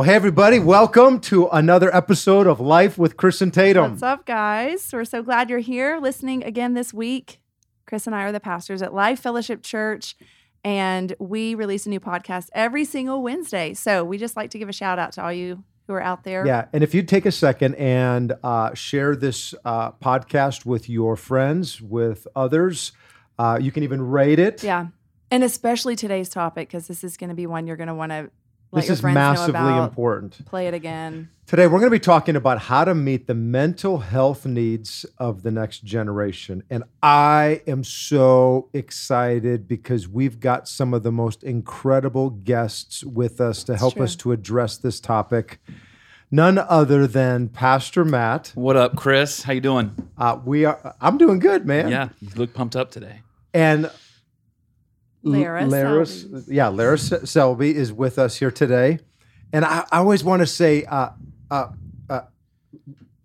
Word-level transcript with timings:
Well, 0.00 0.08
hey, 0.08 0.14
everybody, 0.14 0.58
welcome 0.58 1.20
to 1.20 1.48
another 1.48 1.94
episode 1.94 2.46
of 2.46 2.58
Life 2.58 2.96
with 2.96 3.18
Chris 3.18 3.42
and 3.42 3.52
Tatum. 3.52 3.90
What's 3.90 4.02
up, 4.02 4.24
guys? 4.24 4.88
We're 4.94 5.04
so 5.04 5.22
glad 5.22 5.50
you're 5.50 5.58
here 5.58 5.98
listening 6.00 6.42
again 6.42 6.72
this 6.72 6.94
week. 6.94 7.38
Chris 7.84 8.06
and 8.06 8.16
I 8.16 8.22
are 8.22 8.32
the 8.32 8.40
pastors 8.40 8.80
at 8.80 8.94
Life 8.94 9.20
Fellowship 9.20 9.62
Church, 9.62 10.16
and 10.64 11.14
we 11.18 11.54
release 11.54 11.84
a 11.84 11.90
new 11.90 12.00
podcast 12.00 12.48
every 12.54 12.86
single 12.86 13.22
Wednesday. 13.22 13.74
So 13.74 14.02
we 14.02 14.16
just 14.16 14.38
like 14.38 14.48
to 14.52 14.58
give 14.58 14.70
a 14.70 14.72
shout 14.72 14.98
out 14.98 15.12
to 15.12 15.22
all 15.22 15.34
you 15.34 15.64
who 15.86 15.92
are 15.92 16.02
out 16.02 16.24
there. 16.24 16.46
Yeah, 16.46 16.68
and 16.72 16.82
if 16.82 16.94
you'd 16.94 17.06
take 17.06 17.26
a 17.26 17.32
second 17.32 17.74
and 17.74 18.32
uh, 18.42 18.72
share 18.72 19.14
this 19.14 19.54
uh, 19.66 19.92
podcast 19.92 20.64
with 20.64 20.88
your 20.88 21.14
friends, 21.14 21.78
with 21.78 22.26
others, 22.34 22.92
uh, 23.38 23.58
you 23.60 23.70
can 23.70 23.82
even 23.82 24.00
rate 24.00 24.38
it. 24.38 24.62
Yeah. 24.62 24.86
And 25.30 25.44
especially 25.44 25.94
today's 25.94 26.30
topic, 26.30 26.68
because 26.68 26.88
this 26.88 27.04
is 27.04 27.18
going 27.18 27.28
to 27.28 27.36
be 27.36 27.46
one 27.46 27.66
you're 27.66 27.76
going 27.76 27.88
to 27.88 27.94
want 27.94 28.12
to 28.12 28.30
let 28.72 28.82
this 28.82 28.88
your 28.88 28.94
is 28.94 29.00
friends 29.00 29.14
know 29.14 29.20
massively 29.20 29.60
about. 29.60 29.88
important. 29.88 30.46
Play 30.46 30.68
it 30.68 30.74
again. 30.74 31.30
Today, 31.46 31.66
we're 31.66 31.80
going 31.80 31.90
to 31.90 31.90
be 31.90 31.98
talking 31.98 32.36
about 32.36 32.60
how 32.60 32.84
to 32.84 32.94
meet 32.94 33.26
the 33.26 33.34
mental 33.34 33.98
health 33.98 34.46
needs 34.46 35.04
of 35.18 35.42
the 35.42 35.50
next 35.50 35.82
generation. 35.82 36.62
And 36.70 36.84
I 37.02 37.62
am 37.66 37.82
so 37.82 38.68
excited 38.72 39.66
because 39.66 40.06
we've 40.08 40.38
got 40.38 40.68
some 40.68 40.94
of 40.94 41.02
the 41.02 41.10
most 41.10 41.42
incredible 41.42 42.30
guests 42.30 43.02
with 43.02 43.40
us 43.40 43.64
to 43.64 43.76
help 43.76 43.94
true. 43.94 44.04
us 44.04 44.14
to 44.16 44.30
address 44.30 44.76
this 44.76 45.00
topic. 45.00 45.58
None 46.30 46.58
other 46.58 47.08
than 47.08 47.48
Pastor 47.48 48.04
Matt. 48.04 48.52
What 48.54 48.76
up, 48.76 48.94
Chris? 48.94 49.42
How 49.42 49.52
you 49.52 49.60
doing? 49.60 49.96
Uh, 50.16 50.38
we 50.44 50.64
are. 50.64 50.94
I'm 51.00 51.18
doing 51.18 51.40
good, 51.40 51.66
man. 51.66 51.90
Yeah, 51.90 52.10
you 52.20 52.28
look 52.36 52.54
pumped 52.54 52.76
up 52.76 52.92
today. 52.92 53.22
And 53.52 53.86
L- 53.86 53.92
Lara 55.22 55.66
Lara- 55.66 56.06
Selby. 56.06 56.54
yeah, 56.54 56.68
Lara 56.68 56.98
Selby 56.98 57.74
is 57.74 57.92
with 57.92 58.18
us 58.18 58.36
here 58.36 58.50
today. 58.50 58.98
And 59.52 59.64
I, 59.64 59.84
I 59.90 59.98
always 59.98 60.22
want 60.24 60.40
to 60.40 60.46
say, 60.46 60.84
uh, 60.84 61.10
uh, 61.50 61.68
uh, 62.08 62.20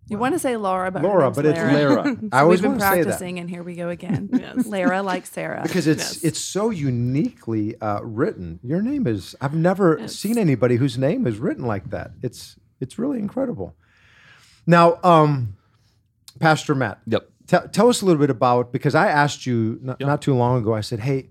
You 0.07 0.17
want 0.17 0.33
to 0.33 0.39
say 0.39 0.57
Laura, 0.57 0.89
but 0.91 1.03
Laura, 1.03 1.25
name's 1.25 1.35
but 1.37 1.45
it's 1.45 1.57
Lara. 1.59 1.73
Lara. 2.03 2.15
So 2.21 2.29
I 2.33 2.39
always 2.41 2.61
we've 2.61 2.63
been 2.63 2.79
want 2.79 2.81
say 2.81 2.97
that 3.01 3.03
practicing, 3.05 3.39
and 3.39 3.49
here 3.49 3.63
we 3.63 3.75
go 3.75 3.89
again. 3.89 4.29
Lara 4.65 5.01
like 5.03 5.25
Sarah. 5.25 5.61
because 5.63 5.87
it's 5.87 6.23
it's 6.23 6.39
so 6.39 6.69
uniquely 6.71 7.79
uh, 7.79 8.01
written. 8.01 8.59
Your 8.63 8.81
name 8.81 9.05
is 9.07 9.35
I've 9.39 9.53
never 9.55 10.07
seen 10.07 10.37
anybody 10.37 10.75
whose 10.77 10.97
name 10.97 11.25
is 11.27 11.37
written 11.37 11.65
like 11.65 11.91
that. 11.91 12.11
It's 12.23 12.55
it's 12.81 12.97
really 12.99 13.19
incredible. 13.19 13.75
Now, 14.67 14.97
um, 15.03 15.55
Pastor 16.39 16.73
Matt, 16.75 16.99
Yep. 17.05 17.29
tell 17.47 17.67
tell 17.69 17.87
us 17.89 18.01
a 18.01 18.05
little 18.05 18.19
bit 18.19 18.29
about 18.31 18.71
because 18.73 18.95
I 18.95 19.07
asked 19.09 19.45
you 19.45 19.77
not, 19.81 19.99
not 19.99 20.21
too 20.21 20.33
long 20.33 20.57
ago. 20.59 20.73
I 20.73 20.81
said, 20.81 20.99
"Hey, 21.01 21.29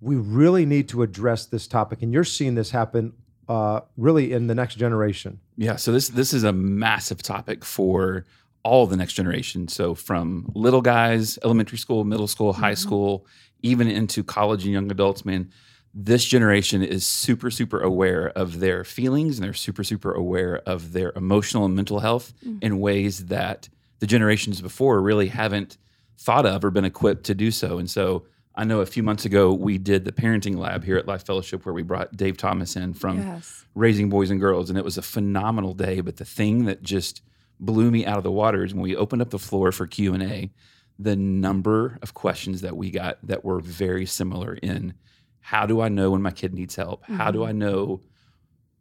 we 0.00 0.16
really 0.16 0.66
need 0.66 0.88
to 0.90 1.02
address 1.02 1.46
this 1.46 1.66
topic," 1.66 2.02
and 2.02 2.12
you're 2.12 2.24
seeing 2.24 2.54
this 2.54 2.70
happen 2.70 3.12
uh, 3.48 3.80
really 3.96 4.32
in 4.32 4.46
the 4.46 4.54
next 4.54 4.76
generation. 4.76 5.40
Yeah. 5.56 5.76
So 5.76 5.92
this 5.92 6.08
this 6.08 6.32
is 6.32 6.44
a 6.44 6.52
massive 6.52 7.22
topic 7.22 7.64
for 7.64 8.24
all 8.62 8.86
the 8.86 8.96
next 8.96 9.12
generation. 9.12 9.68
So 9.68 9.94
from 9.94 10.50
little 10.54 10.82
guys, 10.82 11.38
elementary 11.44 11.78
school, 11.78 12.04
middle 12.04 12.26
school, 12.26 12.52
high 12.52 12.74
school, 12.74 13.26
even 13.62 13.88
into 13.88 14.24
college 14.24 14.64
and 14.64 14.72
young 14.72 14.90
adults. 14.90 15.24
Man, 15.24 15.50
this 15.94 16.24
generation 16.24 16.82
is 16.82 17.06
super 17.06 17.50
super 17.50 17.80
aware 17.80 18.28
of 18.30 18.58
their 18.60 18.84
feelings 18.84 19.38
and 19.38 19.44
they're 19.44 19.54
super 19.54 19.84
super 19.84 20.12
aware 20.12 20.58
of 20.66 20.92
their 20.92 21.12
emotional 21.16 21.64
and 21.64 21.76
mental 21.76 22.00
health 22.00 22.34
in 22.60 22.80
ways 22.80 23.26
that 23.26 23.68
the 24.00 24.06
generations 24.06 24.60
before 24.60 25.00
really 25.00 25.28
haven't 25.28 25.78
thought 26.18 26.44
of 26.44 26.64
or 26.64 26.70
been 26.70 26.84
equipped 26.84 27.24
to 27.24 27.34
do 27.34 27.50
so. 27.50 27.78
And 27.78 27.88
so 27.88 28.24
I 28.56 28.64
know 28.64 28.80
a 28.80 28.86
few 28.86 29.02
months 29.02 29.24
ago 29.24 29.52
we 29.52 29.78
did 29.78 30.04
the 30.04 30.12
parenting 30.12 30.56
lab 30.56 30.84
here 30.84 30.96
at 30.96 31.06
Life 31.06 31.24
Fellowship 31.24 31.66
where 31.66 31.74
we 31.74 31.82
brought 31.82 32.16
Dave 32.16 32.36
Thomas 32.36 32.76
in 32.76 32.94
from 32.94 33.18
Yes. 33.18 33.64
raising 33.74 34.08
boys 34.08 34.30
and 34.30 34.40
girls 34.40 34.70
and 34.70 34.78
it 34.78 34.84
was 34.84 34.98
a 34.98 35.02
phenomenal 35.02 35.74
day 35.74 36.00
but 36.00 36.16
the 36.16 36.24
thing 36.24 36.64
that 36.64 36.82
just 36.82 37.22
blew 37.60 37.90
me 37.90 38.06
out 38.06 38.18
of 38.18 38.24
the 38.24 38.30
water 38.30 38.64
is 38.64 38.74
when 38.74 38.82
we 38.82 38.96
opened 38.96 39.22
up 39.22 39.30
the 39.30 39.38
floor 39.38 39.72
for 39.72 39.86
q&a 39.86 40.50
the 40.98 41.16
number 41.16 41.98
of 42.02 42.14
questions 42.14 42.60
that 42.60 42.76
we 42.76 42.90
got 42.90 43.18
that 43.26 43.44
were 43.44 43.60
very 43.60 44.06
similar 44.06 44.54
in 44.54 44.94
how 45.40 45.64
do 45.64 45.80
i 45.80 45.88
know 45.88 46.10
when 46.10 46.22
my 46.22 46.32
kid 46.32 46.52
needs 46.52 46.74
help? 46.74 47.04
How 47.04 47.30
do 47.30 47.40
mm-hmm. 47.40 47.48
i 47.48 47.52
know 47.52 48.00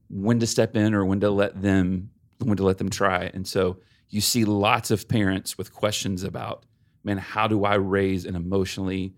when 0.09 0.40
to 0.40 0.47
step 0.47 0.75
in 0.75 0.94
or 0.94 1.06
when 1.06 1.19
to 1.19 1.30
let 1.30 1.62
them 1.62 2.09
when 2.40 2.58
to 2.58 2.64
let 2.64 2.80
them 2.80 2.90
try? 2.90 3.30
And 3.34 3.47
so 3.47 3.78
you 4.09 4.19
see 4.19 4.46
lots 4.46 4.90
of 4.90 5.08
parents 5.08 5.58
with 5.58 5.74
questions 5.74 6.24
about 6.24 6.66
man 7.03 7.18
how 7.18 7.47
do 7.47 7.66
i 7.66 7.75
raise 7.75 8.25
an 8.25 8.35
emotionally 8.35 9.14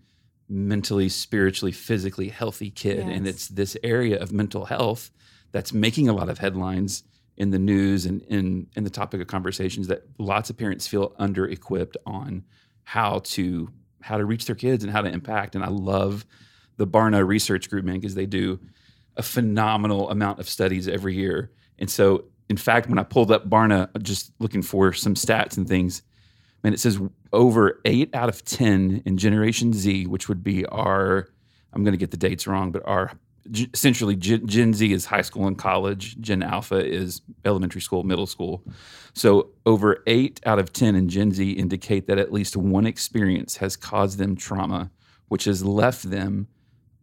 mentally 0.48 1.08
spiritually 1.08 1.72
physically 1.72 2.28
healthy 2.28 2.70
kid 2.70 3.00
and 3.00 3.28
it's 3.28 3.48
this 3.48 3.76
area 3.82 4.18
of 4.18 4.32
mental 4.32 4.64
health 4.64 5.10
that's 5.52 5.72
making 5.72 6.08
a 6.08 6.12
lot 6.12 6.28
of 6.28 6.38
headlines 6.38 7.02
in 7.38 7.50
the 7.50 7.58
news 7.58 8.04
and 8.04 8.20
in 8.22 8.66
in 8.76 8.84
the 8.84 8.90
topic 8.90 9.20
of 9.20 9.26
conversations 9.26 9.86
that 9.86 10.02
lots 10.18 10.50
of 10.50 10.56
parents 10.58 10.86
feel 10.86 11.14
under 11.18 11.46
equipped 11.46 11.96
on 12.04 12.44
how 12.82 13.20
to 13.20 13.70
how 14.00 14.18
to 14.18 14.24
reach 14.24 14.46
their 14.46 14.56
kids 14.56 14.84
and 14.84 14.92
how 14.92 15.00
to 15.00 15.08
impact. 15.08 15.54
And 15.54 15.64
i 15.64 15.68
love 15.68 16.26
the 16.76 16.86
barna 16.86 17.26
research 17.26 17.70
group 17.70 17.84
man 17.84 17.96
because 17.96 18.14
they 18.14 18.26
do 18.26 18.58
a 19.16 19.22
phenomenal 19.22 20.10
amount 20.10 20.38
of 20.38 20.48
studies 20.48 20.86
every 20.86 21.14
year. 21.14 21.50
And 21.78 21.88
so 21.88 22.24
in 22.48 22.56
fact 22.56 22.88
when 22.88 22.98
i 22.98 23.04
pulled 23.04 23.30
up 23.30 23.48
barna 23.48 23.88
just 24.02 24.32
looking 24.40 24.62
for 24.62 24.92
some 24.92 25.14
stats 25.14 25.56
and 25.56 25.68
things 25.68 26.02
man 26.62 26.72
it 26.72 26.80
says 26.80 27.00
over 27.32 27.80
8 27.84 28.14
out 28.14 28.28
of 28.28 28.44
10 28.44 29.02
in 29.04 29.18
generation 29.18 29.72
z 29.72 30.06
which 30.06 30.28
would 30.28 30.42
be 30.42 30.64
our 30.66 31.28
i'm 31.72 31.84
going 31.84 31.92
to 31.92 31.98
get 31.98 32.10
the 32.10 32.16
dates 32.16 32.46
wrong 32.46 32.72
but 32.72 32.82
our 32.86 33.12
essentially 33.72 34.16
Gen, 34.16 34.46
Gen 34.46 34.74
Z 34.74 34.92
is 34.92 35.06
high 35.06 35.22
school 35.22 35.46
and 35.46 35.56
college. 35.56 36.20
Gen 36.20 36.42
Alpha 36.42 36.84
is 36.84 37.22
elementary 37.44 37.80
school, 37.80 38.04
middle 38.04 38.26
school. 38.26 38.62
So 39.14 39.50
over 39.66 40.02
eight 40.06 40.40
out 40.46 40.58
of 40.58 40.72
10 40.72 40.94
in 40.94 41.08
Gen 41.08 41.32
Z 41.32 41.52
indicate 41.52 42.06
that 42.06 42.18
at 42.18 42.32
least 42.32 42.56
one 42.56 42.86
experience 42.86 43.56
has 43.56 43.76
caused 43.76 44.18
them 44.18 44.36
trauma, 44.36 44.90
which 45.28 45.44
has 45.44 45.64
left 45.64 46.10
them 46.10 46.48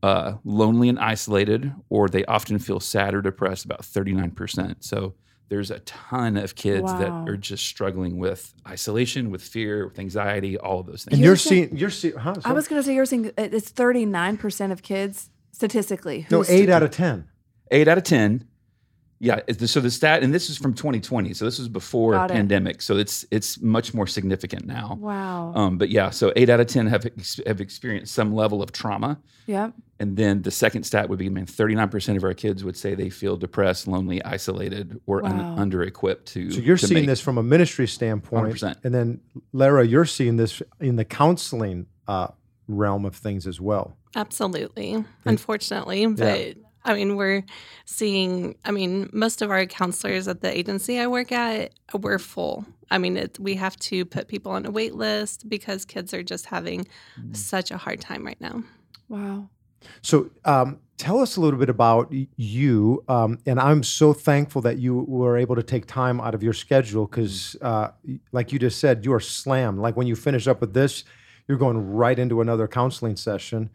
uh, 0.04 0.36
lonely 0.44 0.90
and 0.90 1.00
isolated, 1.00 1.74
or 1.90 2.08
they 2.08 2.24
often 2.26 2.60
feel 2.60 2.80
sad 2.80 3.16
or 3.16 3.22
depressed, 3.22 3.66
about 3.66 3.82
39%. 3.82 4.84
So 4.84 5.16
there's 5.50 5.70
a 5.72 5.80
ton 5.80 6.38
of 6.38 6.56
kids 6.56 6.84
Wow. 6.84 6.98
that 7.00 7.10
are 7.30 7.38
just 7.38 7.66
struggling 7.66 8.18
with 8.18 8.54
isolation, 8.68 9.30
with 9.30 9.42
fear, 9.44 9.88
with 9.88 10.00
anxiety, 10.00 10.58
all 10.58 10.80
of 10.80 10.88
those 10.88 11.04
things. 11.06 11.14
And 11.14 11.20
You're 11.22 11.30
you're 11.32 11.36
saying- 11.38 11.68
seeing 11.70 11.78
you're 11.78 11.90
seeing. 11.92 12.16
Huh, 12.16 12.36
I 12.44 12.54
was 12.54 12.68
going 12.68 12.82
to 12.82 12.86
say 12.86 12.96
you're 12.96 13.06
seeing 13.06 13.28
uh, 13.28 13.32
it's 13.38 13.72
39% 13.72 14.72
of 14.72 14.82
kids 14.82 15.30
statistically. 15.52 16.26
no 16.32 16.38
who's- 16.38 16.50
eight 16.50 16.70
out 16.70 16.84
of 16.84 16.92
ten. 16.92 17.28
eight 17.72 17.88
out 17.88 17.98
of 17.98 18.04
10 18.04 18.48
yeah 19.20 19.40
so 19.66 19.80
the 19.80 19.90
stat 19.90 20.24
and 20.24 20.34
this 20.34 20.50
is 20.50 20.58
from 20.58 20.74
2020 20.74 21.34
so 21.34 21.46
this 21.46 21.58
was 21.58 21.70
before 21.70 22.12
Got 22.14 22.31
it. 22.31 22.34
pandemic 22.34 22.81
so 22.81 22.98
it's 22.98 23.26
it's 23.31 23.62
much 23.62 23.94
more 23.94 24.08
significant 24.08 24.66
now 24.66 24.98
Wow. 25.00 25.53
um, 25.56 25.78
but 25.78 25.90
yeah 25.90 26.09
so 26.09 26.34
eight 26.36 26.50
out 26.50 26.59
of 26.59 26.68
10 26.68 26.88
have, 26.88 27.06
ex- 27.06 27.40
have 27.48 27.62
experienced 27.62 28.14
some 28.14 28.34
level 28.36 28.62
of 28.62 28.72
trauma 28.74 29.18
yep. 29.48 29.74
and 30.02 30.18
then 30.18 30.42
the 30.42 30.52
second 30.52 30.84
stat 30.84 31.08
would 31.09 31.18
be 31.20 31.30
man 31.30 31.46
39% 31.46 32.18
of 32.18 32.24
our 32.26 32.34
kids 32.34 32.64
would 32.66 32.76
say 32.76 32.94
they 32.94 33.09
feel 33.09 33.38
depressed 33.38 33.88
lonely 33.88 34.22
isolated 34.26 35.00
or 35.06 35.26
un- 35.26 35.40
under 35.59 35.82
equipped 35.84 36.26
to 36.34 36.52
So 36.52 36.59
you're 36.59 36.76
to 36.78 36.86
seeing 36.88 37.02
make- 37.02 37.08
this 37.08 37.22
from 37.22 37.38
a 37.38 37.44
ministry 37.44 37.88
standpoint, 37.88 38.47
100%. 38.56 38.84
and 38.84 38.94
then 38.94 39.22
Lara, 39.53 39.85
you're 39.88 40.06
seeing 40.06 40.35
this 40.35 40.62
in 40.82 40.97
the 40.97 41.06
counseling 41.06 41.85
uh, 42.08 42.28
realm 42.67 43.06
of 43.06 43.16
things 43.16 43.47
as 43.47 43.62
well. 43.62 43.96
Absolutely. 44.16 45.03
Unfortunately, 45.26 46.06
but 46.08 46.56
I 46.85 46.93
mean, 46.93 47.16
we're 47.16 47.43
seeing, 47.85 48.55
I 48.64 48.72
mean, 48.72 49.09
most 49.11 49.41
of 49.41 49.49
our 49.52 49.66
counselors 49.66 50.28
at 50.28 50.41
the 50.41 50.55
agency 50.55 50.99
I 50.99 51.08
work 51.08 51.32
at, 51.32 51.72
we're 51.93 52.20
full. 52.20 52.66
I 52.91 52.99
mean, 52.99 53.17
it, 53.17 53.40
we 53.40 53.55
have 53.55 53.76
to 53.78 54.05
put 54.05 54.28
people 54.28 54.52
on 54.52 54.66
a 54.66 54.72
wait 54.72 54.96
list 54.96 55.49
because 55.49 55.84
kids 55.84 56.14
are 56.14 56.23
just 56.23 56.46
having 56.46 56.87
such 57.34 57.72
a 57.72 57.78
hard 57.78 57.99
time 57.99 58.23
right 58.26 58.40
now. 58.40 58.64
Wow. 59.09 59.49
So 60.02 60.29
um, 60.46 60.79
tell 60.97 61.20
us 61.20 61.37
a 61.37 61.41
little 61.41 61.59
bit 61.59 61.70
about 61.70 62.14
you, 62.37 63.03
um, 63.08 63.40
and 63.46 63.59
I'm 63.59 63.84
so 63.84 64.14
thankful 64.14 64.61
that 64.61 64.78
you 64.78 65.05
were 65.08 65.38
able 65.38 65.55
to 65.55 65.64
take 65.64 65.85
time 65.88 66.22
out 66.22 66.34
of 66.35 66.43
your 66.43 66.53
schedule 66.53 67.05
because, 67.08 67.55
uh, 67.61 67.90
like 68.31 68.52
you 68.52 68.59
just 68.59 68.79
said, 68.79 69.05
you 69.05 69.14
are 69.14 69.20
slammed. 69.20 69.79
Like 69.79 69.97
when 69.97 70.08
you 70.08 70.16
finish 70.16 70.47
up 70.47 70.61
with 70.61 70.73
this, 70.73 71.03
you're 71.47 71.58
going 71.58 71.93
right 71.93 72.17
into 72.17 72.41
another 72.41 72.67
counseling 72.67 73.16
session. 73.16 73.70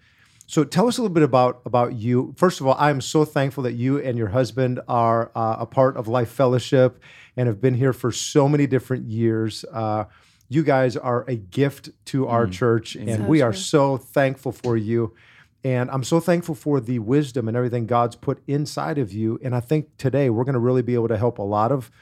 So 0.51 0.65
tell 0.65 0.89
us 0.89 0.99
a 0.99 1.03
little 1.03 1.15
bit 1.15 1.23
about 1.23 1.63
about 1.65 1.95
you. 1.95 2.35
First 2.37 2.61
of 2.61 2.67
all, 2.67 2.75
I'm 2.77 3.01
so 3.01 3.25
thankful 3.25 3.63
that 3.63 3.75
you 3.75 4.01
and 4.01 4.19
your 4.19 4.27
husband 4.27 4.81
are 4.89 5.31
uh, 5.37 5.59
a 5.61 5.67
part 5.67 5.97
of 5.97 6.09
Life 6.09 6.31
Fellowship 6.31 7.01
and 7.37 7.47
have 7.47 7.61
been 7.61 7.75
here 7.75 7.93
for 7.93 8.11
so 8.11 8.49
many 8.49 8.67
different 8.67 9.07
years. 9.07 9.65
Uh, 9.73 10.07
you 10.49 10.65
guys 10.65 10.97
are 10.97 11.25
a 11.29 11.37
gift 11.37 11.91
to 12.07 12.27
our 12.27 12.49
church, 12.49 12.97
and 12.97 13.09
So 13.09 13.23
we 13.23 13.43
are 13.43 13.53
true. 13.53 13.61
so 13.61 13.97
thankful 13.97 14.51
for 14.51 14.77
you. 14.77 15.15
And 15.63 15.89
I'm 15.89 16.03
so 16.03 16.19
thankful 16.19 16.57
for 16.57 16.81
the 16.81 16.99
wisdom 16.99 17.47
and 17.47 17.57
everything 17.57 17.87
God's 17.87 18.17
put 18.17 18.43
inside 18.49 18.99
of 18.99 19.13
you. 19.13 19.39
And 19.45 19.55
I 19.55 19.61
think 19.61 19.97
today 19.99 20.31
we're 20.31 20.43
going 20.43 20.55
to 20.55 20.59
really 20.59 20.83
be 20.83 20.95
able 20.95 21.09
to 21.09 21.17
help 21.17 21.39
a 21.39 21.43
lot 21.43 21.71
of 21.71 21.93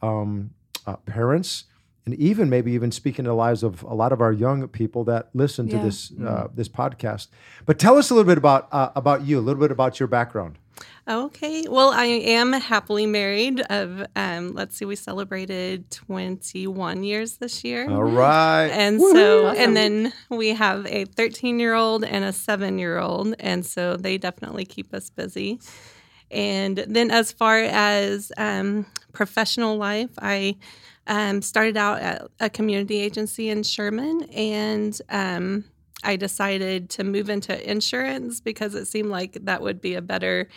um, 0.00 0.52
uh, 0.86 0.96
parents, 1.04 1.64
and 2.08 2.18
even 2.18 2.48
maybe 2.48 2.72
even 2.72 2.90
speaking 2.90 3.26
to 3.26 3.28
the 3.30 3.34
lives 3.34 3.62
of 3.62 3.82
a 3.82 3.92
lot 3.92 4.12
of 4.12 4.20
our 4.22 4.32
young 4.32 4.66
people 4.68 5.04
that 5.04 5.28
listen 5.34 5.68
to 5.68 5.76
Yeah. 5.76 5.82
this 5.82 6.10
uh, 6.26 6.48
this 6.54 6.68
podcast. 6.68 7.28
But 7.66 7.78
tell 7.78 7.98
us 7.98 8.08
a 8.10 8.14
little 8.14 8.26
bit 8.32 8.38
about 8.38 8.68
uh, 8.72 8.90
about 8.96 9.26
you, 9.26 9.38
a 9.38 9.44
little 9.44 9.60
bit 9.60 9.70
about 9.70 10.00
your 10.00 10.06
background. 10.06 10.56
Okay. 11.06 11.64
Well, 11.68 11.90
I 11.90 12.04
am 12.06 12.52
happily 12.52 13.04
married. 13.06 13.60
Of 13.68 14.06
um, 14.16 14.54
let's 14.54 14.76
see, 14.76 14.84
we 14.86 14.96
celebrated 14.96 15.90
21 15.90 17.02
years 17.02 17.36
this 17.36 17.62
year. 17.64 17.90
All 17.90 18.04
right. 18.04 18.68
And 18.68 19.00
so, 19.00 19.46
Awesome. 19.48 19.62
and 19.62 19.76
then 19.76 20.12
we 20.30 20.48
have 20.50 20.86
a 20.86 21.04
13 21.04 21.58
year 21.60 21.74
old 21.74 22.04
and 22.04 22.24
a 22.24 22.32
seven 22.32 22.78
year 22.78 22.98
old. 22.98 23.34
And 23.40 23.64
so 23.66 23.96
they 23.96 24.16
definitely 24.18 24.64
keep 24.64 24.94
us 24.94 25.10
busy. 25.10 25.58
And 26.30 26.76
then, 26.86 27.10
as 27.10 27.32
far 27.32 27.58
as 27.58 28.30
um, 28.36 28.84
professional 29.12 29.76
life, 29.78 30.10
I 30.20 30.56
um, 31.08 31.42
started 31.42 31.76
out 31.76 32.00
at 32.00 32.28
a 32.38 32.50
community 32.50 33.00
agency 33.00 33.48
in 33.48 33.62
Sherman 33.62 34.24
and 34.24 35.00
um, 35.08 35.64
I 36.04 36.16
decided 36.16 36.90
to 36.90 37.04
move 37.04 37.28
into 37.28 37.70
insurance 37.70 38.40
because 38.40 38.74
it 38.74 38.86
seemed 38.86 39.10
like 39.10 39.32
that 39.42 39.62
would 39.62 39.80
be 39.80 39.94
a 39.94 40.02
better. 40.02 40.48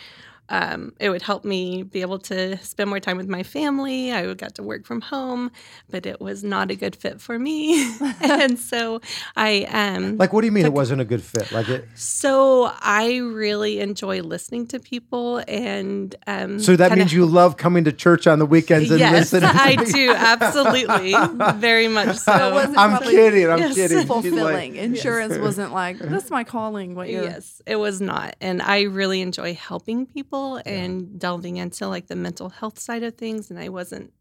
Um, 0.52 0.92
it 1.00 1.08
would 1.08 1.22
help 1.22 1.46
me 1.46 1.82
be 1.82 2.02
able 2.02 2.18
to 2.30 2.58
spend 2.58 2.90
more 2.90 3.00
time 3.00 3.16
with 3.16 3.26
my 3.26 3.42
family. 3.42 4.12
I 4.12 4.26
would 4.26 4.36
got 4.36 4.54
to 4.56 4.62
work 4.62 4.84
from 4.84 5.00
home, 5.00 5.50
but 5.90 6.04
it 6.04 6.20
was 6.20 6.44
not 6.44 6.70
a 6.70 6.74
good 6.76 6.94
fit 6.94 7.22
for 7.22 7.38
me. 7.38 7.90
and 8.20 8.58
so 8.58 9.00
I 9.34 9.66
um 9.72 10.18
like, 10.18 10.34
what 10.34 10.42
do 10.42 10.46
you 10.46 10.52
mean 10.52 10.66
it 10.66 10.72
wasn't 10.74 11.00
a 11.00 11.06
good 11.06 11.22
fit? 11.22 11.50
Like 11.52 11.68
it. 11.70 11.86
so 11.94 12.70
I 12.82 13.16
really 13.16 13.80
enjoy 13.80 14.20
listening 14.20 14.66
to 14.68 14.78
people 14.78 15.42
and 15.48 16.14
um 16.26 16.58
So 16.60 16.76
that 16.76 16.88
kinda- 16.90 16.96
means 17.04 17.12
you 17.14 17.24
love 17.24 17.56
coming 17.56 17.84
to 17.84 17.92
church 17.92 18.26
on 18.26 18.38
the 18.38 18.46
weekends 18.46 18.90
and 18.90 19.00
listening. 19.00 19.14
Yes, 19.14 19.32
listening. 19.32 19.78
I 19.80 19.84
do 19.98 20.12
absolutely, 20.32 21.14
very 21.60 21.88
much 21.88 22.16
so. 22.18 22.52
Wasn't 22.52 22.76
I'm 22.76 22.90
probably 22.90 23.12
kidding. 23.14 23.48
I'm 23.50 23.58
Yes. 23.58 23.74
kidding. 23.74 23.98
She's 24.00 24.08
like- 24.10 24.22
fulfilling. 24.22 24.76
Insurance 24.76 25.38
wasn't 25.38 25.72
like 25.72 25.98
that's 25.98 26.30
my 26.30 26.44
calling. 26.44 26.94
What 26.94 27.08
you're 27.08 27.24
Yes, 27.24 27.62
it 27.64 27.76
was 27.76 28.02
not. 28.02 28.36
And 28.42 28.60
I 28.60 28.82
really 28.82 29.22
enjoy 29.22 29.54
helping 29.54 30.04
people 30.04 30.41
and 30.66 31.18
delving 31.18 31.56
into 31.56 31.86
like 31.88 32.06
the 32.06 32.16
mental 32.16 32.48
health 32.50 32.78
side 32.78 33.02
of 33.02 33.14
things. 33.16 33.50
And 33.50 33.58
I 33.58 33.68
wasn't 33.68 34.12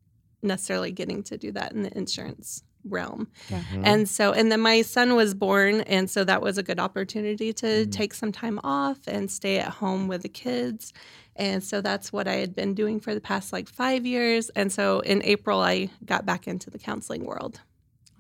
necessarily 0.42 0.92
getting 0.92 1.24
to 1.24 1.38
do 1.38 1.52
that 1.52 1.72
in 1.74 1.84
the 1.84 1.96
insurance 1.98 2.64
realm. 2.84 3.28
Mhm. 3.50 3.82
And 3.86 4.10
so, 4.10 4.32
and 4.32 4.52
then 4.52 4.60
my 4.60 4.82
son 4.82 5.16
was 5.16 5.34
born. 5.36 5.82
And 5.82 6.10
so 6.10 6.24
that 6.24 6.42
was 6.42 6.58
a 6.58 6.64
good 6.64 6.80
opportunity 6.80 7.54
to 7.54 7.86
take 7.86 8.14
some 8.14 8.32
time 8.32 8.60
off 8.64 8.98
and 9.08 9.30
stay 9.30 9.60
at 9.60 9.70
home 9.70 10.08
with 10.08 10.24
the 10.24 10.30
kids. 10.30 10.92
And 11.36 11.64
so 11.64 11.80
that's 11.82 12.12
what 12.12 12.28
I 12.28 12.36
had 12.36 12.56
been 12.56 12.74
doing 12.74 13.00
for 13.00 13.14
the 13.14 13.22
past 13.22 13.54
like 13.54 13.70
five 13.70 14.06
years. 14.06 14.50
And 14.56 14.72
so 14.72 15.00
in 15.02 15.22
April, 15.24 15.60
I 15.62 15.90
got 16.06 16.26
back 16.26 16.48
into 16.48 16.70
the 16.70 16.80
counseling 16.80 17.24
world. 17.26 17.62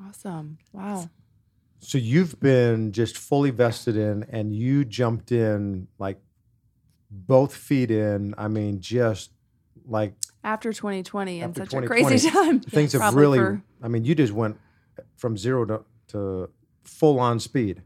awesome. 0.07 0.57
Wow. 0.73 1.09
So 1.79 1.97
you've 1.97 2.39
been 2.39 2.91
just 2.91 3.17
fully 3.17 3.49
vested 3.49 3.97
in, 3.97 4.23
and 4.29 4.53
you 4.53 4.85
jumped 4.85 5.31
in 5.31 5.87
like 5.97 6.19
both 7.11 7.53
feet 7.53 7.91
in. 7.91 8.33
I 8.37 8.47
mean, 8.47 8.79
just 8.79 9.31
like 9.85 10.13
After 10.43 10.71
2020 10.73 11.41
and 11.41 11.51
After 11.57 11.69
such 11.69 11.83
a 11.83 11.87
crazy 11.87 12.29
time. 12.37 12.59
things 12.61 12.93
have 12.93 13.13
really. 13.13 13.37
for- 13.39 13.61
I 13.83 13.87
mean, 13.87 14.05
you 14.05 14.15
just 14.15 14.33
went 14.33 14.57
from 15.17 15.37
zero 15.37 15.65
to, 15.65 15.83
to 16.09 16.49
full 16.83 17.19
on 17.19 17.39
speed. 17.39 17.81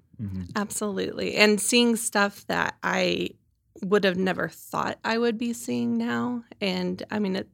Absolutely. 0.55 1.35
And 1.35 1.59
seeing 1.59 1.95
stuff 1.97 2.45
that 2.47 2.75
I 2.83 3.29
would 3.83 4.03
have 4.05 4.17
never 4.17 4.47
thought 4.47 4.97
I 5.03 5.17
would 5.17 5.37
be 5.37 5.51
seeing 5.53 5.97
now. 5.97 6.43
And 6.61 7.03
I 7.11 7.19
mean, 7.19 7.35
it 7.35 7.49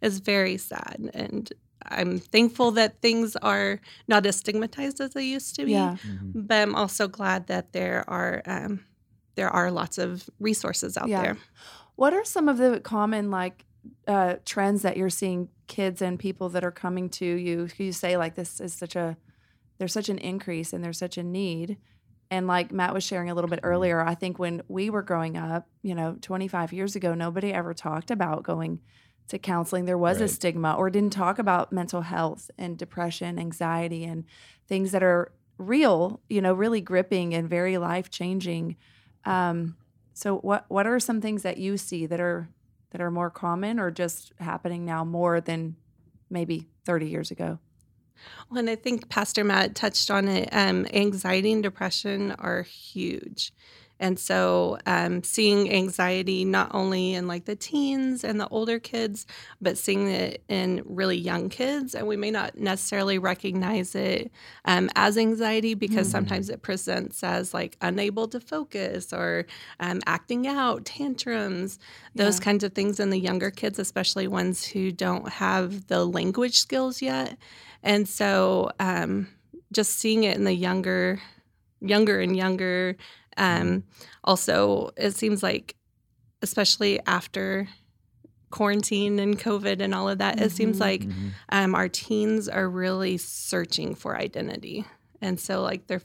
is 0.00 0.20
very 0.20 0.56
sad. 0.56 1.10
And 1.12 1.52
I'm 1.82 2.18
thankful 2.18 2.70
that 2.72 3.00
things 3.02 3.36
are 3.36 3.80
not 4.08 4.24
as 4.26 4.36
stigmatized 4.36 5.00
as 5.00 5.10
they 5.10 5.24
used 5.24 5.54
to 5.56 5.66
be. 5.66 5.72
Yeah. 5.72 5.96
But 6.34 6.56
I'm 6.62 6.74
also 6.74 7.06
glad 7.08 7.48
that 7.48 7.72
there 7.72 8.04
are 8.08 8.42
um, 8.46 8.80
there 9.36 9.48
are 9.50 9.70
lots 9.70 9.96
of 9.98 10.28
resources 10.40 10.96
out 10.96 11.08
Yeah. 11.08 11.22
there. 11.22 11.36
What 11.94 12.12
are 12.12 12.24
some 12.24 12.48
of 12.48 12.58
the 12.58 12.80
common 12.80 13.30
like 13.30 13.64
uh, 14.08 14.36
trends 14.44 14.82
that 14.82 14.96
you're 14.96 15.08
seeing 15.10 15.48
kids 15.68 16.02
and 16.02 16.18
people 16.18 16.48
that 16.50 16.64
are 16.64 16.70
coming 16.72 17.08
to 17.10 17.24
you? 17.24 17.68
You 17.78 17.92
say 17.92 18.16
like 18.16 18.34
this 18.34 18.60
is 18.60 18.74
such 18.74 18.96
a 18.96 19.16
there's 19.78 19.92
such 19.92 20.08
an 20.08 20.18
increase 20.18 20.72
and 20.72 20.82
there's 20.82 20.98
such 20.98 21.16
a 21.18 21.22
need. 21.22 21.76
And 22.30 22.46
like 22.46 22.72
Matt 22.72 22.92
was 22.94 23.04
sharing 23.04 23.30
a 23.30 23.34
little 23.34 23.48
bit 23.50 23.60
earlier, 23.62 24.00
I 24.00 24.14
think 24.14 24.38
when 24.38 24.62
we 24.68 24.90
were 24.90 25.02
growing 25.02 25.36
up, 25.36 25.68
you 25.82 25.94
know, 25.94 26.16
25 26.22 26.72
years 26.72 26.96
ago, 26.96 27.14
nobody 27.14 27.52
ever 27.52 27.72
talked 27.72 28.10
about 28.10 28.42
going 28.42 28.80
to 29.28 29.38
counseling. 29.38 29.84
There 29.84 29.98
was 29.98 30.20
a 30.20 30.28
stigma 30.28 30.74
or 30.74 30.88
didn't 30.90 31.12
talk 31.12 31.38
about 31.38 31.72
mental 31.72 32.00
health 32.00 32.50
and 32.58 32.76
depression, 32.78 33.38
anxiety, 33.38 34.04
and 34.04 34.24
things 34.66 34.92
that 34.92 35.02
are 35.02 35.30
real, 35.58 36.20
you 36.28 36.40
know, 36.40 36.52
really 36.54 36.80
gripping 36.80 37.32
and 37.34 37.48
very 37.48 37.78
life 37.78 38.10
changing. 38.10 38.76
Um, 39.26 39.76
so 40.14 40.38
what 40.38 40.64
what 40.68 40.86
are 40.86 40.98
some 40.98 41.20
things 41.20 41.42
that 41.42 41.58
you 41.58 41.76
see 41.76 42.06
that 42.06 42.20
are 42.20 42.48
that 42.90 43.00
are 43.00 43.10
more 43.10 43.28
common 43.28 43.78
or 43.78 43.90
just 43.90 44.32
happening 44.38 44.84
now 44.86 45.04
more 45.04 45.40
than 45.40 45.76
maybe 46.30 46.66
30 46.84 47.08
years 47.08 47.30
ago? 47.30 47.58
Well, 48.48 48.60
and 48.60 48.70
I 48.70 48.76
think 48.76 49.08
Pastor 49.08 49.44
Matt 49.44 49.74
touched 49.74 50.10
on 50.10 50.28
it. 50.28 50.48
Um, 50.52 50.86
anxiety 50.92 51.52
and 51.52 51.62
depression 51.62 52.32
are 52.38 52.62
huge. 52.62 53.52
And 53.98 54.18
so, 54.18 54.78
um, 54.86 55.22
seeing 55.22 55.70
anxiety 55.72 56.44
not 56.44 56.70
only 56.74 57.14
in 57.14 57.26
like 57.26 57.46
the 57.46 57.56
teens 57.56 58.24
and 58.24 58.38
the 58.40 58.48
older 58.48 58.78
kids, 58.78 59.26
but 59.60 59.78
seeing 59.78 60.08
it 60.08 60.42
in 60.48 60.82
really 60.84 61.16
young 61.16 61.48
kids, 61.48 61.94
and 61.94 62.06
we 62.06 62.16
may 62.16 62.30
not 62.30 62.58
necessarily 62.58 63.18
recognize 63.18 63.94
it 63.94 64.30
um, 64.64 64.90
as 64.96 65.16
anxiety 65.16 65.74
because 65.74 66.08
Mhm. 66.08 66.10
sometimes 66.10 66.48
it 66.50 66.62
presents 66.62 67.22
as 67.24 67.54
like 67.54 67.76
unable 67.80 68.28
to 68.28 68.40
focus 68.40 69.12
or 69.12 69.46
um, 69.80 70.00
acting 70.06 70.46
out, 70.46 70.84
tantrums, 70.84 71.78
those 72.14 72.38
Yeah. 72.38 72.44
kinds 72.44 72.64
of 72.64 72.72
things 72.74 73.00
in 73.00 73.10
the 73.10 73.18
younger 73.18 73.50
kids, 73.50 73.78
especially 73.78 74.28
ones 74.28 74.64
who 74.66 74.90
don't 74.92 75.28
have 75.28 75.86
the 75.88 76.04
language 76.06 76.56
skills 76.58 77.00
yet. 77.02 77.36
And 77.82 78.08
so, 78.08 78.70
um, 78.80 79.28
just 79.72 79.92
seeing 79.98 80.24
it 80.24 80.36
in 80.36 80.44
the 80.44 80.54
younger, 80.54 81.20
younger 81.80 82.20
and 82.20 82.36
younger. 82.36 82.96
Um, 83.36 83.84
also, 84.24 84.90
it 84.96 85.14
seems 85.14 85.42
like, 85.42 85.76
especially 86.42 87.00
after 87.06 87.68
quarantine 88.50 89.18
and 89.18 89.38
COVID 89.38 89.80
and 89.80 89.94
all 89.94 90.08
of 90.08 90.18
that, 90.18 90.40
it 90.40 90.50
seems 90.52 90.76
Mhm. 90.76 90.80
like 90.80 91.00
Mhm. 91.02 91.30
um, 91.50 91.74
our 91.74 91.88
teens 91.88 92.48
are 92.48 92.68
really 92.68 93.18
searching 93.18 93.94
for 93.94 94.16
identity. 94.16 94.84
And 95.20 95.40
so, 95.40 95.62
like, 95.62 95.86
they're 95.86 96.02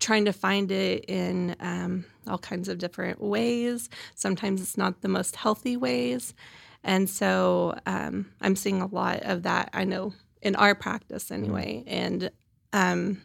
trying 0.00 0.24
to 0.24 0.32
find 0.32 0.70
it 0.72 1.04
in 1.06 1.54
um, 1.60 2.04
all 2.26 2.38
kinds 2.38 2.68
of 2.68 2.78
different 2.78 3.20
ways. 3.20 3.88
Sometimes 4.14 4.60
it's 4.62 4.76
not 4.78 5.02
the 5.02 5.08
most 5.08 5.36
healthy 5.36 5.76
ways. 5.76 6.34
And 6.82 7.08
so, 7.08 7.78
um, 7.86 8.32
I'm 8.40 8.56
seeing 8.56 8.80
a 8.80 8.86
lot 8.86 9.20
of 9.22 9.42
that, 9.42 9.70
I 9.72 9.84
know, 9.84 10.14
in 10.42 10.56
our 10.56 10.74
practice 10.74 11.30
anyway. 11.30 11.84
And 11.86 12.30
um, 12.72 13.22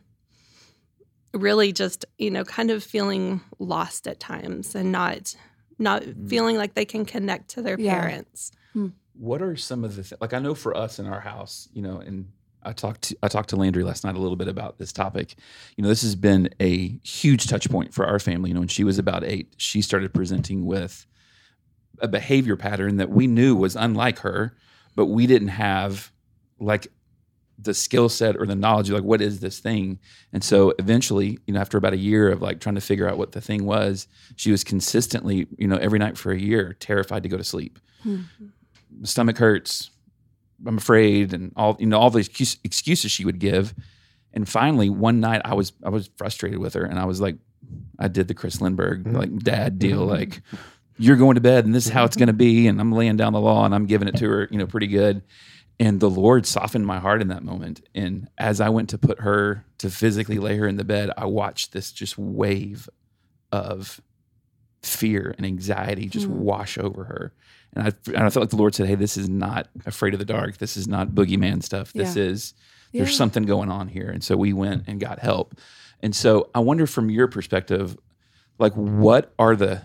really 1.33 1.71
just, 1.71 2.05
you 2.17 2.31
know, 2.31 2.43
kind 2.43 2.71
of 2.71 2.83
feeling 2.83 3.41
lost 3.59 4.07
at 4.07 4.19
times 4.19 4.75
and 4.75 4.91
not. 4.91 5.35
Not 5.81 6.03
mm. 6.03 6.29
feeling 6.29 6.57
like 6.57 6.73
they 6.73 6.83
can 6.85 7.05
connect 7.05 7.51
to 7.51 7.61
their 7.61 7.79
Yeah. 7.79 7.99
parents. 8.01 8.51
Hmm. 8.73 8.87
What 9.13 9.41
are 9.41 9.55
some 9.55 9.83
of 9.85 9.95
the 9.95 10.03
th- 10.03 10.19
like 10.19 10.33
I 10.33 10.39
know 10.39 10.53
for 10.53 10.75
us 10.75 10.99
in 10.99 11.07
our 11.07 11.21
house, 11.21 11.69
you 11.73 11.81
know, 11.81 11.99
and 11.99 12.27
I 12.63 12.73
talked 12.73 13.03
to 13.03 13.17
I 13.23 13.29
talked 13.29 13.49
to 13.49 13.55
Landry 13.55 13.83
last 13.83 14.03
night 14.03 14.15
a 14.15 14.19
little 14.19 14.35
bit 14.35 14.47
about 14.49 14.77
this 14.77 14.91
topic. 14.91 15.35
You 15.77 15.83
know, 15.83 15.87
this 15.87 16.01
has 16.01 16.15
been 16.15 16.49
a 16.59 16.99
huge 17.03 17.47
touch 17.47 17.69
point 17.69 17.93
for 17.93 18.05
our 18.05 18.19
family. 18.19 18.49
You 18.49 18.55
know, 18.55 18.59
when 18.61 18.67
she 18.67 18.83
was 18.83 18.99
about 18.99 19.23
eight, 19.23 19.53
she 19.57 19.81
started 19.81 20.13
presenting 20.13 20.65
with 20.65 21.05
a 21.99 22.07
behavior 22.07 22.55
pattern 22.57 22.97
that 22.97 23.09
we 23.09 23.27
knew 23.27 23.55
was 23.55 23.75
unlike 23.75 24.19
her, 24.19 24.55
but 24.95 25.05
we 25.05 25.27
didn't 25.27 25.49
have 25.49 26.11
like 26.59 26.87
the 27.61 27.73
skill 27.73 28.09
set 28.09 28.37
or 28.37 28.45
the 28.45 28.55
knowledge 28.55 28.89
of 28.89 28.95
like 28.95 29.03
what 29.03 29.21
is 29.21 29.39
this 29.39 29.59
thing? 29.59 29.99
And 30.31 30.43
so 30.43 30.73
eventually 30.79 31.39
you 31.45 31.53
know 31.53 31.59
after 31.59 31.77
about 31.77 31.93
a 31.93 31.97
year 31.97 32.29
of 32.29 32.41
like 32.41 32.59
trying 32.59 32.75
to 32.75 32.81
figure 32.81 33.07
out 33.09 33.17
what 33.17 33.33
the 33.33 33.41
thing 33.41 33.65
was 33.65 34.07
she 34.35 34.51
was 34.51 34.63
consistently 34.63 35.47
you 35.57 35.67
know 35.67 35.77
every 35.77 35.99
night 35.99 36.17
for 36.17 36.31
a 36.31 36.39
year 36.39 36.75
terrified 36.79 37.23
to 37.23 37.29
go 37.29 37.37
to 37.37 37.43
sleep. 37.43 37.79
Hmm. 38.03 38.21
stomach 39.03 39.37
hurts 39.37 39.91
i'm 40.65 40.77
afraid 40.77 41.33
and 41.33 41.51
all 41.57 41.75
you 41.79 41.85
know 41.85 41.99
all 41.99 42.09
the 42.09 42.19
excuse, 42.19 42.57
excuses 42.63 43.11
she 43.11 43.25
would 43.25 43.39
give. 43.39 43.73
And 44.31 44.47
finally 44.47 44.89
one 44.89 45.19
night 45.19 45.41
i 45.43 45.53
was 45.53 45.73
i 45.83 45.89
was 45.89 46.09
frustrated 46.15 46.59
with 46.59 46.75
her 46.75 46.83
and 46.83 46.99
i 46.99 47.05
was 47.05 47.19
like 47.19 47.35
i 47.97 48.07
did 48.07 48.27
the 48.27 48.33
chris 48.33 48.61
lindbergh 48.61 49.03
mm-hmm. 49.03 49.15
like 49.15 49.35
dad 49.39 49.79
deal 49.79 50.01
mm-hmm. 50.01 50.11
like 50.11 50.41
you're 50.97 51.15
going 51.15 51.35
to 51.35 51.41
bed 51.41 51.65
and 51.65 51.73
this 51.73 51.87
is 51.87 51.91
how 51.91 52.05
it's 52.05 52.15
mm-hmm. 52.15 52.19
going 52.19 52.27
to 52.27 52.33
be 52.33 52.67
and 52.67 52.79
i'm 52.79 52.91
laying 52.91 53.17
down 53.17 53.33
the 53.33 53.39
law 53.39 53.65
and 53.65 53.73
i'm 53.73 53.87
giving 53.87 54.07
it 54.07 54.15
to 54.17 54.29
her 54.29 54.47
you 54.51 54.59
know 54.59 54.67
pretty 54.67 54.87
good 54.87 55.23
and 55.79 55.99
the 55.99 56.09
Lord 56.09 56.45
softened 56.45 56.85
my 56.85 56.99
heart 56.99 57.21
in 57.21 57.29
that 57.29 57.43
moment. 57.43 57.81
And 57.95 58.27
as 58.37 58.59
I 58.59 58.69
went 58.69 58.89
to 58.89 58.97
put 58.97 59.21
her 59.21 59.65
to 59.77 59.89
physically 59.89 60.37
lay 60.39 60.57
her 60.57 60.67
in 60.67 60.75
the 60.77 60.83
bed, 60.83 61.09
I 61.17 61.25
watched 61.25 61.71
this 61.71 61.91
just 61.91 62.17
wave 62.17 62.89
of 63.51 64.01
fear 64.81 65.33
and 65.37 65.45
anxiety 65.45 66.07
just 66.07 66.27
Mm. 66.27 66.31
wash 66.37 66.77
over 66.77 67.05
her. 67.05 67.33
And 67.73 67.87
I 67.87 67.93
and 68.07 68.23
I 68.25 68.29
felt 68.29 68.43
like 68.43 68.49
the 68.49 68.55
Lord 68.57 68.73
said, 68.75 68.87
"Hey, 68.87 68.95
this 68.95 69.17
is 69.17 69.29
not 69.29 69.67
afraid 69.85 70.13
of 70.13 70.19
the 70.19 70.25
dark. 70.25 70.57
This 70.57 70.75
is 70.77 70.87
not 70.87 71.09
boogeyman 71.09 71.61
stuff. 71.63 71.93
This 71.93 72.15
Yeah. 72.15 72.23
is 72.23 72.53
there's 72.93 73.09
Yeah. 73.11 73.15
something 73.15 73.43
going 73.43 73.69
on 73.69 73.89
here." 73.89 74.09
And 74.09 74.23
so 74.23 74.35
we 74.35 74.53
went 74.53 74.83
and 74.87 74.99
got 74.99 75.19
help. 75.19 75.55
And 76.01 76.15
so 76.15 76.49
I 76.55 76.59
wonder 76.59 76.87
from 76.87 77.09
your 77.11 77.27
perspective, 77.27 77.97
like 78.57 78.73
what 78.73 79.33
are 79.37 79.55
the 79.55 79.83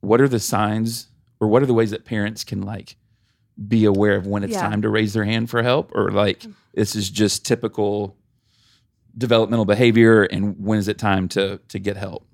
what 0.00 0.20
are 0.20 0.28
the 0.28 0.38
signs 0.40 1.08
or 1.40 1.48
what 1.48 1.62
are 1.62 1.66
the 1.66 1.74
ways 1.74 1.90
that 1.90 2.04
parents 2.04 2.44
can 2.44 2.62
like 2.62 2.96
be 3.68 3.84
aware 3.84 4.16
of 4.16 4.26
when 4.26 4.44
it's 4.44 4.52
Yeah. 4.52 4.68
time 4.68 4.82
to 4.82 4.88
raise 4.88 5.12
their 5.14 5.24
hand 5.24 5.48
for 5.50 5.62
help 5.62 5.90
or 5.94 6.10
like 6.10 6.44
this 6.74 6.94
is 6.94 7.08
just 7.10 7.46
typical 7.46 8.16
developmental 9.16 9.64
behavior 9.64 10.24
and 10.24 10.62
when 10.62 10.78
is 10.78 10.88
it 10.88 10.98
time 10.98 11.28
to 11.28 11.58
to 11.68 11.78
get 11.78 11.96
help? 11.96 12.26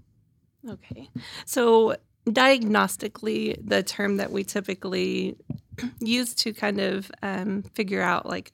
Okay. 0.69 1.09
So, 1.45 1.97
diagnostically, 2.27 3.57
the 3.65 3.83
term 3.83 4.17
that 4.19 4.31
we 4.31 4.45
typically 4.45 5.37
use 6.01 6.35
to 6.37 6.53
kind 6.53 6.81
of 6.81 7.11
um, 7.23 7.63
figure 7.75 8.03
out 8.03 8.27
like 8.27 8.53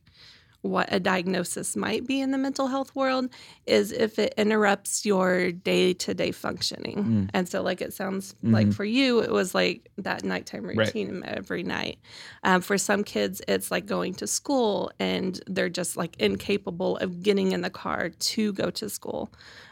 what 0.68 0.92
a 0.92 1.00
diagnosis 1.00 1.74
might 1.76 2.06
be 2.06 2.20
in 2.20 2.30
the 2.30 2.38
mental 2.38 2.66
health 2.68 2.94
world 2.94 3.30
is 3.66 3.92
if 3.92 4.18
it 4.18 4.34
interrupts 4.36 5.04
your 5.06 5.50
day 5.52 5.92
to 5.94 6.14
day 6.14 6.30
functioning. 6.32 7.04
Mm. 7.04 7.30
And 7.34 7.48
so, 7.48 7.62
like, 7.62 7.80
it 7.80 7.92
sounds 7.92 8.34
like 8.42 8.68
Mhm. 8.68 8.74
for 8.74 8.84
you, 8.84 9.20
it 9.20 9.30
was 9.32 9.54
like 9.54 9.90
that 9.98 10.24
nighttime 10.24 10.64
Right. 10.66 10.78
routine 10.78 11.22
every 11.24 11.62
night. 11.62 11.98
Um, 12.44 12.60
for 12.60 12.78
some 12.78 13.02
kids, 13.04 13.40
it's 13.48 13.70
like 13.70 13.86
going 13.86 14.14
to 14.14 14.26
school 14.26 14.90
and 14.98 15.40
they're 15.46 15.68
just 15.68 15.96
like 15.96 16.16
incapable 16.20 16.96
of 16.98 17.22
getting 17.22 17.52
in 17.52 17.62
the 17.62 17.70
car 17.70 18.10
to 18.10 18.52
go 18.52 18.70
to 18.70 18.88
school. 18.88 19.30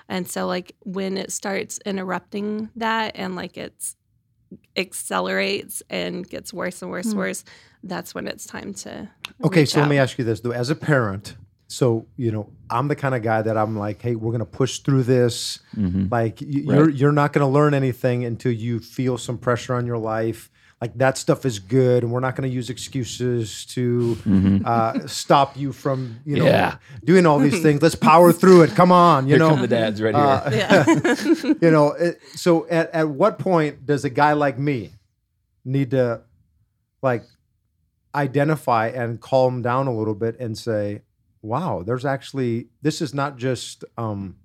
And 0.08 0.28
so, 0.28 0.46
like, 0.46 0.72
when 0.84 1.16
it 1.16 1.32
starts 1.32 1.78
interrupting 1.84 2.70
that 2.76 3.12
and 3.16 3.36
like 3.36 3.56
it's 3.56 3.96
accelerates 4.76 5.82
and 5.90 6.28
gets 6.28 6.52
worse 6.52 6.82
and 6.82 6.90
worse 6.90 7.06
and 7.06 7.14
Hmm. 7.14 7.18
worse, 7.20 7.44
that's 7.88 8.14
when 8.14 8.26
it's 8.26 8.46
time 8.46 8.74
to. 8.74 9.08
Okay, 9.44 9.60
reach 9.60 9.70
so 9.70 9.80
let 9.80 9.88
me 9.88 9.98
ask 9.98 10.18
you 10.18 10.24
this 10.24 10.40
though. 10.40 10.52
As 10.52 10.70
a 10.70 10.74
parent, 10.76 11.36
so 11.68 12.06
you 12.16 12.30
know, 12.32 12.50
I'm 12.70 12.88
the 12.88 12.96
kind 12.96 13.14
of 13.14 13.22
guy 13.22 13.42
that 13.42 13.56
I'm 13.56 13.76
like, 13.78 14.00
hey, 14.02 14.14
we're 14.14 14.32
gonna 14.32 14.44
push 14.44 14.80
through 14.80 15.04
this. 15.04 15.58
Mm-hmm. 15.76 16.06
Like 16.10 16.38
y- 16.40 16.46
you're 16.48 16.90
you're 16.90 17.12
not 17.12 17.32
gonna 17.32 17.48
learn 17.50 17.74
anything 17.74 18.24
until 18.24 18.52
you 18.52 18.80
feel 18.80 19.18
some 19.18 19.38
pressure 19.38 19.74
on 19.74 19.86
your 19.86 19.98
life. 19.98 20.50
Like 20.78 20.92
that 20.98 21.16
stuff 21.16 21.46
is 21.46 21.58
good, 21.58 22.02
and 22.02 22.12
we're 22.12 22.20
not 22.20 22.36
gonna 22.36 22.48
use 22.48 22.68
excuses 22.68 23.64
to 23.66 24.62
uh, 24.66 25.06
stop 25.06 25.56
you 25.56 25.72
from 25.72 26.20
you 26.26 26.36
know 26.36 26.44
Mm-hmm. 26.44 26.52
Yeah. 26.52 26.76
doing 27.02 27.24
all 27.24 27.38
these 27.38 27.62
things. 27.62 27.80
Let's 27.80 27.94
power 27.94 28.30
through 28.30 28.62
it. 28.62 28.70
Come 28.72 28.92
on, 28.92 29.24
you 29.26 29.30
Here 29.30 29.38
know. 29.38 29.48
come 29.50 29.62
the 29.62 29.68
dads 29.68 30.02
right 30.02 30.14
here. 30.14 30.22
Uh, 30.22 30.50
Yeah. 30.52 31.54
you 31.62 31.70
know, 31.70 31.92
it, 31.92 32.20
so 32.34 32.68
at, 32.68 32.90
at 32.90 33.08
what 33.08 33.38
point 33.38 33.86
does 33.86 34.04
a 34.04 34.10
guy 34.10 34.34
like 34.34 34.58
me 34.58 34.90
need 35.64 35.92
to 35.92 36.20
like 37.02 37.24
identify 38.16 38.88
and 38.88 39.20
calm 39.20 39.62
down 39.62 39.86
a 39.86 39.94
little 39.94 40.14
bit 40.14 40.38
and 40.40 40.56
say, 40.58 41.02
wow, 41.42 41.82
there's 41.86 42.04
actually, 42.04 42.68
this 42.82 43.00
is 43.02 43.14
not 43.14 43.36
just, 43.36 43.84
um, 43.96 44.36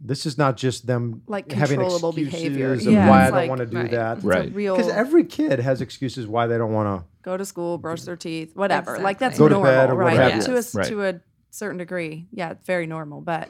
this 0.00 0.26
is 0.26 0.38
not 0.38 0.56
just 0.56 0.86
them 0.86 1.22
Like 1.26 1.50
having 1.50 1.80
controllable 1.80 2.10
excuses 2.10 2.32
behavior. 2.42 2.72
of 2.74 2.82
Yeah, 2.82 3.08
why 3.08 3.18
I 3.20 3.22
it's 3.24 3.32
don't 3.32 3.48
want 3.48 3.58
to 3.60 3.66
do 3.66 3.76
right. 3.78 3.90
that. 3.90 4.22
Right. 4.22 4.54
real 4.54 4.76
Because 4.76 4.92
every 4.92 5.24
kid 5.24 5.58
has 5.58 5.80
excuses 5.80 6.26
why 6.26 6.46
they 6.46 6.56
don't 6.58 6.72
want 6.72 7.00
to. 7.00 7.06
go 7.22 7.36
to 7.36 7.44
school, 7.44 7.78
brush 7.78 8.02
their 8.02 8.16
teeth, 8.16 8.54
whatever. 8.54 8.98
Like 8.98 9.18
that's 9.18 9.36
Exactly. 9.38 9.44
Go 9.44 9.48
to 9.48 9.54
normal, 9.54 9.72
bed 9.72 9.90
or 9.90 9.94
right? 9.96 10.18
whatever. 10.18 10.42
To 10.44 10.52
a 10.58 10.62
Right. 10.78 10.88
to 10.88 11.02
a 11.04 11.20
certain 11.50 11.78
degree, 11.78 12.28
yeah, 12.30 12.50
it's 12.50 12.64
very 12.64 12.86
normal. 12.86 13.22
But 13.22 13.48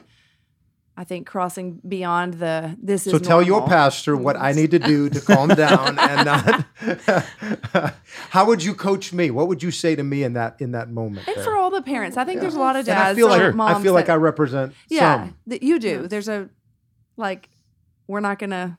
I 0.99 1.05
think 1.05 1.27
crossing 1.27 1.79
beyond 1.87 2.33
the 2.33 2.75
this 2.77 3.07
is 3.07 3.11
So 3.13 3.19
tell 3.19 3.41
your 3.41 3.65
pastor 3.65 4.17
what 4.17 4.35
I 4.35 4.51
need 4.51 4.71
to 4.71 4.79
do 4.79 5.07
to 5.09 5.21
calm 5.21 5.47
down 5.47 5.97
and 5.97 6.25
not. 6.25 7.95
How 8.31 8.43
would 8.43 8.61
you 8.61 8.73
coach 8.73 9.13
me? 9.13 9.31
What 9.31 9.47
would 9.47 9.63
you 9.63 9.71
say 9.71 9.95
to 9.95 10.03
me 10.03 10.23
in 10.23 10.33
that 10.33 10.57
in 10.59 10.73
that 10.73 10.91
moment? 10.91 11.25
And 11.25 11.37
there? 11.37 11.43
for 11.45 11.55
all 11.55 11.69
the 11.69 11.81
parents, 11.81 12.17
I 12.17 12.25
think 12.25 12.41
there's 12.41 12.55
a 12.55 12.59
lot 12.59 12.75
of 12.75 12.79
and 12.79 12.87
dads. 12.87 13.11
I 13.11 13.15
feel 13.15 13.29
like 13.29 13.41
I 13.41 13.81
feel 13.81 13.93
like 13.93 14.07
that- 14.07 14.11
I 14.11 14.17
represent 14.17 14.73
yeah, 14.89 15.29
that 15.47 15.63
you 15.63 15.79
do. 15.79 16.05
There's 16.05 16.27
a 16.27 16.49
like, 17.15 17.47
we're 18.05 18.19
not 18.19 18.37
gonna 18.37 18.77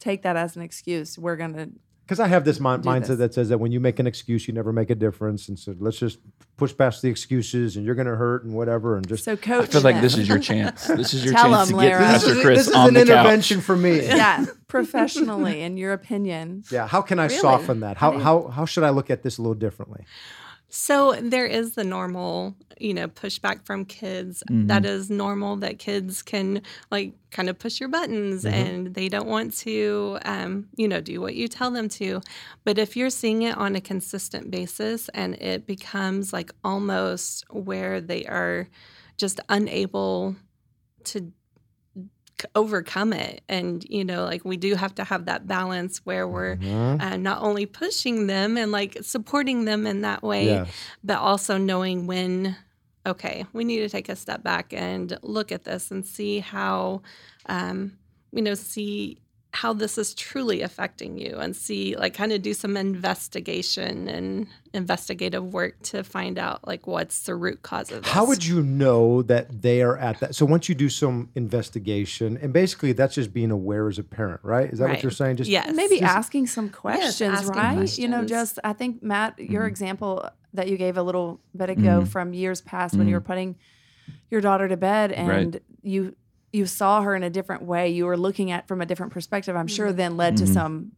take 0.00 0.20
that 0.24 0.36
as 0.36 0.56
an 0.56 0.62
excuse. 0.62 1.18
We're 1.18 1.36
gonna 1.36 1.68
Because 2.04 2.20
I 2.20 2.26
have 2.28 2.44
this 2.44 2.60
mi- 2.60 2.66
mindset 2.66 3.06
this. 3.06 3.18
that 3.18 3.34
says 3.34 3.48
that 3.48 3.58
when 3.58 3.72
you 3.72 3.80
make 3.80 3.98
an 3.98 4.06
excuse, 4.06 4.46
you 4.46 4.52
never 4.52 4.72
make 4.74 4.90
a 4.90 4.94
difference, 4.94 5.48
and 5.48 5.58
so 5.58 5.74
let's 5.78 5.98
just 5.98 6.18
push 6.58 6.76
past 6.76 7.00
the 7.00 7.08
excuses, 7.08 7.76
and 7.76 7.86
you're 7.86 7.94
going 7.94 8.06
to 8.06 8.14
hurt 8.16 8.44
and 8.44 8.52
whatever, 8.52 8.96
and 8.98 9.08
just 9.08 9.24
so 9.24 9.36
coach. 9.38 9.64
I 9.64 9.72
feel 9.72 9.80
like 9.80 9.94
them. 9.96 10.02
this 10.02 10.18
is 10.18 10.28
your 10.28 10.38
chance. 10.38 10.86
This 10.96 11.14
is 11.14 11.24
your 11.24 11.32
Tell 11.32 11.50
chance 11.50 11.70
them, 11.70 11.78
to 11.78 11.84
get 11.84 11.92
Lara. 11.92 12.04
Pastor 12.04 12.28
this 12.28 12.36
is, 12.36 12.42
Chris 12.44 12.58
this 12.58 12.68
is 12.68 12.74
on 12.74 12.88
an 12.88 12.94
the 12.94 13.00
couch. 13.00 13.08
intervention 13.10 13.60
for 13.62 13.74
me. 13.76 13.96
Yeah. 14.02 14.16
yeah, 14.16 14.46
professionally, 14.68 15.62
in 15.62 15.76
your 15.78 15.92
opinion. 15.94 16.64
Yeah, 16.70 16.86
how 16.86 17.00
can 17.00 17.18
I 17.18 17.24
Really? 17.26 17.38
soften 17.38 17.80
that? 17.80 17.96
How 17.96 18.10
How 18.12 18.18
do 18.18 18.22
how 18.24 18.48
how 18.48 18.64
should 18.66 18.84
I 18.84 18.90
look 18.90 19.08
at 19.10 19.22
this 19.22 19.38
a 19.38 19.42
little 19.42 19.54
differently? 19.54 20.04
So 20.68 21.12
there 21.20 21.46
is 21.46 21.76
the 21.76 21.84
normal, 21.84 22.56
you 22.78 22.94
know, 22.94 23.06
pushback 23.06 23.64
from 23.64 23.84
kids. 23.84 24.42
Mm-hmm. 24.50 24.66
That 24.66 24.84
is 24.84 25.08
normal 25.08 25.56
that 25.56 25.78
kids 25.78 26.20
can 26.22 26.62
like 26.90 27.12
kind 27.30 27.48
of 27.48 27.58
push 27.58 27.78
your 27.78 27.88
buttons 27.88 28.44
Mm-hmm. 28.44 28.54
and 28.54 28.94
they 28.94 29.08
don't 29.08 29.28
want 29.28 29.56
to, 29.58 30.18
um, 30.24 30.66
you 30.76 30.88
know, 30.88 31.00
do 31.00 31.20
what 31.20 31.34
you 31.36 31.46
tell 31.46 31.70
them 31.70 31.88
to. 31.90 32.20
But 32.64 32.78
if 32.78 32.96
you're 32.96 33.10
seeing 33.10 33.42
it 33.42 33.56
on 33.56 33.76
a 33.76 33.80
consistent 33.80 34.50
basis 34.50 35.08
and 35.10 35.34
it 35.36 35.66
becomes 35.66 36.32
like 36.32 36.50
almost 36.64 37.44
where 37.50 38.00
they 38.00 38.24
are 38.26 38.68
just 39.16 39.40
unable 39.48 40.34
to 41.04 41.32
overcome 42.54 43.12
it 43.12 43.42
and 43.48 43.84
you 43.88 44.04
know 44.04 44.24
like 44.24 44.44
we 44.44 44.56
do 44.56 44.74
have 44.74 44.94
to 44.94 45.04
have 45.04 45.26
that 45.26 45.46
balance 45.46 45.98
where 46.04 46.26
we're 46.26 46.56
Mhm. 46.56 47.00
uh, 47.02 47.16
not 47.16 47.42
only 47.42 47.64
pushing 47.66 48.26
them 48.26 48.56
and 48.56 48.70
like 48.72 48.98
supporting 49.02 49.64
them 49.64 49.86
in 49.86 50.02
that 50.02 50.22
way, 50.22 50.46
Yes. 50.46 50.68
but 51.02 51.18
also 51.18 51.56
knowing 51.58 52.06
when, 52.06 52.56
okay, 53.06 53.44
we 53.52 53.64
need 53.64 53.78
to 53.80 53.88
take 53.88 54.08
a 54.08 54.16
step 54.16 54.42
back 54.42 54.72
and 54.72 55.16
look 55.22 55.52
at 55.52 55.64
this 55.64 55.90
and 55.90 56.04
see 56.06 56.38
how, 56.40 57.02
um, 57.46 57.98
you 58.32 58.42
know, 58.42 58.54
see 58.54 59.18
how 59.64 59.72
this 59.72 59.96
is 59.96 60.12
truly 60.12 60.60
affecting 60.60 61.16
you 61.16 61.38
and 61.38 61.56
see, 61.56 61.96
like, 61.96 62.12
kind 62.12 62.32
of 62.32 62.42
do 62.42 62.52
some 62.52 62.76
investigation 62.76 64.08
and 64.08 64.46
investigative 64.74 65.54
work 65.54 65.80
to 65.82 66.04
find 66.04 66.38
out, 66.38 66.66
like, 66.66 66.86
what's 66.86 67.22
the 67.22 67.34
root 67.34 67.62
cause 67.62 67.90
of 67.90 68.02
this. 68.02 68.12
How 68.12 68.26
would 68.26 68.44
you 68.44 68.62
know 68.62 69.22
that 69.22 69.62
they 69.62 69.80
are 69.80 69.96
at 69.96 70.20
that? 70.20 70.34
So 70.34 70.44
once 70.44 70.68
you 70.68 70.74
do 70.74 70.90
some 70.90 71.30
investigation, 71.34 72.36
and 72.42 72.52
basically 72.52 72.92
that's 72.92 73.14
just 73.14 73.32
being 73.32 73.50
aware 73.50 73.88
as 73.88 73.98
a 73.98 74.02
parent, 74.04 74.40
right? 74.42 74.70
Is 74.70 74.80
that 74.80 74.88
what 74.90 75.02
you're 75.02 75.10
saying? 75.10 75.36
Just 75.36 75.48
Yes. 75.48 75.74
Maybe 75.74 75.98
Just- 75.98 76.14
asking 76.14 76.46
some 76.48 76.68
questions, 76.68 77.34
asking 77.34 77.54
right? 77.54 77.98
You 77.98 78.08
know, 78.08 78.22
just 78.26 78.58
I 78.64 78.74
think 78.74 79.02
Matt, 79.02 79.38
your 79.38 79.62
Mm-hmm. 79.62 79.68
example 79.68 80.28
that 80.52 80.68
you 80.68 80.76
gave 80.76 80.98
a 80.98 81.02
little 81.02 81.40
bit 81.56 81.70
ago 81.70 82.02
Mhm. 82.02 82.08
from 82.08 82.34
years 82.34 82.60
past 82.60 82.96
when 82.98 83.08
you 83.08 83.14
were 83.14 83.20
putting 83.22 83.56
your 84.30 84.42
daughter 84.42 84.68
to 84.68 84.76
bed 84.76 85.10
and 85.10 85.28
Right. 85.28 85.62
you 85.82 86.16
you 86.54 86.66
saw 86.66 87.02
her 87.02 87.14
in 87.16 87.22
a 87.24 87.30
different 87.30 87.62
way, 87.62 87.88
you 87.90 88.06
were 88.06 88.16
looking 88.16 88.50
at 88.50 88.68
from 88.68 88.80
a 88.80 88.86
different 88.86 89.12
perspective. 89.12 89.56
I'm 89.56 89.66
sure 89.66 89.92
Mhm. 89.92 89.96
then 89.96 90.16
led 90.16 90.36
to 90.38 90.44
Mhm. 90.44 90.52
some. 90.54 90.92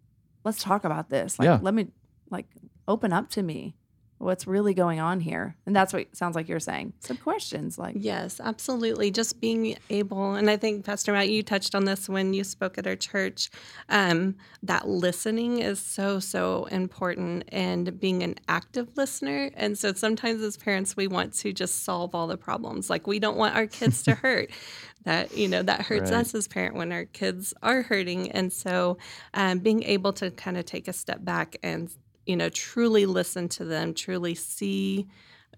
Let's 0.45 0.63
talk 0.63 0.85
about 0.85 1.09
this. 1.09 1.39
Like, 1.39 1.47
Yeah. 1.47 1.59
let 1.63 1.73
me 1.75 1.89
like 2.31 2.47
open 2.87 3.13
up 3.13 3.31
to 3.31 3.43
me. 3.43 3.75
What's 4.19 4.47
really 4.47 4.73
going 4.73 4.99
on 4.99 5.21
here? 5.21 5.57
And 5.67 5.77
that's 5.77 5.93
what 5.93 6.17
sounds 6.17 6.35
like 6.37 6.49
you're 6.49 6.59
saying. 6.59 6.95
Some 7.01 7.19
questions, 7.19 7.79
like 7.79 7.97
Yes, 7.99 8.41
absolutely. 8.43 9.11
Just 9.11 9.41
being 9.41 9.77
able, 9.91 10.35
and 10.35 10.49
I 10.49 10.57
think 10.57 10.85
Pastor 10.87 11.13
Matt, 11.13 11.29
you 11.29 11.43
touched 11.43 11.75
on 11.75 11.85
this 11.85 12.09
when 12.09 12.33
you 12.33 12.43
spoke 12.43 12.79
at 12.79 12.87
our 12.87 12.97
church. 12.97 13.51
Um, 13.91 14.37
that 14.63 14.89
listening 14.89 15.59
is 15.59 15.79
so 15.81 16.19
so 16.19 16.65
important, 16.71 17.45
and 17.53 18.01
being 18.01 18.23
an 18.23 18.37
active 18.49 18.97
listener. 18.97 19.51
And 19.55 19.77
so 19.77 19.93
sometimes 19.93 20.41
as 20.43 20.57
parents, 20.57 20.97
we 20.97 21.07
want 21.09 21.35
to 21.35 21.53
just 21.53 21.85
solve 21.85 22.15
all 22.15 22.27
the 22.27 22.39
problems. 22.39 22.89
Like 22.89 23.07
we 23.07 23.19
don't 23.19 23.37
want 23.37 23.55
our 23.55 23.67
kids 23.67 24.03
to 24.05 24.15
hurt. 24.15 24.51
That 25.05 25.37
you 25.37 25.47
know 25.47 25.63
that 25.63 25.83
hurts 25.83 26.11
Right. 26.11 26.21
us 26.21 26.35
as 26.35 26.49
parent 26.49 26.75
when 26.75 26.91
our 26.91 27.05
kids 27.05 27.55
are 27.63 27.83
hurting. 27.83 28.33
And 28.33 28.53
so 28.53 28.99
um, 29.35 29.59
being 29.61 29.83
able 29.85 30.13
to 30.15 30.31
kind 30.33 30.57
of 30.57 30.65
take 30.65 30.89
a 30.89 30.93
step 30.93 31.25
back 31.25 31.57
and 31.63 31.89
you 32.27 32.37
know 32.37 32.49
truly 32.49 33.07
listen 33.07 33.49
to 33.51 33.65
them, 33.65 33.95
truly 33.95 34.35
see 34.35 35.07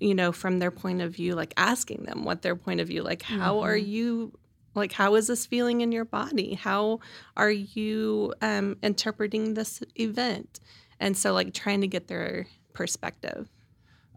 you 0.00 0.14
know, 0.14 0.32
from 0.32 0.58
their 0.58 0.70
point 0.70 1.00
of 1.00 1.12
view, 1.12 1.34
like 1.34 1.52
asking 1.56 2.04
them 2.04 2.24
what 2.24 2.42
their 2.42 2.56
point 2.56 2.80
of 2.80 2.88
view, 2.88 3.02
like, 3.02 3.22
how 3.22 3.60
are 3.60 3.76
you, 3.76 4.32
like, 4.74 4.92
how 4.92 5.14
is 5.14 5.26
this 5.26 5.46
feeling 5.46 5.80
in 5.80 5.92
your 5.92 6.04
body? 6.04 6.54
How 6.54 7.00
are 7.36 7.50
you 7.50 8.34
um, 8.40 8.76
interpreting 8.82 9.54
this 9.54 9.82
event? 9.96 10.60
And 11.00 11.16
so, 11.16 11.32
like, 11.32 11.52
trying 11.52 11.80
to 11.80 11.88
get 11.88 12.08
their 12.08 12.46
perspective. 12.72 13.48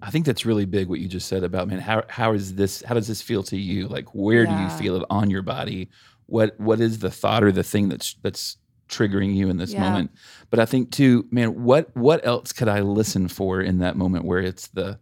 I 0.04 0.10
think 0.10 0.26
that's 0.26 0.46
really 0.46 0.66
big 0.66 0.88
what 0.88 1.00
you 1.00 1.08
just 1.08 1.28
said 1.28 1.44
about 1.44 1.68
man 1.68 1.80
how 1.80 2.02
how 2.10 2.34
is 2.34 2.56
this 2.56 2.82
how 2.82 2.96
does 2.96 3.08
this 3.08 3.22
feel 3.22 3.44
to 3.44 3.56
you 3.56 3.88
like 3.88 4.16
where 4.16 4.48
do 4.48 4.52
you 4.52 4.70
feel 4.70 4.96
it 4.96 5.04
on 5.12 5.30
your 5.30 5.44
body 5.44 5.90
what 6.26 6.60
what 6.60 6.80
is 6.80 6.98
the 6.98 7.12
thought 7.12 7.44
or 7.44 7.52
the 7.52 7.62
thing 7.62 7.88
that's 7.88 8.16
that's 8.24 8.58
triggering 8.92 9.34
you 9.34 9.50
in 9.50 9.58
this 9.58 9.72
Yeah. 9.74 9.82
moment 9.90 10.12
but 10.52 10.60
I 10.60 10.66
think 10.66 10.92
too 10.92 11.26
man 11.32 11.64
what 11.64 11.96
what 11.96 12.24
else 12.26 12.52
could 12.52 12.68
I 12.68 12.82
listen 12.82 13.28
for 13.28 13.62
in 13.62 13.80
that 13.80 13.96
moment 13.96 14.26
where 14.26 14.40
it's 14.40 14.68
the 14.68 15.00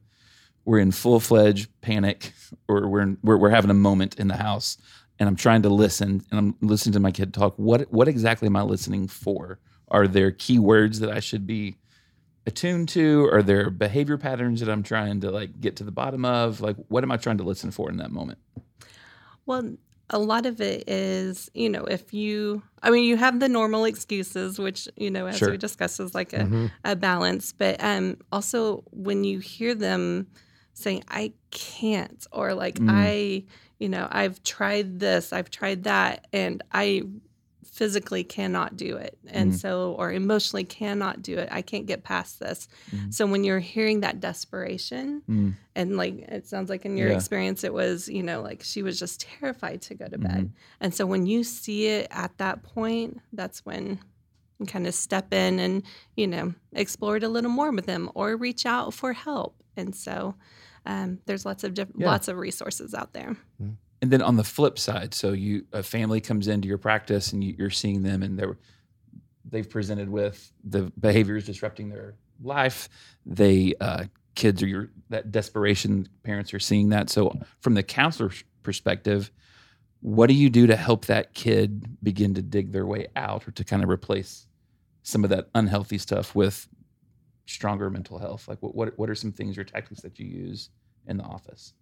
we're 0.66 0.80
in 0.80 0.92
full 0.92 1.20
fledged 1.20 1.68
panic, 1.82 2.32
or 2.68 2.88
we're, 2.88 3.02
in, 3.02 3.18
we're 3.24 3.38
we're 3.38 3.50
having 3.50 3.72
a 3.72 3.74
moment 3.90 4.20
in 4.20 4.28
the 4.28 4.36
house, 4.36 4.78
and 5.18 5.28
I'm 5.28 5.36
trying 5.36 5.64
to 5.64 5.70
listen, 5.70 6.22
and 6.30 6.40
I'm 6.40 6.56
listening 6.62 6.94
to 6.94 7.00
my 7.00 7.12
kid 7.12 7.34
talk. 7.34 7.56
What 7.58 7.92
what 7.92 8.08
exactly 8.08 8.46
am 8.46 8.56
I 8.56 8.62
listening 8.62 9.08
for? 9.08 9.58
Are 9.88 10.08
there 10.08 10.30
key 10.32 10.60
words 10.60 11.00
that 11.00 11.10
I 11.10 11.22
should 11.22 11.48
be 11.48 11.78
attuned 12.46 12.90
to? 12.90 13.28
Are 13.32 13.42
there 13.42 13.72
behavior 13.72 14.18
patterns 14.20 14.60
that 14.60 14.70
I'm 14.70 14.84
trying 14.84 15.22
to 15.22 15.32
like 15.32 15.60
get 15.60 15.76
to 15.78 15.84
the 15.84 15.92
bottom 15.92 16.24
of? 16.24 16.62
Like, 16.62 16.76
what 16.90 17.04
am 17.04 17.12
I 17.12 17.18
trying 17.18 17.38
to 17.40 17.44
listen 17.44 17.72
for 17.72 17.90
in 17.90 17.98
that 17.98 18.12
moment? 18.12 18.38
Well, 19.48 19.76
a 20.10 20.20
lot 20.20 20.46
of 20.46 20.60
it 20.62 20.90
is, 20.90 21.50
you 21.54 21.70
know, 21.70 21.84
if 21.86 22.14
you, 22.14 22.64
I 22.82 22.90
mean, 22.90 23.04
you 23.04 23.18
have 23.18 23.40
the 23.40 23.50
normal 23.50 23.86
excuses, 23.86 24.58
which, 24.60 24.88
you 24.98 25.12
know, 25.12 25.28
as 25.28 25.38
Sure. 25.38 25.52
we 25.52 25.58
discussed, 25.58 26.00
is 26.00 26.16
like 26.16 26.34
a, 26.34 26.46
Mm-hmm. 26.46 26.66
a 26.86 26.96
balance. 26.96 27.52
But 27.54 27.84
um, 27.84 28.18
also 28.32 28.84
when 28.92 29.24
you 29.24 29.40
hear 29.40 29.76
them 29.76 30.28
saying, 30.74 31.04
I 31.10 31.34
can't, 31.52 32.26
or 32.32 32.54
like, 32.54 32.76
Mm. 32.80 32.90
I, 32.90 33.44
you 33.80 33.90
know, 33.90 34.08
I've 34.12 34.42
tried 34.44 35.00
this, 35.00 35.32
I've 35.34 35.50
tried 35.50 35.84
that, 35.84 36.28
and 36.34 36.64
I 36.72 37.04
physically 37.80 38.26
cannot 38.26 38.76
do 38.76 38.98
it. 38.98 39.18
And 39.28 39.54
Mhm. 39.54 39.56
so, 39.56 39.94
or 39.98 40.12
emotionally 40.12 40.66
cannot 40.66 41.22
do 41.22 41.38
it. 41.38 41.48
I 41.50 41.62
can't 41.62 41.86
get 41.86 42.04
past 42.04 42.38
this. 42.42 42.68
Mhm. 42.92 43.14
So 43.14 43.26
when 43.26 43.46
you're 43.46 43.60
hearing 43.74 44.02
that 44.02 44.20
desperation, 44.20 45.22
Mm. 45.30 45.54
and 45.76 45.96
like 45.96 46.16
it 46.38 46.46
sounds 46.46 46.70
like 46.70 46.84
in 46.86 46.98
your 46.98 47.08
Yeah. 47.10 47.16
experience 47.16 47.64
it 47.64 47.74
was 47.74 48.10
you 48.10 48.22
know 48.22 48.42
like 48.42 48.64
she 48.64 48.84
was 48.84 49.00
just 49.00 49.22
terrified 49.22 49.82
to 49.84 49.96
go 49.96 50.08
to 50.10 50.18
bed 50.18 50.52
and 50.82 50.94
so 50.94 51.06
when 51.06 51.26
you 51.26 51.44
see 51.44 51.86
it 51.88 52.08
at 52.12 52.38
that 52.38 52.64
point 52.64 53.20
that's 53.32 53.66
when 53.66 54.00
you 54.60 54.66
kind 54.66 54.86
of 54.86 54.94
step 54.94 55.34
in 55.34 55.58
and 55.60 55.84
you 56.18 56.28
know 56.28 56.54
explore 56.74 57.16
it 57.16 57.24
a 57.24 57.30
little 57.30 57.50
more 57.60 57.72
with 57.72 57.86
them 57.86 58.10
or 58.14 58.36
reach 58.36 58.66
out 58.66 58.94
for 58.94 59.14
help 59.14 59.54
and 59.78 59.96
so 59.96 60.36
um, 60.86 61.20
there's 61.28 61.46
lots 61.46 61.64
of 61.64 61.74
diff- 61.74 61.96
Yeah. 61.96 62.08
lots 62.08 62.28
of 62.28 62.36
resources 62.38 62.94
out 62.94 63.14
there 63.14 63.38
And 64.02 64.12
then 64.12 64.22
on 64.22 64.38
the 64.38 64.44
flip 64.44 64.80
side, 64.80 65.14
so 65.14 65.34
you 65.34 65.66
a 65.74 65.84
family 65.84 66.22
comes 66.22 66.48
into 66.48 66.68
your 66.68 66.78
practice 66.78 67.34
and 67.34 67.44
you, 67.44 67.56
you're 67.58 67.70
seeing 67.70 68.04
them 68.04 68.24
and 68.24 68.40
they're 68.40 68.58
they've 69.46 69.70
presented 69.70 70.10
with 70.10 70.52
the 70.64 70.92
behaviors 71.00 71.46
disrupting 71.46 71.90
their 71.90 72.16
life. 72.42 72.90
They 73.26 73.74
uh, 73.82 74.06
kids 74.36 74.64
are 74.64 74.68
your 74.68 74.90
that 75.10 75.32
desperation. 75.32 76.08
Parents 76.24 76.54
are 76.54 76.60
seeing 76.60 76.90
that. 76.90 77.10
So 77.10 77.38
from 77.60 77.74
the 77.74 77.84
counselor's 77.84 78.44
perspective, 78.64 79.32
what 80.02 80.28
do 80.28 80.34
you 80.34 80.50
do 80.50 80.68
to 80.68 80.76
help 80.76 81.06
that 81.06 81.34
kid 81.34 81.98
begin 82.02 82.34
to 82.36 82.42
dig 82.42 82.72
their 82.72 82.86
way 82.86 83.08
out 83.16 83.48
or 83.48 83.52
to 83.52 83.64
kind 83.64 83.84
of 83.84 83.90
replace 83.90 84.48
some 85.04 85.24
of 85.24 85.30
that 85.32 85.50
unhealthy 85.56 85.98
stuff 85.98 86.36
with 86.36 86.68
stronger 87.46 87.90
mental 87.90 88.18
health? 88.18 88.48
Like 88.48 88.62
what 88.62 88.76
what, 88.76 88.98
what 88.98 89.10
are 89.10 89.16
some 89.16 89.32
things 89.32 89.58
or 89.58 89.64
tactics 89.64 90.02
that 90.02 90.20
you 90.20 90.26
use 90.26 90.70
in 91.06 91.18
the 91.18 91.24
office? 91.24 91.74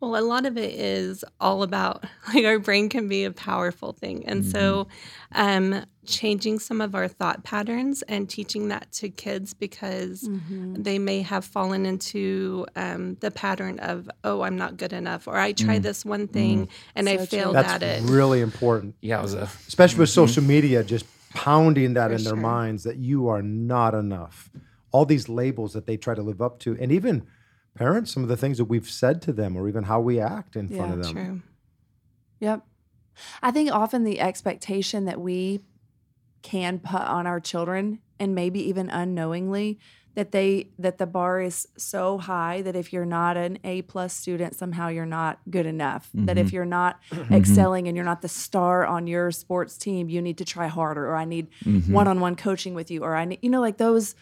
Well, 0.00 0.16
a 0.16 0.20
lot 0.20 0.44
of 0.44 0.58
it 0.58 0.74
is 0.74 1.24
all 1.40 1.62
about 1.62 2.04
like 2.34 2.44
our 2.44 2.58
brain 2.58 2.88
can 2.88 3.08
be 3.08 3.24
a 3.24 3.30
powerful 3.32 3.92
thing. 3.92 4.26
And 4.26 4.44
so 4.44 4.88
um 5.34 5.84
changing 6.04 6.58
some 6.60 6.80
of 6.80 6.94
our 6.94 7.08
thought 7.08 7.42
patterns 7.42 8.02
and 8.02 8.28
teaching 8.28 8.68
that 8.68 8.92
to 8.92 9.08
kids 9.08 9.54
because 9.54 10.28
Mm-hmm. 10.28 10.82
they 10.82 10.98
may 11.00 11.22
have 11.22 11.44
fallen 11.44 11.84
into 11.84 12.64
um, 12.76 13.16
the 13.20 13.30
pattern 13.32 13.80
of, 13.80 14.08
oh, 14.22 14.42
I'm 14.42 14.56
not 14.56 14.76
good 14.76 14.92
enough, 14.92 15.26
or 15.26 15.36
I 15.36 15.50
tried 15.52 15.80
Mm. 15.80 15.84
this 15.84 16.04
one 16.04 16.28
thing 16.28 16.68
and 16.94 17.08
I 17.08 17.16
So 17.16 17.26
true. 17.26 17.38
failed 17.38 17.56
That's 17.56 17.74
at 17.74 17.82
it. 17.82 18.02
really 18.04 18.40
important, 18.40 18.94
Yeah, 19.00 19.20
was 19.20 19.34
a 19.34 19.48
especially 19.66 19.98
with 20.00 20.10
social 20.10 20.44
media 20.44 20.84
just 20.84 21.06
pounding 21.34 21.94
that 21.94 22.10
For 22.10 22.14
in 22.16 22.22
their 22.24 22.34
sure. 22.34 22.42
minds 22.42 22.84
that 22.84 22.96
you 22.98 23.26
are 23.28 23.42
not 23.42 23.94
enough. 23.94 24.48
All 24.92 25.04
these 25.04 25.28
labels 25.28 25.72
that 25.72 25.86
they 25.86 25.96
try 25.96 26.14
to 26.14 26.22
live 26.22 26.40
up 26.40 26.60
to, 26.60 26.76
and 26.80 26.92
even 26.92 27.26
parents, 27.76 28.12
some 28.12 28.22
of 28.22 28.28
the 28.28 28.36
things 28.36 28.58
that 28.58 28.64
we've 28.66 28.88
said 28.90 29.22
to 29.22 29.32
them, 29.32 29.56
or 29.56 29.68
even 29.68 29.84
how 29.84 30.00
we 30.00 30.18
act 30.18 30.56
in 30.56 30.68
front 30.68 30.92
of 30.92 30.98
them. 31.00 31.12
True. 31.12 31.42
Yep. 32.40 32.66
I 33.42 33.50
think 33.50 33.70
often 33.70 34.04
the 34.04 34.20
expectation 34.20 35.04
that 35.06 35.20
we 35.20 35.60
can 36.42 36.78
put 36.78 37.00
on 37.02 37.26
our 37.26 37.40
children 37.40 38.00
and 38.20 38.34
maybe 38.34 38.60
even 38.68 38.88
unknowingly 38.90 39.78
that 40.14 40.32
they 40.32 40.70
that 40.78 40.96
the 40.96 41.06
bar 41.06 41.40
is 41.42 41.66
so 41.76 42.16
high 42.18 42.62
that 42.62 42.74
if 42.76 42.90
you're 42.92 43.04
not 43.04 43.36
an 43.36 43.58
A 43.64 43.82
plus 43.82 44.14
student 44.14 44.54
somehow 44.54 44.88
you're 44.88 45.04
not 45.04 45.40
good 45.50 45.66
enough. 45.66 46.08
That 46.14 46.38
if 46.38 46.48
Mhm. 46.48 46.52
you're 46.52 46.64
not 46.64 47.00
excelling 47.30 47.86
and 47.88 47.96
you're 47.96 48.04
not 48.04 48.22
the 48.22 48.28
star 48.28 48.86
on 48.86 49.06
your 49.06 49.30
sports 49.30 49.76
team, 49.76 50.08
you 50.08 50.22
need 50.22 50.38
to 50.38 50.44
try 50.44 50.68
harder 50.68 51.06
or 51.06 51.16
I 51.16 51.24
need 51.26 51.48
Mhm. 51.64 51.90
one-on-one 51.90 52.36
coaching 52.36 52.74
with 52.74 52.90
you 52.90 53.02
or 53.02 53.14
I 53.14 53.24
need 53.26 53.40
you 53.42 53.50
know 53.50 53.60
like 53.60 53.76
those 53.78 54.14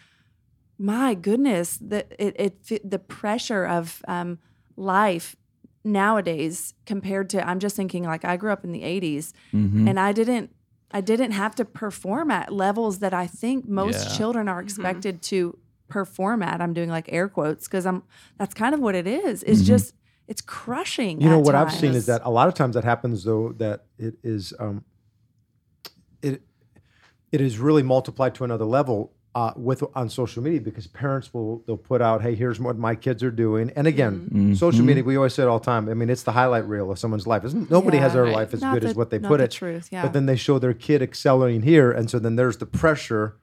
my 0.77 1.13
goodness 1.13 1.77
the 1.77 2.05
it, 2.23 2.35
it 2.69 2.89
the 2.89 2.99
pressure 2.99 3.65
of 3.65 4.01
um, 4.07 4.39
life 4.75 5.35
nowadays 5.83 6.73
compared 6.85 7.29
to 7.29 7.47
I'm 7.47 7.59
just 7.59 7.75
thinking 7.75 8.03
like 8.03 8.25
I 8.25 8.37
grew 8.37 8.51
up 8.51 8.63
in 8.63 8.71
the 8.71 8.81
80s 8.83 9.33
Mhm. 9.53 9.87
and 9.87 9.99
I 9.99 10.11
didn't 10.11 10.51
I 10.91 11.01
didn't 11.01 11.31
have 11.31 11.55
to 11.55 11.65
perform 11.65 12.31
at 12.31 12.51
levels 12.53 12.99
that 12.99 13.13
I 13.13 13.27
think 13.27 13.67
most 13.67 14.07
Yeah. 14.09 14.17
children 14.17 14.47
are 14.47 14.59
expected 14.61 15.21
to 15.23 15.57
perform 15.87 16.41
at. 16.41 16.61
I'm 16.61 16.73
doing 16.73 16.89
like 16.89 17.07
air 17.11 17.27
quotes 17.29 17.67
because 17.67 17.85
I'm 17.85 18.03
that's 18.37 18.53
kind 18.53 18.73
of 18.73 18.81
what 18.81 18.95
it 18.95 19.07
is. 19.07 19.43
It's 19.43 19.61
Mhm. 19.61 19.65
just 19.65 19.93
it's 20.27 20.41
crushing. 20.41 21.21
You 21.21 21.29
know 21.29 21.39
at 21.39 21.45
what 21.45 21.53
I've 21.55 21.71
seen 21.71 21.93
is 21.93 22.07
that 22.07 22.21
a 22.25 22.31
lot 22.31 22.47
of 22.47 22.53
times 22.55 22.73
that 22.75 22.83
happens 22.83 23.23
though 23.23 23.51
that 23.53 23.85
it 23.99 24.15
is 24.23 24.53
um, 24.59 24.83
it 26.21 26.41
it 27.31 27.41
is 27.41 27.59
really 27.59 27.83
multiplied 27.83 28.33
to 28.35 28.43
another 28.43 28.65
level 28.65 29.13
uh, 29.35 29.51
with 29.57 29.83
on 29.95 30.09
social 30.09 30.41
media 30.41 30.61
because 30.61 30.87
parents 30.87 31.33
will 31.33 31.61
they'll 31.67 31.75
put 31.75 32.01
out 32.01 32.21
hey 32.21 32.33
here's 32.35 32.57
what 32.59 32.77
my 32.77 32.95
kids 32.95 33.21
are 33.21 33.29
doing 33.31 33.69
and 33.75 33.85
again 33.85 34.29
Mhm. 34.33 34.57
social 34.57 34.83
media 34.85 35.03
we 35.03 35.17
always 35.17 35.33
say 35.33 35.43
it 35.43 35.47
all 35.47 35.59
the 35.59 35.65
time 35.65 35.89
I 35.89 35.93
mean 35.93 36.09
it's 36.09 36.23
the 36.23 36.31
highlight 36.31 36.65
reel 36.67 36.89
of 36.89 36.97
someone's 36.97 37.27
life 37.27 37.43
isn't 37.43 37.69
nobody 37.69 37.97
has 37.97 38.13
their 38.13 38.23
Right. 38.23 38.33
life 38.33 38.53
as 38.53 38.61
Not 38.61 38.73
good 38.75 38.85
as 38.85 38.95
what 38.95 39.09
they 39.09 39.19
not 39.19 39.27
put 39.27 39.37
the 39.39 39.43
it 39.43 39.51
truth. 39.51 39.89
Yeah, 39.91 40.03
but 40.03 40.13
then 40.13 40.25
they 40.25 40.37
show 40.37 40.57
their 40.57 40.73
kid 40.73 41.01
excelling 41.01 41.63
here 41.63 41.91
and 41.91 42.09
so 42.09 42.17
then 42.17 42.37
there's 42.37 42.57
the 42.57 42.65
pressure 42.65 43.35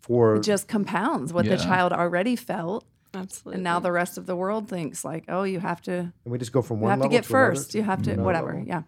for 0.00 0.36
it 0.36 0.44
just 0.44 0.68
compounds 0.68 1.32
what 1.32 1.44
Yeah. 1.44 1.56
the 1.56 1.62
child 1.64 1.92
already 1.92 2.36
felt, 2.36 2.84
Absolutely. 3.12 3.54
and 3.56 3.64
now 3.64 3.80
the 3.80 3.90
rest 3.92 4.16
of 4.18 4.26
the 4.26 4.36
world 4.36 4.68
thinks 4.68 5.04
like, 5.04 5.24
oh, 5.28 5.42
you 5.42 5.58
have 5.58 5.80
to 5.82 5.92
and 5.92 6.12
we 6.32 6.38
just 6.38 6.52
go 6.52 6.62
from 6.62 6.80
one. 6.80 6.82
you 6.82 6.90
one 6.90 6.98
have 7.00 7.10
to 7.10 7.16
get 7.16 7.28
another 7.28 7.50
first. 7.54 7.72
to 7.72 7.78
You 7.78 7.84
have 7.84 8.02
to 8.02 8.10
another 8.12 8.24
whatever. 8.26 8.52
level. 8.54 8.64
Yeah. 8.68 8.82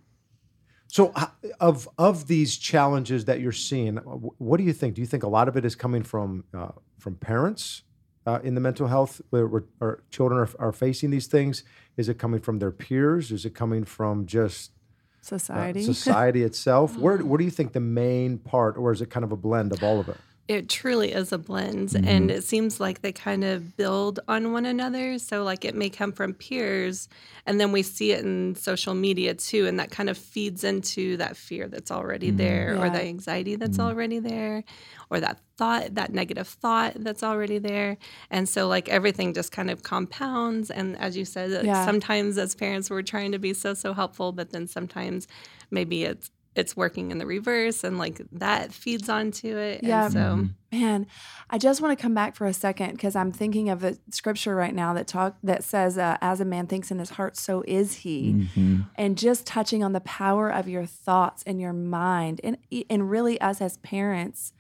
So, 0.95 1.13
of 1.59 1.89
of 1.99 2.29
these 2.29 2.57
challenges 2.57 3.25
that 3.25 3.41
you're 3.41 3.51
seeing, 3.51 3.97
what 3.97 4.59
do 4.59 4.63
you 4.63 4.73
think? 4.73 4.95
Do 4.95 5.01
you 5.01 5.09
think 5.09 5.25
a 5.25 5.29
lot 5.29 5.49
of 5.49 5.57
it 5.57 5.65
is 5.65 5.75
coming 5.75 6.05
from 6.05 6.45
uh, 6.55 6.69
from 7.01 7.17
parents 7.17 7.83
uh, 8.29 8.39
in 8.45 8.55
the 8.55 8.61
mental 8.61 8.87
health 8.87 9.21
where, 9.31 9.49
where 9.49 9.65
our 9.81 10.05
children 10.13 10.39
are, 10.39 10.67
are 10.69 10.71
facing 10.71 11.11
these 11.11 11.27
things? 11.27 11.65
Is 11.97 12.09
it 12.09 12.17
coming 12.17 12.39
from 12.39 12.61
their 12.61 12.71
peers? 12.71 13.33
Is 13.33 13.45
it 13.45 13.57
coming 13.57 13.85
from 13.85 14.25
just 14.25 14.71
uh, 14.71 15.21
Society. 15.21 15.83
society 15.95 16.45
itself? 16.45 16.97
Where 16.97 17.19
where 17.19 17.39
do 17.39 17.45
you 17.45 17.51
think 17.51 17.73
the 17.73 17.81
main 17.81 18.39
part, 18.39 18.77
or 18.77 18.93
is 18.93 19.01
it 19.01 19.11
kind 19.11 19.25
of 19.25 19.33
a 19.33 19.37
blend 19.37 19.73
of 19.73 19.83
all 19.83 19.99
of 19.99 20.09
it? 20.09 20.19
It 20.47 20.69
truly 20.69 21.11
is 21.13 21.33
a 21.33 21.39
blend, 21.39 21.95
and 21.95 22.05
mm-hmm. 22.05 22.31
it 22.31 22.45
seems 22.45 22.79
like 22.79 23.01
they 23.01 23.13
kind 23.13 23.45
of 23.45 23.79
build 23.79 24.21
on 24.29 24.53
one 24.53 24.67
another. 24.67 25.19
So, 25.19 25.43
like, 25.43 25.65
it 25.65 25.75
may 25.75 25.89
come 25.89 26.13
from 26.13 26.35
peers, 26.35 27.09
and 27.47 27.59
then 27.59 27.73
we 27.73 27.83
see 27.83 28.13
it 28.13 28.23
in 28.23 28.55
social 28.55 28.93
media 28.93 29.33
too, 29.33 29.67
and 29.67 29.81
that 29.81 29.91
kind 29.91 30.11
of 30.11 30.19
feeds 30.19 30.63
into 30.63 31.17
that 31.17 31.39
fear 31.39 31.67
that's 31.67 31.91
already 31.91 32.29
mm-hmm. 32.29 32.37
there, 32.37 32.77
or 32.79 32.87
Yeah. 32.87 32.93
the 32.93 33.03
anxiety 33.05 33.57
that's 33.57 33.79
mm-hmm. 33.79 33.89
already 33.89 34.19
there, 34.19 34.65
or 35.09 35.19
that 35.19 35.41
thought, 35.57 35.95
that 35.95 36.13
negative 36.13 36.49
thought 36.49 36.93
that's 36.97 37.23
already 37.23 37.57
there. 37.57 37.97
And 38.31 38.47
so, 38.47 38.69
like, 38.69 38.91
everything 38.91 39.33
just 39.33 39.51
kind 39.51 39.71
of 39.71 39.83
compounds. 39.83 40.71
And 40.71 40.99
as 40.99 41.17
you 41.17 41.25
said, 41.25 41.65
Yeah. 41.65 41.87
sometimes 41.87 42.37
as 42.37 42.55
parents, 42.55 42.91
we're 42.91 43.01
trying 43.01 43.33
to 43.33 43.39
be 43.39 43.55
so, 43.55 43.73
so 43.73 43.95
helpful, 43.95 44.31
but 44.33 44.51
then 44.51 44.67
sometimes 44.67 45.27
maybe 45.71 46.05
it's 46.05 46.31
it's 46.57 46.77
working 46.77 47.11
in 47.11 47.19
the 47.19 47.27
reverse 47.27 47.83
and 47.83 47.99
like 47.99 48.21
that 48.33 48.73
feeds 48.73 49.09
onto 49.09 49.57
it. 49.57 49.81
Yeah. 49.83 50.05
And 50.05 50.13
so 50.13 50.49
Man, 50.73 51.07
I 51.51 51.59
just 51.59 51.81
want 51.81 51.97
to 51.97 52.03
come 52.03 52.15
back 52.15 52.35
for 52.35 52.47
a 52.49 52.53
second 52.53 52.93
because 52.93 53.15
I'm 53.15 53.31
thinking 53.31 53.71
of 53.71 53.85
a 53.85 53.97
scripture 54.11 54.57
right 54.57 54.75
now 54.75 54.93
that 54.95 55.07
talk 55.07 55.37
that 55.45 55.63
says, 55.63 55.97
uh, 55.99 56.17
"As 56.21 56.41
a 56.41 56.45
man 56.45 56.67
thinks 56.67 56.91
in 56.91 56.99
his 56.99 57.11
heart, 57.11 57.37
so 57.37 57.63
is 57.69 57.99
he." 57.99 58.49
Mhm. 58.57 58.87
And 58.97 59.17
just 59.17 59.47
touching 59.47 59.85
on 59.85 59.93
the 59.93 60.01
power 60.01 60.49
of 60.51 60.69
your 60.69 60.85
thoughts 60.85 61.45
and 61.47 61.61
your 61.61 61.73
mind, 61.73 62.41
and 62.43 62.57
and 62.91 63.09
really 63.09 63.41
us 63.41 63.61
as 63.61 63.77
parents, 63.79 64.53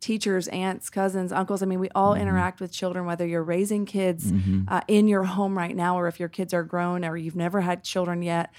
teachers, 0.00 0.48
aunts, 0.48 0.90
cousins, 0.90 1.30
uncles. 1.30 1.62
I 1.62 1.66
mean, 1.66 1.78
we 1.78 1.88
all 1.94 2.14
interact 2.14 2.60
with 2.60 2.72
children, 2.72 3.04
whether 3.06 3.26
you're 3.26 3.44
raising 3.44 3.84
kids 3.86 4.32
Mhm. 4.32 4.64
uh, 4.66 4.80
in 4.88 5.06
your 5.06 5.22
home 5.24 5.56
right 5.56 5.76
now, 5.76 5.96
or 6.00 6.08
if 6.08 6.18
your 6.18 6.28
kids 6.30 6.52
are 6.52 6.64
grown, 6.64 7.04
or 7.04 7.16
you've 7.16 7.36
never 7.36 7.60
had 7.60 7.84
children 7.84 8.22
yet. 8.22 8.50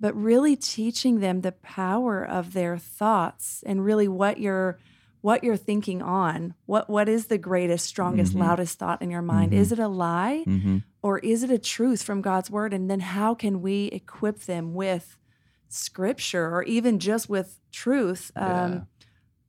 But 0.00 0.14
really 0.16 0.56
teaching 0.56 1.20
them 1.20 1.42
the 1.42 1.52
power 1.52 2.24
of 2.24 2.52
their 2.54 2.78
thoughts 2.78 3.62
and 3.66 3.84
really 3.84 4.08
what 4.08 4.38
you're 4.38 4.78
what 5.22 5.44
you're 5.44 5.56
thinking 5.58 6.00
on. 6.00 6.54
What 6.64 6.88
what 6.88 7.06
is 7.08 7.26
the 7.26 7.36
greatest, 7.36 7.84
strongest, 7.86 8.34
Mhm. 8.34 8.40
loudest 8.40 8.78
thought 8.78 9.02
in 9.02 9.10
your 9.10 9.20
mind? 9.20 9.52
Mhm. 9.52 9.56
Is 9.56 9.70
it 9.72 9.78
a 9.78 9.88
lie 9.88 10.44
Mhm. 10.46 10.82
or 11.02 11.18
is 11.18 11.42
it 11.42 11.50
a 11.50 11.58
truth 11.58 12.02
from 12.02 12.22
God's 12.22 12.50
word? 12.50 12.72
And 12.72 12.90
then 12.90 13.00
how 13.00 13.34
can 13.34 13.60
we 13.60 13.86
equip 13.88 14.38
them 14.40 14.72
with 14.72 15.18
scripture 15.68 16.46
or 16.54 16.62
even 16.62 16.98
just 16.98 17.28
with 17.28 17.58
truth? 17.70 18.32
Yeah. 18.34 18.64
Um, 18.64 18.86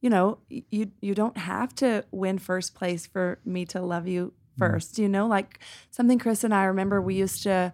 you 0.01 0.09
know, 0.09 0.39
you 0.49 0.91
you 1.01 1.13
don't 1.15 1.37
have 1.37 1.73
to 1.75 2.03
win 2.11 2.37
first 2.39 2.75
place 2.75 3.05
for 3.05 3.39
me 3.45 3.65
to 3.67 3.81
love 3.81 4.07
you 4.07 4.33
1st 4.57 4.97
You 4.99 5.07
know, 5.07 5.25
like 5.27 5.59
something 5.89 6.19
Chris 6.19 6.43
and 6.43 6.53
I 6.53 6.65
remember 6.65 7.01
we 7.01 7.15
used 7.15 7.43
to 7.43 7.71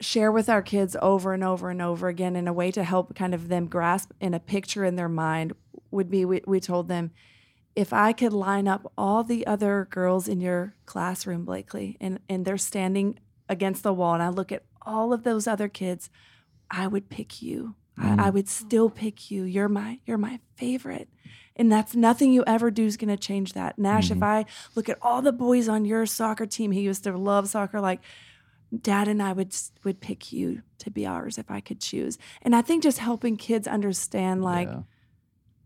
share 0.00 0.30
with 0.30 0.48
our 0.48 0.62
kids 0.62 0.96
over 1.02 1.32
and 1.32 1.42
over 1.42 1.70
and 1.70 1.82
over 1.82 2.08
again 2.08 2.36
in 2.36 2.46
a 2.46 2.52
way 2.52 2.70
to 2.70 2.84
help 2.84 3.14
kind 3.14 3.34
of 3.34 3.48
them 3.48 3.66
grasp 3.66 4.12
in 4.20 4.34
a 4.34 4.40
picture 4.40 4.84
in 4.84 4.96
their 4.96 5.08
mind 5.08 5.52
would 5.90 6.10
be 6.10 6.24
we, 6.24 6.42
we 6.46 6.60
told 6.60 6.88
them 6.88 7.10
if 7.74 7.92
I 7.92 8.12
could 8.12 8.32
line 8.32 8.66
up 8.66 8.92
all 8.98 9.22
the 9.22 9.46
other 9.46 9.86
girls 9.90 10.26
in 10.26 10.40
your 10.40 10.74
classroom, 10.84 11.44
Blakely, 11.44 11.96
and, 12.00 12.18
and 12.28 12.44
they're 12.44 12.58
standing 12.58 13.20
against 13.48 13.84
the 13.84 13.92
wall, 13.92 14.14
and 14.14 14.22
I 14.22 14.30
look 14.30 14.50
at 14.50 14.64
all 14.82 15.12
of 15.12 15.22
those 15.22 15.46
other 15.46 15.68
kids, 15.68 16.10
I 16.70 16.86
would 16.88 17.08
pick 17.08 17.40
you. 17.40 17.76
I, 17.96 18.12
I 18.12 18.30
mm. 18.30 18.32
would 18.32 18.48
still 18.48 18.90
pick 18.90 19.30
you. 19.30 19.44
You're 19.44 19.68
my 19.68 20.00
you're 20.06 20.18
my 20.18 20.40
favorite. 20.56 21.08
And 21.54 21.70
that's 21.70 21.94
nothing 21.94 22.32
you 22.32 22.44
ever 22.46 22.70
do 22.70 22.84
is 22.84 22.96
going 22.96 23.08
to 23.08 23.16
change 23.16 23.54
that. 23.54 23.78
Nash, 23.78 24.10
if 24.10 24.18
mm-hmm. 24.18 24.24
I 24.24 24.46
look 24.76 24.88
at 24.88 24.98
all 25.02 25.22
the 25.22 25.32
boys 25.32 25.68
on 25.68 25.84
your 25.84 26.06
soccer 26.06 26.46
team, 26.46 26.70
he 26.70 26.82
used 26.82 27.02
to 27.04 27.16
love 27.16 27.48
soccer. 27.48 27.80
Like, 27.80 28.00
Dad 28.82 29.08
and 29.08 29.22
I 29.22 29.32
would 29.32 29.54
would 29.84 30.00
pick 30.00 30.32
you 30.32 30.62
to 30.78 30.90
be 30.90 31.06
ours 31.06 31.38
if 31.38 31.50
I 31.50 31.60
could 31.60 31.80
choose. 31.80 32.18
And 32.42 32.54
I 32.54 32.62
think 32.62 32.82
just 32.82 32.98
helping 32.98 33.36
kids 33.36 33.66
understand, 33.66 34.42
like, 34.44 34.68
Yeah. 34.68 34.82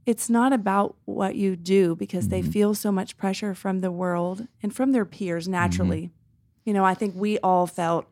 it's 0.06 0.30
not 0.30 0.52
about 0.52 0.96
what 1.04 1.34
you 1.36 1.56
do 1.56 1.96
because 1.96 2.28
they 2.28 2.40
Mm-hmm. 2.42 2.50
feel 2.50 2.74
so 2.74 2.92
much 2.92 3.16
pressure 3.16 3.54
from 3.54 3.80
the 3.80 3.90
world 3.90 4.46
and 4.62 4.74
from 4.74 4.92
their 4.92 5.04
peers 5.04 5.48
naturally. 5.48 6.02
Mm-hmm. 6.06 6.68
You 6.68 6.72
know, 6.74 6.84
I 6.84 6.94
think 6.94 7.14
we 7.16 7.38
all 7.40 7.66
felt 7.66 8.06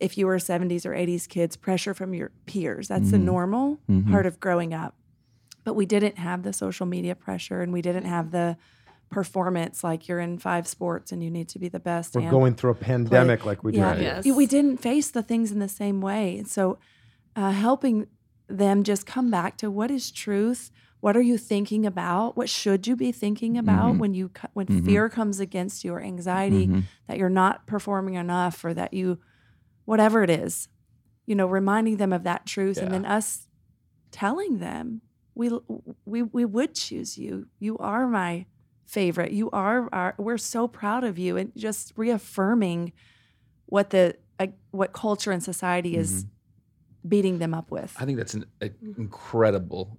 if 0.00 0.18
you 0.18 0.26
were 0.26 0.38
70s 0.38 0.84
or 0.84 0.92
80s 0.92 1.26
kids, 1.26 1.56
pressure 1.56 1.94
from 1.94 2.12
your 2.12 2.30
peers. 2.46 2.88
That's 2.88 3.10
the 3.12 3.16
Mhm. 3.18 3.22
normal 3.24 3.78
Mhm. 3.88 4.10
part 4.10 4.26
of 4.26 4.38
growing 4.40 4.74
up. 4.74 4.94
But 5.64 5.74
we 5.74 5.86
didn't 5.86 6.18
have 6.18 6.42
the 6.42 6.52
social 6.52 6.84
media 6.86 7.14
pressure 7.14 7.62
and 7.62 7.72
we 7.72 7.80
didn't 7.80 8.04
have 8.04 8.30
the 8.30 8.56
performance 9.10 9.84
like 9.84 10.08
you're 10.08 10.20
in 10.20 10.38
five 10.38 10.66
sports 10.66 11.12
and 11.12 11.22
you 11.22 11.30
need 11.30 11.48
to 11.50 11.58
be 11.58 11.68
the 11.68 11.80
best. 11.80 12.14
We're 12.14 12.22
and 12.22 12.30
going 12.30 12.54
through 12.54 12.70
a 12.72 12.74
pandemic 12.74 13.44
like 13.44 13.62
we 13.64 13.72
do. 13.72 13.78
yeah, 13.78 13.90
Right. 13.90 14.00
Yes. 14.02 14.26
we 14.26 14.46
didn't 14.46 14.78
face 14.78 15.10
the 15.10 15.22
things 15.22 15.52
in 15.52 15.58
the 15.58 15.68
same 15.68 16.00
way. 16.00 16.38
And 16.38 16.48
so, 16.48 16.78
uh, 17.36 17.52
helping 17.52 18.06
them 18.48 18.82
just 18.82 19.06
come 19.06 19.30
back 19.30 19.56
to 19.58 19.70
what 19.70 19.90
is 19.90 20.10
truth. 20.10 20.70
What 21.00 21.16
are 21.16 21.22
you 21.22 21.38
thinking 21.38 21.86
about? 21.86 22.36
What 22.36 22.48
should 22.48 22.86
you 22.86 22.96
be 22.96 23.12
thinking 23.12 23.56
about 23.58 23.94
Mhm. 23.94 23.98
when 23.98 24.14
you 24.14 24.28
co- 24.30 24.48
when 24.54 24.66
Mhm. 24.66 24.84
fear 24.84 25.08
comes 25.08 25.40
against 25.40 25.84
you 25.84 25.92
or 25.92 26.00
anxiety 26.00 26.66
Mhm. 26.66 26.82
that 27.06 27.18
you're 27.18 27.28
not 27.28 27.66
performing 27.66 28.14
enough 28.14 28.64
or 28.64 28.72
that 28.74 28.92
you 28.94 29.18
whatever 29.84 30.22
it 30.22 30.30
is, 30.30 30.68
you 31.26 31.34
know, 31.34 31.46
reminding 31.46 31.96
them 31.98 32.12
of 32.12 32.24
that 32.24 32.44
truth 32.46 32.76
and 32.78 32.92
then 32.92 33.04
us 33.04 33.46
telling 34.10 34.58
them 34.58 35.00
we 35.34 35.50
we 36.04 36.22
we 36.22 36.44
would 36.44 36.74
choose 36.74 37.18
you. 37.18 37.46
You 37.60 37.76
are 37.78 38.08
my 38.08 38.46
favorite. 38.86 39.32
You 39.32 39.50
are 39.50 39.88
our 39.92 40.14
we're 40.18 40.38
so 40.38 40.66
proud 40.68 41.04
of 41.04 41.18
you 41.18 41.36
and 41.36 41.52
just 41.56 41.92
reaffirming 41.96 42.92
what 43.66 43.90
the 43.90 44.16
uh, 44.38 44.46
what 44.70 44.92
culture 44.92 45.32
and 45.32 45.42
society 45.42 45.96
is 45.96 46.26
beating 47.06 47.38
them 47.38 47.54
up 47.54 47.70
with. 47.70 47.94
I 47.98 48.04
think 48.04 48.18
that's 48.18 48.34
an 48.34 48.46
a 48.60 48.70
incredible 48.98 49.98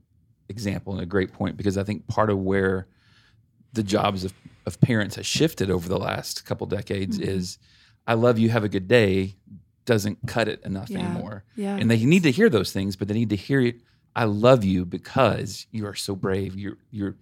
example 0.50 0.94
and 0.94 1.02
a 1.02 1.06
great 1.06 1.34
point 1.34 1.58
because 1.58 1.78
I 1.78 1.84
think 1.84 2.08
part 2.08 2.30
of 2.30 2.40
where 2.40 2.88
the 3.74 3.84
jobs 3.84 4.24
of, 4.24 4.34
of 4.66 4.80
parents 4.80 5.16
has 5.18 5.26
shifted 5.26 5.70
over 5.70 5.88
the 5.90 6.00
last 6.00 6.46
couple 6.46 6.66
decades 6.68 7.18
Mhm. 7.20 7.24
is 7.28 7.58
I 8.06 8.14
love 8.14 8.40
you, 8.40 8.50
have 8.50 8.64
a 8.64 8.70
good 8.70 8.88
day 8.88 9.36
doesn't 9.86 10.18
cut 10.28 10.48
it 10.50 10.62
enough 10.66 10.90
Yeah. 10.90 11.00
anymore. 11.00 11.44
yeah. 11.56 11.78
And 11.78 11.90
they 11.90 12.04
need 12.06 12.24
to 12.24 12.32
hear 12.32 12.50
those 12.50 12.72
things, 12.74 12.96
but 12.98 13.08
they 13.08 13.14
need 13.14 13.30
to 13.30 13.36
hear 13.38 13.62
it. 13.62 13.82
I 14.16 14.26
love 14.26 14.64
you 14.66 14.84
because 14.86 15.66
you 15.72 15.86
are 15.86 15.96
so 15.96 16.16
brave. 16.16 16.58
You're 16.58 16.78
you're 16.92 17.16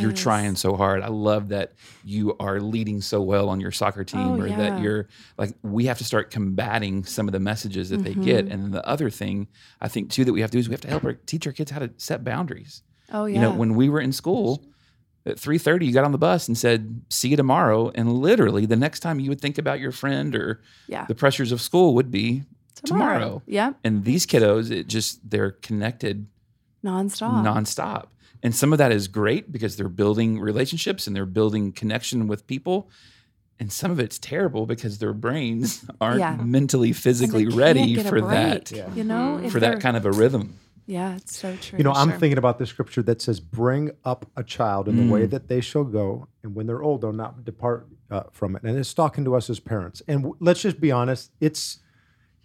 you're 0.00 0.12
trying 0.12 0.56
so 0.56 0.76
hard. 0.76 1.02
I 1.02 1.08
love 1.08 1.48
that 1.48 1.72
you 2.04 2.36
are 2.38 2.60
leading 2.60 3.00
so 3.00 3.20
well 3.22 3.48
on 3.48 3.60
your 3.60 3.70
soccer 3.72 4.04
team, 4.04 4.20
Oh, 4.32 4.40
or 4.40 4.46
yeah. 4.46 4.56
that 4.56 4.82
you're 4.82 5.08
like. 5.38 5.54
We 5.62 5.86
have 5.86 5.98
to 5.98 6.04
start 6.04 6.30
combating 6.30 7.04
some 7.04 7.26
of 7.28 7.32
the 7.32 7.40
messages 7.40 7.88
that 7.90 8.04
they 8.04 8.14
get, 8.14 8.46
Mhm. 8.46 8.52
and 8.52 8.62
then 8.64 8.70
the 8.72 8.86
other 8.86 9.08
thing 9.10 9.48
I 9.80 9.88
think 9.88 10.10
too 10.10 10.24
that 10.24 10.32
we 10.32 10.40
have 10.42 10.50
to 10.50 10.56
do 10.56 10.58
is 10.60 10.68
we 10.68 10.72
have 10.74 10.80
to 10.82 10.88
help 10.88 11.04
our 11.04 11.14
teach 11.14 11.46
our 11.46 11.52
kids 11.52 11.70
how 11.70 11.78
to 11.80 11.90
set 11.96 12.22
boundaries. 12.24 12.82
Oh 13.12 13.24
yeah. 13.24 13.34
You 13.36 13.40
know, 13.40 13.52
when 13.52 13.74
we 13.74 13.88
were 13.88 14.00
in 14.00 14.12
school. 14.12 14.64
At 15.26 15.38
three 15.38 15.58
thirty, 15.58 15.84
you 15.84 15.92
got 15.92 16.04
on 16.04 16.12
the 16.12 16.18
bus 16.18 16.48
and 16.48 16.56
said, 16.56 17.02
"See 17.10 17.28
you 17.28 17.36
tomorrow." 17.36 17.90
And 17.94 18.10
literally, 18.10 18.64
the 18.64 18.74
next 18.74 19.00
time 19.00 19.20
you 19.20 19.28
would 19.28 19.40
think 19.40 19.58
about 19.58 19.78
your 19.78 19.92
friend 19.92 20.34
or 20.34 20.62
yeah. 20.88 21.04
the 21.04 21.14
pressures 21.14 21.52
of 21.52 21.60
school 21.60 21.94
would 21.94 22.10
be 22.10 22.44
tomorrow. 22.86 23.42
Yeah. 23.46 23.74
and 23.84 24.04
these 24.04 24.24
kiddos 24.26 24.70
it 24.70 24.86
just 24.88 25.20
they're 25.28 25.50
connected 25.50 26.26
Nonstop. 26.82 27.44
nonstop 27.44 28.06
and 28.42 28.54
some 28.54 28.72
of 28.72 28.78
that 28.78 28.92
is 28.92 29.08
great 29.08 29.52
because 29.52 29.76
they're 29.76 29.88
building 29.88 30.40
relationships 30.40 31.06
and 31.06 31.14
they're 31.14 31.26
building 31.26 31.72
connection 31.72 32.26
with 32.26 32.46
people 32.46 32.90
and 33.58 33.70
some 33.70 33.90
of 33.90 34.00
it's 34.00 34.18
terrible 34.18 34.64
because 34.66 34.98
their 34.98 35.12
brains 35.12 35.84
aren't 36.00 36.20
Yeah. 36.20 36.36
mentally 36.36 36.92
physically 36.92 37.46
ready 37.46 37.96
for 38.02 38.20
break, 38.20 38.24
that 38.30 38.72
Yeah. 38.72 38.94
You 38.94 39.04
know, 39.04 39.40
Mhm. 39.42 39.50
for 39.50 39.60
that 39.60 39.80
kind 39.80 39.96
of 39.96 40.06
a 40.06 40.12
rhythm 40.12 40.54
Yeah, 40.86 41.14
it's 41.14 41.36
so 41.38 41.54
true. 41.60 41.76
You 41.78 41.84
know, 41.84 41.92
I'm 41.92 42.08
Sure. 42.10 42.18
thinking 42.18 42.38
about 42.38 42.58
the 42.58 42.66
scripture 42.66 43.02
that 43.02 43.22
says, 43.22 43.38
"Bring 43.38 43.92
up 44.04 44.26
a 44.36 44.42
child 44.42 44.88
in 44.88 44.96
the 44.96 45.12
way 45.12 45.24
Mm. 45.24 45.30
that 45.30 45.46
they 45.46 45.60
shall 45.60 45.84
go, 45.84 46.26
and 46.42 46.56
when 46.56 46.66
they're 46.66 46.82
old, 46.82 47.02
they'll 47.02 47.12
not 47.12 47.44
depart 47.44 47.86
uh, 48.10 48.24
from 48.32 48.56
it." 48.56 48.62
And 48.64 48.76
it's 48.76 48.92
talking 48.92 49.24
to 49.26 49.36
us 49.36 49.48
as 49.48 49.60
parents. 49.60 50.02
And 50.08 50.22
w- 50.22 50.36
let's 50.40 50.62
just 50.62 50.80
be 50.80 50.90
honest; 50.90 51.30
it's 51.40 51.78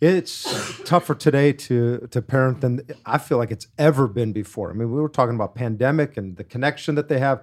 it's 0.02 0.82
tougher 0.84 1.16
today 1.16 1.54
to 1.54 2.08
to 2.12 2.22
parent 2.22 2.62
than 2.62 2.82
I 3.06 3.18
feel 3.18 3.38
like 3.38 3.52
it's 3.52 3.68
ever 3.78 4.08
been 4.08 4.34
before. 4.34 4.70
I 4.70 4.74
mean, 4.74 4.92
we 4.92 5.02
were 5.02 5.10
talking 5.10 5.36
about 5.36 5.56
pandemic 5.56 6.18
and 6.18 6.36
the 6.38 6.44
connection 6.44 6.96
that 6.96 7.08
they 7.08 7.20
have, 7.20 7.42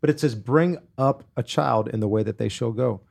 but 0.00 0.10
it 0.10 0.18
says, 0.20 0.34
"Bring 0.34 0.78
up 0.98 1.24
a 1.36 1.42
child 1.42 1.88
in 1.88 2.00
the 2.00 2.08
way 2.08 2.22
that 2.22 2.38
they 2.38 2.48
shall 2.48 2.72
go," 2.72 3.02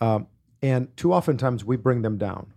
um, 0.00 0.26
and 0.62 0.94
too 0.96 1.12
oftentimes 1.12 1.64
we 1.64 1.76
bring 1.76 2.02
them 2.02 2.18
down 2.18 2.52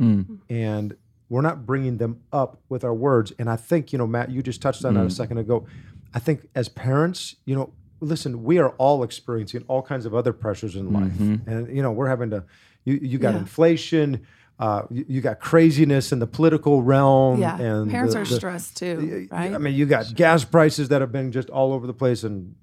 Mm. 0.00 0.38
and 0.48 0.96
we're 1.28 1.40
not 1.42 1.66
bringing 1.66 1.96
them 1.98 2.20
up 2.32 2.60
with 2.68 2.84
our 2.84 2.94
words. 2.94 3.32
And 3.38 3.50
I 3.50 3.56
think, 3.56 3.92
you 3.92 3.98
know, 3.98 4.06
Matt, 4.06 4.30
you 4.30 4.42
just 4.42 4.62
touched 4.62 4.84
on 4.84 4.94
that 4.94 5.02
a 5.02 5.06
Mm. 5.08 5.12
second 5.12 5.38
ago. 5.38 5.66
I 6.14 6.20
think 6.20 6.48
as 6.54 6.68
parents, 6.68 7.34
you 7.44 7.54
know, 7.56 7.72
listen, 8.00 8.44
we 8.44 8.58
are 8.58 8.70
all 8.78 9.02
experiencing 9.02 9.64
all 9.66 9.82
kinds 9.82 10.06
of 10.06 10.14
other 10.14 10.32
pressures 10.32 10.76
in 10.76 10.92
life, 10.92 11.12
Mhm. 11.18 11.46
and 11.48 11.76
you 11.76 11.82
know, 11.82 11.90
we're 11.90 12.06
having 12.08 12.30
to. 12.30 12.44
You 12.84 12.94
you 13.02 13.18
got 13.18 13.34
Yeah. 13.34 13.40
inflation. 13.40 14.20
Uh, 14.58 14.82
you, 14.90 15.04
you 15.08 15.20
got 15.20 15.38
craziness 15.38 16.10
in 16.10 16.18
the 16.18 16.26
political 16.26 16.82
realm. 16.82 17.40
yeah, 17.40 17.60
and 17.60 17.90
parents 17.90 18.14
the- 18.14 18.20
are 18.20 18.24
the- 18.24 18.34
stressed 18.34 18.76
too, 18.76 19.28
right? 19.30 19.54
I 19.54 19.58
mean, 19.58 19.74
you 19.74 19.86
got 19.86 20.12
gas 20.14 20.44
prices 20.44 20.88
that 20.88 21.00
have 21.00 21.12
been 21.12 21.30
just 21.30 21.48
all 21.50 21.72
over 21.72 21.86
the 21.86 21.94
place, 21.94 22.24
and 22.24 22.54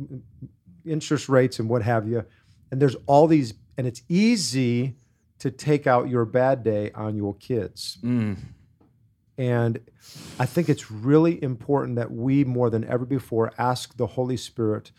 interest 0.86 1.30
rates 1.30 1.58
and 1.60 1.70
what 1.70 1.82
have 1.84 2.08
you. 2.08 2.26
And 2.72 2.82
there's 2.82 2.96
all 3.06 3.28
these, 3.28 3.54
and 3.78 3.88
it's 3.88 4.02
easy 4.10 4.96
to 5.40 5.52
take 5.52 5.88
out 5.88 6.10
your 6.10 6.26
bad 6.26 6.64
day 6.64 6.92
on 6.94 7.16
your 7.16 7.34
kids. 7.36 7.98
Mm. 8.04 8.38
And 9.38 9.80
I 10.40 10.46
think 10.46 10.70
it's 10.70 10.90
really 10.92 11.42
important 11.44 11.96
that 11.98 12.12
we, 12.12 12.44
more 12.44 12.70
than 12.70 12.84
ever 12.86 13.06
before, 13.06 13.52
ask 13.58 13.98
the 13.98 14.08
Holy 14.08 14.38
Spirit 14.38 14.92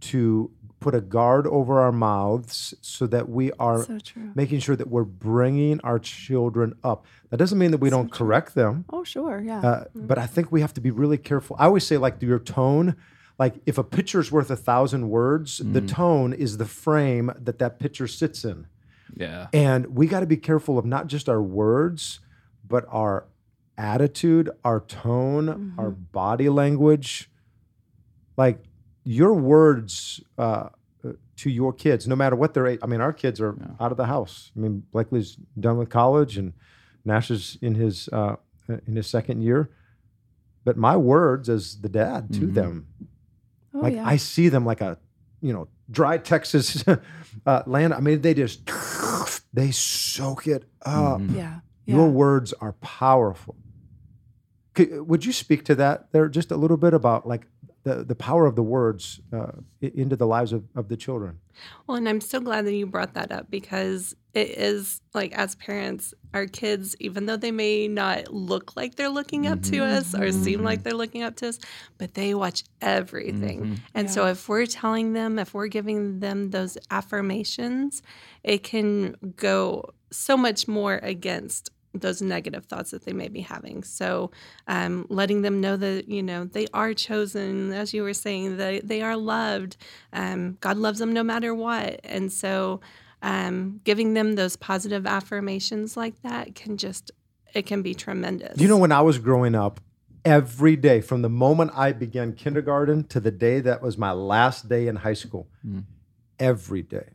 to 0.00 0.50
put 0.82 0.94
a 0.94 1.00
guard 1.00 1.46
over 1.46 1.80
our 1.80 1.92
mouths 1.92 2.74
so 2.80 3.06
that 3.06 3.28
we 3.28 3.52
are 3.52 3.82
so 3.84 3.98
making 4.34 4.60
sure 4.60 4.76
that 4.76 4.88
we're 4.88 5.04
bringing 5.04 5.80
our 5.82 5.98
children 5.98 6.74
up. 6.84 7.06
That 7.30 7.36
doesn't 7.38 7.58
mean 7.58 7.70
that 7.70 7.78
we 7.78 7.88
So 7.90 7.96
don't 7.96 8.08
true. 8.08 8.18
correct 8.26 8.54
them, 8.54 8.84
Oh, 8.90 9.04
sure, 9.04 9.40
yeah. 9.40 9.60
uh, 9.60 9.84
but 9.94 10.18
I 10.18 10.26
think 10.26 10.50
we 10.52 10.60
have 10.60 10.74
to 10.74 10.80
be 10.80 10.90
really 10.90 11.18
careful. 11.18 11.56
I 11.58 11.64
always 11.66 11.86
say, 11.86 11.96
like, 11.98 12.20
your 12.20 12.38
tone. 12.38 12.96
Like, 13.38 13.54
if 13.66 13.78
a 13.78 13.84
picture's 13.84 14.30
worth 14.30 14.50
a 14.50 14.56
thousand 14.56 15.08
words, 15.08 15.58
the 15.58 15.80
Mm. 15.80 15.88
tone 15.88 16.32
is 16.34 16.58
the 16.58 16.66
frame 16.66 17.32
that 17.40 17.58
that 17.58 17.78
picture 17.78 18.06
sits 18.06 18.44
in. 18.44 18.66
yeah 19.16 19.46
And 19.52 19.86
we 19.98 20.06
got 20.06 20.20
to 20.20 20.26
be 20.26 20.36
careful 20.36 20.78
of 20.78 20.84
not 20.86 21.06
just 21.06 21.28
our 21.28 21.42
words, 21.42 22.20
but 22.66 22.84
our 22.88 23.26
attitude, 23.78 24.50
our 24.64 24.80
tone, 24.80 25.74
our 25.78 25.90
body 25.90 26.48
language. 26.48 27.30
Like 28.36 28.58
your 29.04 29.34
words 29.34 30.20
uh, 30.38 30.68
uh, 31.04 31.12
to 31.36 31.50
your 31.50 31.72
kids, 31.72 32.06
no 32.06 32.14
matter 32.16 32.36
what 32.36 32.54
their 32.54 32.66
age. 32.66 32.78
I 32.82 32.86
mean, 32.86 33.00
our 33.00 33.12
kids 33.12 33.40
are 33.40 33.56
Yeah. 33.58 33.66
out 33.84 33.90
of 33.90 33.96
the 33.96 34.06
house. 34.06 34.52
I 34.56 34.60
mean, 34.60 34.84
Blakely's 34.92 35.36
done 35.58 35.76
with 35.78 35.88
college, 35.90 36.36
and 36.38 36.52
Nash 37.04 37.30
is 37.30 37.58
in 37.60 37.74
his 37.74 38.08
uh, 38.12 38.36
in 38.86 38.96
his 38.96 39.06
second 39.08 39.42
year. 39.42 39.70
But 40.64 40.76
my 40.76 40.96
words 40.96 41.48
as 41.48 41.80
the 41.80 41.88
dad 41.88 42.32
to 42.34 42.40
Mhm. 42.46 42.54
them, 42.54 42.86
oh, 43.74 43.80
like 43.80 43.94
yeah. 43.94 44.06
I 44.06 44.16
see 44.16 44.48
them 44.48 44.64
like 44.64 44.80
a, 44.80 44.96
you 45.40 45.52
know, 45.52 45.66
dry 45.90 46.18
Texas 46.18 46.84
uh, 47.46 47.62
land. 47.66 47.92
I 47.94 47.98
mean, 48.00 48.20
they 48.20 48.34
just 48.34 48.60
they 49.52 49.72
soak 49.72 50.46
it 50.46 50.64
up. 50.82 51.20
Mhm. 51.20 51.34
yeah. 51.36 51.60
Your 51.84 52.08
words 52.08 52.52
are 52.60 52.74
powerful. 52.74 53.56
Could, 54.74 55.06
would 55.08 55.24
you 55.24 55.32
speak 55.32 55.64
to 55.64 55.74
that 55.74 56.12
there 56.12 56.28
just 56.28 56.50
a 56.52 56.56
little 56.56 56.76
bit 56.78 56.94
about 56.94 57.26
like 57.26 57.46
the, 57.84 58.04
the 58.04 58.14
power 58.14 58.46
of 58.46 58.54
the 58.54 58.62
words 58.62 59.20
uh, 59.32 59.52
into 59.80 60.16
the 60.16 60.26
lives 60.26 60.52
of, 60.52 60.64
of 60.74 60.88
the 60.88 60.96
children? 60.96 61.38
Well, 61.86 61.96
and 61.96 62.08
I'm 62.08 62.20
so 62.20 62.40
glad 62.40 62.64
that 62.66 62.74
you 62.74 62.86
brought 62.86 63.14
that 63.14 63.32
up 63.32 63.50
because 63.50 64.14
it 64.34 64.50
is 64.50 65.00
like 65.14 65.32
as 65.32 65.54
parents, 65.56 66.14
our 66.32 66.46
kids, 66.46 66.96
even 67.00 67.26
though 67.26 67.36
they 67.36 67.50
may 67.50 67.88
not 67.88 68.32
look 68.32 68.76
like 68.76 68.94
they're 68.94 69.08
looking 69.08 69.46
up 69.46 69.62
to 69.64 69.72
mm-hmm. 69.72 69.96
us 69.96 70.14
or 70.14 70.32
seem 70.32 70.62
like 70.62 70.78
mm-hmm. 70.78 70.84
they're 70.84 70.96
looking 70.96 71.22
up 71.22 71.36
to 71.36 71.48
us, 71.48 71.58
but 71.98 72.14
they 72.14 72.34
watch 72.34 72.64
everything. 72.80 73.60
Mm-hmm. 73.60 73.74
And 73.94 74.10
so 74.10 74.26
if 74.26 74.48
we're 74.48 74.66
telling 74.66 75.12
them, 75.12 75.38
if 75.38 75.52
we're 75.52 75.66
giving 75.66 76.20
them 76.20 76.50
those 76.50 76.78
affirmations, 76.90 78.02
it 78.42 78.62
can 78.62 79.16
go 79.36 79.90
so 80.10 80.36
much 80.36 80.66
more 80.68 81.00
against 81.02 81.70
those 81.94 82.22
negative 82.22 82.64
thoughts 82.66 82.90
that 82.90 83.04
they 83.04 83.12
may 83.12 83.28
be 83.28 83.40
having. 83.40 83.82
So, 83.82 84.30
um, 84.66 85.06
letting 85.08 85.42
them 85.42 85.60
know 85.60 85.76
that 85.76 86.08
you 86.08 86.22
know 86.22 86.44
they 86.44 86.66
are 86.72 86.94
chosen, 86.94 87.72
as 87.72 87.92
you 87.92 88.02
were 88.02 88.14
saying, 88.14 88.56
they 88.56 88.80
they 88.80 89.02
are 89.02 89.16
loved. 89.16 89.76
Um, 90.12 90.58
God 90.60 90.76
loves 90.76 90.98
them 90.98 91.12
no 91.12 91.22
matter 91.22 91.54
what, 91.54 92.00
and 92.04 92.32
so 92.32 92.80
um, 93.22 93.80
giving 93.84 94.14
them 94.14 94.34
those 94.34 94.56
positive 94.56 95.06
affirmations 95.06 95.96
like 95.96 96.20
that 96.22 96.54
can 96.54 96.76
just 96.76 97.10
it 97.54 97.66
can 97.66 97.82
be 97.82 97.94
tremendous. 97.94 98.60
You 98.60 98.68
know, 98.68 98.78
when 98.78 98.92
I 98.92 99.02
was 99.02 99.18
growing 99.18 99.54
up, 99.54 99.80
every 100.24 100.76
day 100.76 101.00
from 101.00 101.22
the 101.22 101.28
moment 101.28 101.72
I 101.74 101.92
began 101.92 102.32
kindergarten 102.32 103.04
to 103.08 103.20
the 103.20 103.30
day 103.30 103.60
that 103.60 103.82
was 103.82 103.98
my 103.98 104.12
last 104.12 104.68
day 104.68 104.88
in 104.88 104.96
high 104.96 105.14
school, 105.14 105.48
every 106.38 106.82
day. 106.82 107.10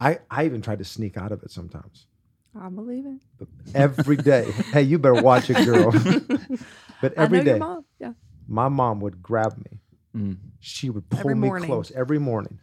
I, 0.00 0.18
I 0.30 0.44
even 0.44 0.60
tried 0.60 0.78
to 0.78 0.84
sneak 0.84 1.16
out 1.16 1.32
of 1.32 1.42
it 1.42 1.50
sometimes. 1.50 2.06
I 2.60 2.68
believe 2.68 3.06
it. 3.06 3.20
But 3.38 3.48
every 3.74 4.16
day, 4.16 4.50
hey, 4.72 4.82
you 4.82 4.98
better 4.98 5.22
watch 5.22 5.50
it, 5.50 5.64
girl. 5.64 5.90
but 7.02 7.12
every 7.14 7.40
I 7.40 7.42
know 7.42 7.44
day, 7.44 7.50
your 7.50 7.58
mom. 7.58 7.84
Yeah. 7.98 8.12
my 8.48 8.68
mom 8.68 9.00
would 9.00 9.22
grab 9.22 9.56
me. 9.58 9.80
Mm. 10.16 10.38
She 10.60 10.88
would 10.90 11.08
pull 11.10 11.20
Every 11.20 11.34
me 11.34 11.48
morning. 11.48 11.66
close 11.68 11.90
every 11.92 12.18
morning, 12.18 12.58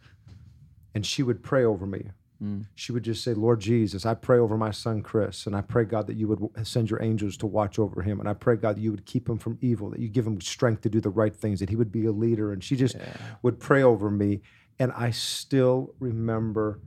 and 0.94 1.06
she 1.06 1.22
would 1.22 1.42
pray 1.42 1.64
over 1.64 1.86
me. 1.86 2.10
Mm. 2.42 2.66
She 2.74 2.90
would 2.90 3.04
just 3.04 3.22
say, 3.22 3.32
Lord 3.32 3.60
Jesus, 3.60 4.04
I 4.04 4.14
pray 4.14 4.38
over 4.38 4.56
my 4.58 4.72
son 4.72 5.02
Chris, 5.02 5.46
and 5.46 5.54
I 5.54 5.60
pray, 5.60 5.84
God, 5.84 6.08
that 6.08 6.16
you 6.16 6.26
would 6.26 6.66
send 6.66 6.90
your 6.90 7.00
angels 7.00 7.36
to 7.38 7.46
watch 7.46 7.78
over 7.78 8.02
him. 8.02 8.18
And 8.18 8.28
I 8.28 8.34
pray, 8.34 8.56
God, 8.56 8.76
that 8.76 8.80
you 8.80 8.90
would 8.90 9.06
keep 9.06 9.28
him 9.28 9.38
from 9.38 9.56
evil, 9.60 9.90
that 9.90 10.00
you 10.00 10.08
give 10.08 10.26
him 10.26 10.40
strength 10.40 10.82
to 10.82 10.88
do 10.90 11.00
the 11.00 11.10
right 11.10 11.34
things, 11.34 11.60
that 11.60 11.70
he 11.70 11.76
would 11.76 11.92
be 11.92 12.06
a 12.06 12.12
leader. 12.12 12.52
And 12.52 12.62
she 12.62 12.74
just 12.74 12.96
would 13.42 13.60
pray 13.60 13.82
over 13.84 14.10
me. 14.10 14.42
And 14.80 14.90
I 14.92 15.10
still 15.12 15.94
remember 16.00 16.80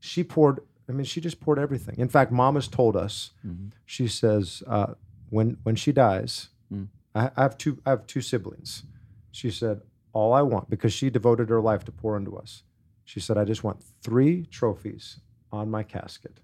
she 0.00 0.24
poured, 0.24 0.60
I 0.88 0.92
mean, 0.92 1.04
she 1.04 1.20
just 1.20 1.40
poured 1.40 1.58
everything. 1.58 1.94
In 1.98 2.08
fact, 2.08 2.32
mom 2.32 2.54
has 2.56 2.68
told 2.68 2.96
us, 2.96 3.32
Mm-hmm. 3.46 3.68
she 3.84 4.08
says, 4.08 4.62
uh, 4.66 4.94
when, 5.30 5.56
when 5.62 5.76
she 5.76 5.92
dies, 5.92 6.48
Mm. 6.72 6.88
I, 7.14 7.30
I 7.36 7.42
have 7.42 7.58
two, 7.58 7.78
I 7.84 7.90
have 7.90 8.06
two 8.06 8.22
siblings. 8.22 8.84
She 9.30 9.50
said, 9.50 9.82
all 10.14 10.32
I 10.32 10.40
want, 10.40 10.70
because 10.70 10.92
she 10.94 11.10
devoted 11.10 11.50
her 11.50 11.60
life 11.60 11.84
to 11.84 11.92
pour 11.92 12.16
into 12.16 12.34
us. 12.36 12.62
She 13.04 13.20
said, 13.20 13.36
I 13.36 13.44
just 13.44 13.62
want 13.62 13.82
three 14.02 14.46
trophies 14.46 15.20
on 15.50 15.70
my 15.70 15.82
casket. 15.82 16.40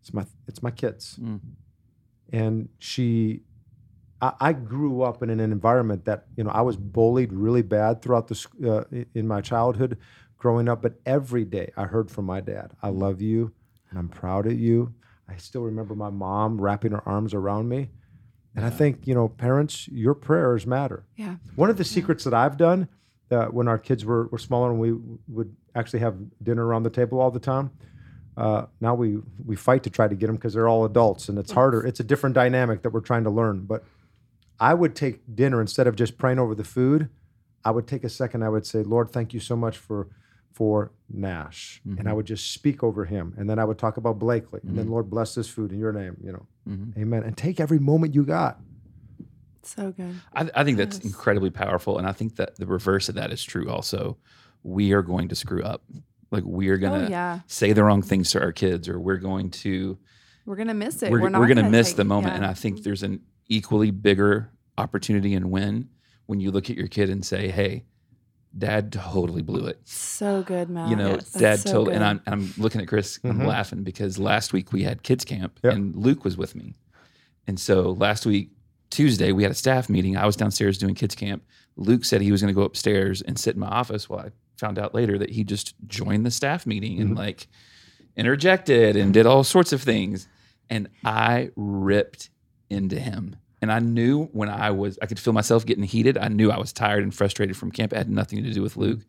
It's 0.00 0.14
my, 0.14 0.24
it's 0.46 0.62
my 0.62 0.70
kids. 0.70 1.18
Mm. 1.20 1.40
And 2.32 2.68
she, 2.78 3.42
I, 4.20 4.32
I 4.40 4.52
grew 4.52 5.02
up 5.02 5.22
in 5.24 5.30
an 5.30 5.40
environment 5.40 6.04
that, 6.04 6.26
you 6.36 6.44
know, 6.44 6.50
I 6.50 6.60
was 6.60 6.76
bullied 6.76 7.32
really 7.32 7.62
bad 7.62 8.02
throughout 8.02 8.28
the, 8.28 8.46
uh, 8.64 9.04
in 9.14 9.26
my 9.26 9.40
childhood 9.40 9.98
growing 10.38 10.68
up. 10.68 10.82
But 10.82 11.00
every 11.04 11.44
day 11.44 11.72
I 11.76 11.84
heard 11.84 12.10
from 12.10 12.24
my 12.24 12.40
dad, 12.40 12.72
I 12.82 12.88
love 12.88 13.20
you 13.20 13.52
and 13.90 13.98
I'm 13.98 14.08
proud 14.08 14.46
of 14.46 14.58
you. 14.58 14.94
I 15.28 15.36
still 15.36 15.62
remember 15.62 15.94
my 15.94 16.10
mom 16.10 16.60
wrapping 16.60 16.92
her 16.92 17.06
arms 17.06 17.34
around 17.34 17.68
me. 17.68 17.90
And 18.54 18.64
I 18.64 18.70
think, 18.70 19.06
you 19.06 19.14
know, 19.14 19.28
parents, 19.28 19.86
your 19.88 20.14
prayers 20.14 20.66
matter. 20.66 21.04
Yeah. 21.16 21.36
One 21.56 21.68
of 21.68 21.76
the 21.76 21.84
secrets 21.84 22.24
that 22.24 22.32
I've 22.32 22.56
done 22.56 22.88
uh, 23.30 23.46
when 23.46 23.68
our 23.68 23.78
kids 23.78 24.04
were, 24.04 24.28
were 24.28 24.38
smaller 24.38 24.70
and 24.70 24.80
we 24.80 24.94
would 25.28 25.54
actually 25.74 25.98
have 26.00 26.16
dinner 26.42 26.64
around 26.64 26.84
the 26.84 26.90
table 26.90 27.20
all 27.20 27.30
the 27.30 27.40
time. 27.40 27.70
Uh, 28.36 28.66
now 28.80 28.94
we 28.94 29.18
we 29.44 29.56
fight 29.56 29.82
to 29.82 29.90
try 29.90 30.06
to 30.06 30.14
get 30.14 30.26
them 30.26 30.36
because 30.36 30.52
they're 30.54 30.68
all 30.68 30.84
adults 30.84 31.28
and 31.28 31.38
it's 31.38 31.52
harder. 31.52 31.84
It's 31.86 32.00
a 32.00 32.04
different 32.04 32.34
dynamic 32.34 32.82
that 32.82 32.90
we're 32.90 33.00
trying 33.00 33.24
to 33.24 33.30
learn. 33.30 33.64
But 33.64 33.84
I 34.60 34.74
would 34.74 34.94
take 34.94 35.20
dinner 35.34 35.60
instead 35.60 35.86
of 35.86 35.96
just 35.96 36.18
praying 36.18 36.38
over 36.38 36.54
the 36.54 36.64
food. 36.64 37.08
I 37.64 37.70
would 37.70 37.86
take 37.86 38.04
a 38.04 38.08
second. 38.08 38.42
I 38.42 38.48
would 38.48 38.66
say, 38.66 38.82
Lord, 38.82 39.10
thank 39.10 39.34
you 39.34 39.40
so 39.40 39.56
much 39.56 39.76
for 39.76 40.08
for 40.56 40.90
Nash, 41.10 41.82
and 41.84 41.98
I 42.00 42.02
mm-hmm. 42.02 42.14
would 42.16 42.26
just 42.26 42.50
speak 42.52 42.82
over 42.82 43.04
him, 43.04 43.34
and 43.36 43.48
then 43.48 43.58
I 43.58 43.64
would 43.66 43.76
talk 43.76 43.98
about 43.98 44.18
Blakely, 44.18 44.60
and 44.62 44.74
then 44.74 44.86
mm-hmm. 44.86 44.94
Lord 44.94 45.10
bless 45.10 45.34
this 45.34 45.46
food 45.50 45.70
in 45.70 45.78
your 45.78 45.92
name, 45.92 46.16
you 46.24 46.32
know, 46.32 46.46
mm-hmm. 46.66 46.98
Amen. 46.98 47.24
And 47.24 47.36
take 47.36 47.60
every 47.60 47.78
moment 47.78 48.14
you 48.14 48.24
got. 48.24 48.58
So 49.62 49.92
good. 49.92 50.14
I, 50.34 50.48
I 50.54 50.64
think 50.64 50.78
that's 50.78 50.96
Yes. 50.96 51.04
incredibly 51.04 51.50
powerful, 51.50 51.98
and 51.98 52.06
I 52.08 52.12
think 52.12 52.36
that 52.36 52.56
the 52.56 52.64
reverse 52.64 53.10
of 53.10 53.16
that 53.16 53.30
is 53.32 53.44
true. 53.44 53.68
Also, 53.68 54.16
we 54.62 54.92
are 54.94 55.02
going 55.02 55.28
to 55.28 55.34
screw 55.34 55.62
up. 55.62 55.82
Like 56.30 56.44
we 56.46 56.68
are 56.70 56.78
gonna 56.78 57.04
Oh, 57.04 57.08
yeah. 57.10 57.40
say 57.48 57.74
the 57.74 57.84
wrong 57.84 58.00
things 58.00 58.30
to 58.30 58.40
our 58.40 58.52
kids, 58.52 58.88
or 58.88 58.98
we're 58.98 59.18
going 59.18 59.50
to 59.50 59.98
We're 60.46 60.56
gonna 60.56 60.72
miss 60.72 61.02
it. 61.02 61.10
we're, 61.10 61.20
We're, 61.20 61.24
we're, 61.32 61.46
going 61.48 61.56
to 61.56 61.62
gonna 61.64 61.70
miss 61.70 61.88
take- 61.88 61.96
the 61.96 62.04
moment. 62.04 62.32
yeah. 62.32 62.36
And 62.36 62.46
I 62.46 62.54
think 62.54 62.82
there's 62.82 63.02
an 63.02 63.20
equally 63.48 63.90
bigger 63.90 64.50
opportunity 64.78 65.34
and 65.34 65.50
win 65.50 65.90
when 66.24 66.40
you 66.40 66.50
look 66.50 66.70
at 66.70 66.76
your 66.76 66.88
kid 66.88 67.10
and 67.10 67.24
say, 67.24 67.48
"Hey, 67.48 67.84
Dad 68.58 68.92
totally 68.92 69.42
blew 69.42 69.66
it." 69.66 69.80
so 69.84 70.42
good, 70.42 70.70
Matt. 70.70 70.90
you 70.90 70.96
know, 70.96 71.16
That's 71.16 71.32
Dad 71.32 71.60
so 71.60 71.72
told, 71.72 71.88
and. 71.88 72.02
I'm, 72.02 72.20
and 72.26 72.34
I'm 72.34 72.52
looking 72.56 72.80
at 72.80 72.88
Chris, 72.88 73.18
and 73.22 73.32
I'm 73.32 73.38
mm-hmm. 73.38 73.48
laughing 73.48 73.82
because 73.82 74.18
last 74.18 74.52
week 74.52 74.72
we 74.72 74.82
had 74.82 75.02
kids 75.02 75.24
camp, 75.24 75.58
Yep. 75.62 75.72
and 75.72 75.96
Luke 75.96 76.24
was 76.24 76.36
with 76.36 76.54
me, 76.54 76.74
and 77.46 77.58
so 77.58 77.92
last 77.92 78.26
week 78.26 78.50
Tuesday 78.90 79.32
we 79.32 79.42
had 79.42 79.52
a 79.52 79.56
staff 79.56 79.88
meeting. 79.88 80.16
I 80.16 80.26
was 80.26 80.36
downstairs 80.36 80.78
doing 80.78 80.94
kids 80.94 81.14
camp. 81.14 81.44
Luke 81.76 82.04
said 82.04 82.20
he 82.20 82.32
was 82.32 82.40
going 82.40 82.54
to 82.54 82.58
go 82.58 82.64
upstairs 82.64 83.22
and 83.22 83.38
sit 83.38 83.54
in 83.54 83.60
my 83.60 83.68
office. 83.68 84.08
Well, 84.08 84.20
I 84.20 84.30
found 84.56 84.78
out 84.78 84.94
later 84.94 85.18
that 85.18 85.30
he 85.30 85.44
just 85.44 85.74
joined 85.86 86.24
the 86.24 86.30
staff 86.30 86.66
meeting 86.66 87.00
and 87.00 87.10
mm-hmm. 87.10 87.18
like 87.18 87.48
interjected 88.16 88.96
and 88.96 89.12
did 89.12 89.26
all 89.26 89.44
sorts 89.44 89.72
of 89.72 89.82
things, 89.82 90.28
and 90.70 90.88
I 91.04 91.50
ripped 91.56 92.30
into 92.70 92.98
him. 92.98 93.36
And 93.62 93.72
I 93.72 93.78
knew 93.78 94.24
when 94.26 94.48
I 94.48 94.70
was, 94.70 94.98
I 95.00 95.06
could 95.06 95.18
feel 95.18 95.32
myself 95.32 95.64
getting 95.64 95.84
heated. 95.84 96.18
I 96.18 96.28
knew 96.28 96.50
I 96.50 96.58
was 96.58 96.72
tired 96.72 97.02
and 97.02 97.14
frustrated 97.14 97.56
from 97.56 97.70
camp. 97.70 97.92
It 97.92 97.96
had 97.96 98.10
nothing 98.10 98.42
to 98.44 98.50
do 98.52 98.62
with 98.62 98.76
Luke 98.76 99.00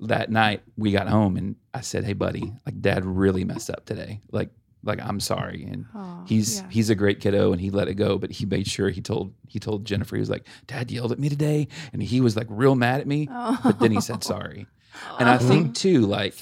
that 0.00 0.30
night 0.30 0.62
we 0.76 0.92
got 0.92 1.08
home 1.08 1.36
and 1.36 1.56
I 1.74 1.80
said, 1.80 2.04
"Hey, 2.04 2.12
buddy, 2.12 2.52
like 2.66 2.80
Dad 2.80 3.04
really 3.04 3.44
messed 3.44 3.70
up 3.70 3.84
today. 3.84 4.20
Like, 4.30 4.50
like 4.84 5.00
I'm 5.00 5.20
sorry." 5.20 5.64
And 5.64 5.86
he's 6.26 6.60
yeah. 6.60 6.66
he's 6.70 6.90
a 6.90 6.94
great 6.94 7.20
kiddo 7.20 7.52
and 7.52 7.60
he 7.60 7.70
let 7.70 7.88
it 7.88 7.94
go, 7.94 8.18
but 8.18 8.30
he 8.30 8.46
made 8.46 8.66
sure 8.66 8.90
he 8.90 9.00
told 9.00 9.32
he 9.48 9.58
told 9.58 9.84
Jennifer 9.84 10.16
he 10.16 10.20
was 10.20 10.30
like, 10.30 10.46
"Dad 10.66 10.90
yelled 10.90 11.12
at 11.12 11.18
me 11.18 11.28
today," 11.28 11.68
and 11.92 12.02
he 12.02 12.20
was 12.20 12.36
like 12.36 12.46
real 12.48 12.74
mad 12.74 13.00
at 13.00 13.06
me, 13.06 13.26
but 13.26 13.78
then 13.80 13.92
he 13.92 14.00
said 14.00 14.16
oh. 14.16 14.20
sorry. 14.20 14.66
And 15.18 15.28
I 15.28 15.38
think 15.38 15.74
too, 15.74 16.06
like 16.06 16.34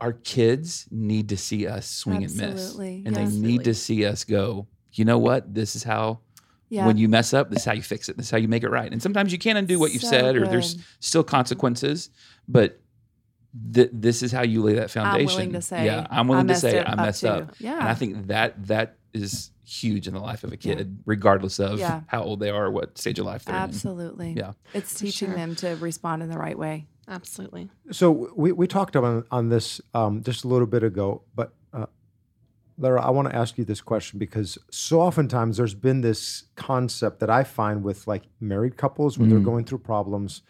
our 0.00 0.12
kids 0.12 0.86
need 0.90 1.30
to 1.30 1.36
see 1.36 1.66
us 1.66 1.86
swing 1.86 2.24
and 2.24 2.36
miss, 2.36 2.76
and 2.76 3.06
yes. 3.06 3.14
they 3.14 3.38
need 3.38 3.64
to 3.64 3.74
see 3.74 4.04
us 4.04 4.24
go. 4.24 4.66
You 4.92 5.04
know 5.04 5.18
what? 5.18 5.52
This 5.54 5.74
is 5.74 5.82
how 5.82 6.20
yeah. 6.74 6.86
when 6.86 6.96
you 6.96 7.08
mess 7.08 7.32
up, 7.32 7.50
this 7.50 7.60
is 7.60 7.64
how 7.64 7.72
you 7.72 7.82
fix 7.82 8.08
it. 8.08 8.16
This 8.16 8.26
is 8.26 8.30
how 8.30 8.38
you 8.38 8.48
make 8.48 8.62
it 8.62 8.70
right. 8.70 8.90
And 8.92 9.02
sometimes 9.02 9.32
you 9.32 9.38
can't 9.38 9.58
undo 9.58 9.78
what 9.78 9.92
you've 9.92 10.02
So 10.02 10.10
said, 10.10 10.36
or 10.36 10.46
there's 10.46 10.76
still 11.00 11.24
consequences, 11.24 12.10
but 12.48 12.80
th- 13.72 13.90
this 13.92 14.22
is 14.22 14.32
how 14.32 14.42
you 14.42 14.62
lay 14.62 14.74
that 14.74 14.90
foundation. 14.90 15.28
I'm 15.28 15.36
willing 15.36 15.52
to 15.52 15.62
say, 15.62 15.86
yeah, 15.86 16.06
I'm 16.10 16.28
willing 16.28 16.48
to 16.48 16.54
say 16.54 16.82
I 16.84 16.94
messed 16.96 17.20
too." 17.22 17.28
up. 17.28 17.54
Yeah. 17.58 17.78
and 17.78 17.88
I 17.88 17.94
think 17.94 18.26
that 18.28 18.66
that 18.66 18.96
is 19.12 19.50
huge 19.66 20.06
in 20.06 20.14
the 20.14 20.20
life 20.20 20.44
of 20.44 20.52
a 20.52 20.56
kid, 20.56 20.98
regardless 21.06 21.58
of 21.58 21.78
Yeah. 21.78 22.02
how 22.08 22.22
old 22.22 22.40
they 22.40 22.50
are, 22.50 22.66
or 22.66 22.70
what 22.70 22.98
stage 22.98 23.18
of 23.18 23.26
life 23.26 23.44
they're 23.44 23.54
Absolutely. 23.54 24.32
Yeah. 24.36 24.52
It's 24.74 24.94
teaching 24.98 25.28
sure. 25.28 25.36
them 25.36 25.54
to 25.56 25.76
respond 25.76 26.22
in 26.22 26.28
the 26.30 26.38
right 26.38 26.58
way. 26.58 26.86
Absolutely. 27.08 27.68
So 27.92 28.32
we, 28.34 28.52
we 28.52 28.66
talked 28.66 28.96
on 28.96 29.24
on 29.30 29.48
this 29.50 29.80
um, 29.94 30.22
just 30.22 30.44
a 30.44 30.48
little 30.48 30.66
bit 30.66 30.82
ago, 30.82 31.22
but 31.34 31.52
Lara, 32.76 33.04
I 33.04 33.10
want 33.10 33.28
to 33.28 33.36
ask 33.36 33.56
you 33.56 33.64
this 33.64 33.80
question 33.80 34.18
because 34.18 34.58
so 34.70 35.00
oftentimes 35.00 35.56
there's 35.56 35.74
been 35.74 36.00
this 36.00 36.44
concept 36.56 37.20
that 37.20 37.30
I 37.30 37.44
find 37.44 37.84
with 37.84 38.06
like 38.06 38.24
married 38.40 38.76
couples 38.76 39.16
when 39.16 39.28
they're 39.28 39.38
mm. 39.38 39.44
going 39.44 39.64
through 39.64 39.78
problems, 39.78 40.42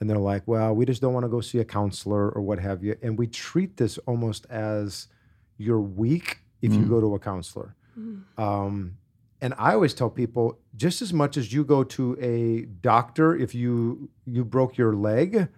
and 0.00 0.10
they're 0.10 0.18
like, 0.18 0.42
"Well, 0.46 0.74
we 0.74 0.84
just 0.84 1.00
don't 1.00 1.14
want 1.14 1.24
to 1.24 1.28
go 1.28 1.40
see 1.40 1.58
a 1.58 1.64
counselor 1.64 2.30
or 2.30 2.42
what 2.42 2.58
have 2.58 2.82
you," 2.82 2.96
and 3.02 3.16
we 3.16 3.26
treat 3.26 3.76
this 3.76 3.98
almost 3.98 4.46
as 4.50 5.08
you're 5.56 5.80
weak 5.80 6.38
if 6.62 6.72
you 6.72 6.80
mm. 6.80 6.88
go 6.88 7.00
to 7.00 7.14
a 7.14 7.18
counselor. 7.18 7.76
Mm. 7.98 8.22
Um, 8.38 8.98
and 9.40 9.54
I 9.56 9.74
always 9.74 9.94
tell 9.94 10.10
people, 10.10 10.58
just 10.76 11.00
as 11.00 11.12
much 11.12 11.36
as 11.36 11.52
you 11.52 11.64
go 11.64 11.84
to 11.84 12.16
a 12.20 12.62
doctor 12.80 13.36
if 13.36 13.54
you 13.54 14.10
you 14.26 14.44
broke 14.44 14.76
your 14.76 14.94
leg, 14.94 15.48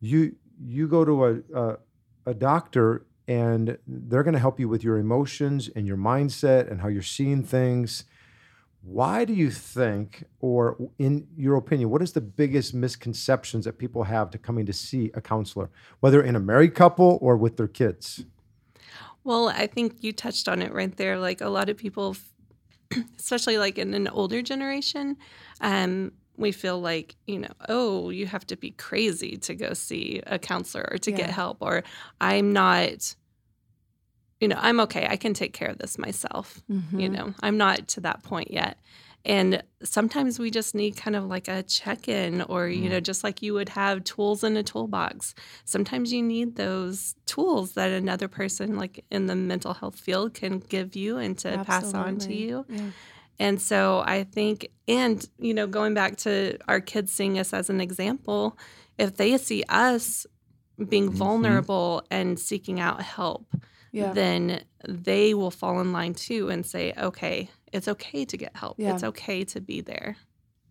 you 0.00 0.36
you 0.60 0.86
go 0.86 1.04
to 1.04 1.24
a 1.24 1.40
a, 1.54 1.78
a 2.26 2.34
doctor 2.34 3.06
and 3.32 3.78
they're 3.86 4.22
going 4.22 4.34
to 4.34 4.40
help 4.40 4.60
you 4.60 4.68
with 4.68 4.84
your 4.84 4.98
emotions 4.98 5.70
and 5.74 5.86
your 5.86 5.96
mindset 5.96 6.70
and 6.70 6.82
how 6.82 6.88
you're 6.88 7.00
seeing 7.00 7.42
things. 7.42 8.04
Why 8.82 9.24
do 9.24 9.32
you 9.32 9.50
think, 9.50 10.24
or 10.40 10.76
in 10.98 11.26
your 11.34 11.56
opinion, 11.56 11.88
what 11.88 12.02
is 12.02 12.12
the 12.12 12.20
biggest 12.20 12.74
misconceptions 12.74 13.64
that 13.64 13.78
people 13.78 14.02
have 14.04 14.30
to 14.32 14.38
coming 14.38 14.66
to 14.66 14.72
see 14.74 15.10
a 15.14 15.22
counselor, 15.22 15.70
whether 16.00 16.22
in 16.22 16.36
a 16.36 16.40
married 16.40 16.74
couple 16.74 17.18
or 17.22 17.38
with 17.38 17.56
their 17.56 17.68
kids? 17.68 18.26
Well, 19.24 19.48
I 19.48 19.66
think 19.66 20.02
you 20.02 20.12
touched 20.12 20.46
on 20.46 20.60
it 20.60 20.74
right 20.74 20.94
there. 20.94 21.18
Like 21.18 21.40
a 21.40 21.48
lot 21.48 21.70
of 21.70 21.78
people, 21.78 22.16
especially 23.18 23.56
like 23.56 23.78
in 23.78 23.94
an 23.94 24.08
older 24.08 24.42
generation, 24.42 25.16
um, 25.62 26.12
we 26.36 26.52
feel 26.52 26.78
like, 26.78 27.16
you 27.26 27.38
know, 27.38 27.52
oh, 27.70 28.10
you 28.10 28.26
have 28.26 28.46
to 28.48 28.56
be 28.56 28.72
crazy 28.72 29.38
to 29.38 29.54
go 29.54 29.72
see 29.72 30.20
a 30.26 30.38
counselor 30.38 30.86
or 30.90 30.98
to 30.98 31.12
get 31.12 31.30
help, 31.30 31.58
or 31.60 31.82
I'm 32.20 32.52
not, 32.52 33.14
you 34.42 34.48
know, 34.48 34.58
I'm 34.58 34.80
okay. 34.80 35.06
I 35.08 35.16
can 35.16 35.34
take 35.34 35.52
care 35.52 35.68
of 35.68 35.78
this 35.78 35.96
myself. 35.98 36.60
You 36.68 37.08
Mhm. 37.08 37.12
know, 37.16 37.34
I'm 37.40 37.56
not 37.56 37.86
to 37.88 38.00
that 38.00 38.24
point 38.24 38.50
yet. 38.50 38.76
And 39.24 39.62
sometimes 39.84 40.40
we 40.40 40.50
just 40.50 40.74
need 40.74 40.96
kind 40.96 41.14
of 41.14 41.26
like 41.26 41.46
a 41.46 41.62
check 41.62 42.08
in, 42.08 42.42
or, 42.42 42.66
you 42.66 42.88
know, 42.88 42.98
just 42.98 43.22
like 43.22 43.40
you 43.40 43.54
would 43.54 43.68
have 43.68 44.02
tools 44.02 44.42
in 44.42 44.56
a 44.56 44.64
toolbox. 44.64 45.32
Sometimes 45.64 46.12
you 46.12 46.22
need 46.24 46.56
those 46.56 47.14
tools 47.24 47.74
that 47.74 47.92
another 47.92 48.26
person, 48.26 48.76
like 48.76 49.04
in 49.12 49.26
the 49.26 49.36
mental 49.36 49.74
health 49.74 49.94
field, 49.94 50.34
can 50.34 50.58
give 50.58 50.96
you 50.96 51.18
and 51.18 51.38
to 51.38 51.62
pass 51.64 51.94
on 51.94 52.18
to 52.18 52.32
you. 52.34 52.66
Yeah. 52.68 52.90
And 53.38 53.62
so 53.62 54.02
I 54.04 54.24
think, 54.24 54.66
and, 54.88 55.24
you 55.38 55.54
know, 55.54 55.68
going 55.68 55.94
back 55.94 56.16
to 56.18 56.58
our 56.66 56.80
kids 56.80 57.12
seeing 57.12 57.38
us 57.38 57.52
as 57.52 57.70
an 57.70 57.80
example, 57.80 58.58
if 58.98 59.16
they 59.16 59.38
see 59.38 59.62
us 59.68 60.26
being 60.88 61.10
Mhm. 61.10 61.14
vulnerable 61.14 62.02
and 62.10 62.40
seeking 62.40 62.80
out 62.80 63.02
help, 63.02 63.46
Yeah. 63.92 64.12
then 64.12 64.64
they 64.88 65.34
will 65.34 65.50
fall 65.50 65.80
in 65.80 65.92
line 65.92 66.14
too 66.14 66.48
and 66.48 66.64
say, 66.64 66.94
okay, 66.96 67.50
it's 67.72 67.88
okay 67.88 68.24
to 68.24 68.36
get 68.36 68.56
help. 68.56 68.76
Yeah. 68.78 68.94
It's 68.94 69.04
okay 69.04 69.44
to 69.44 69.60
be 69.60 69.80
there, 69.80 70.16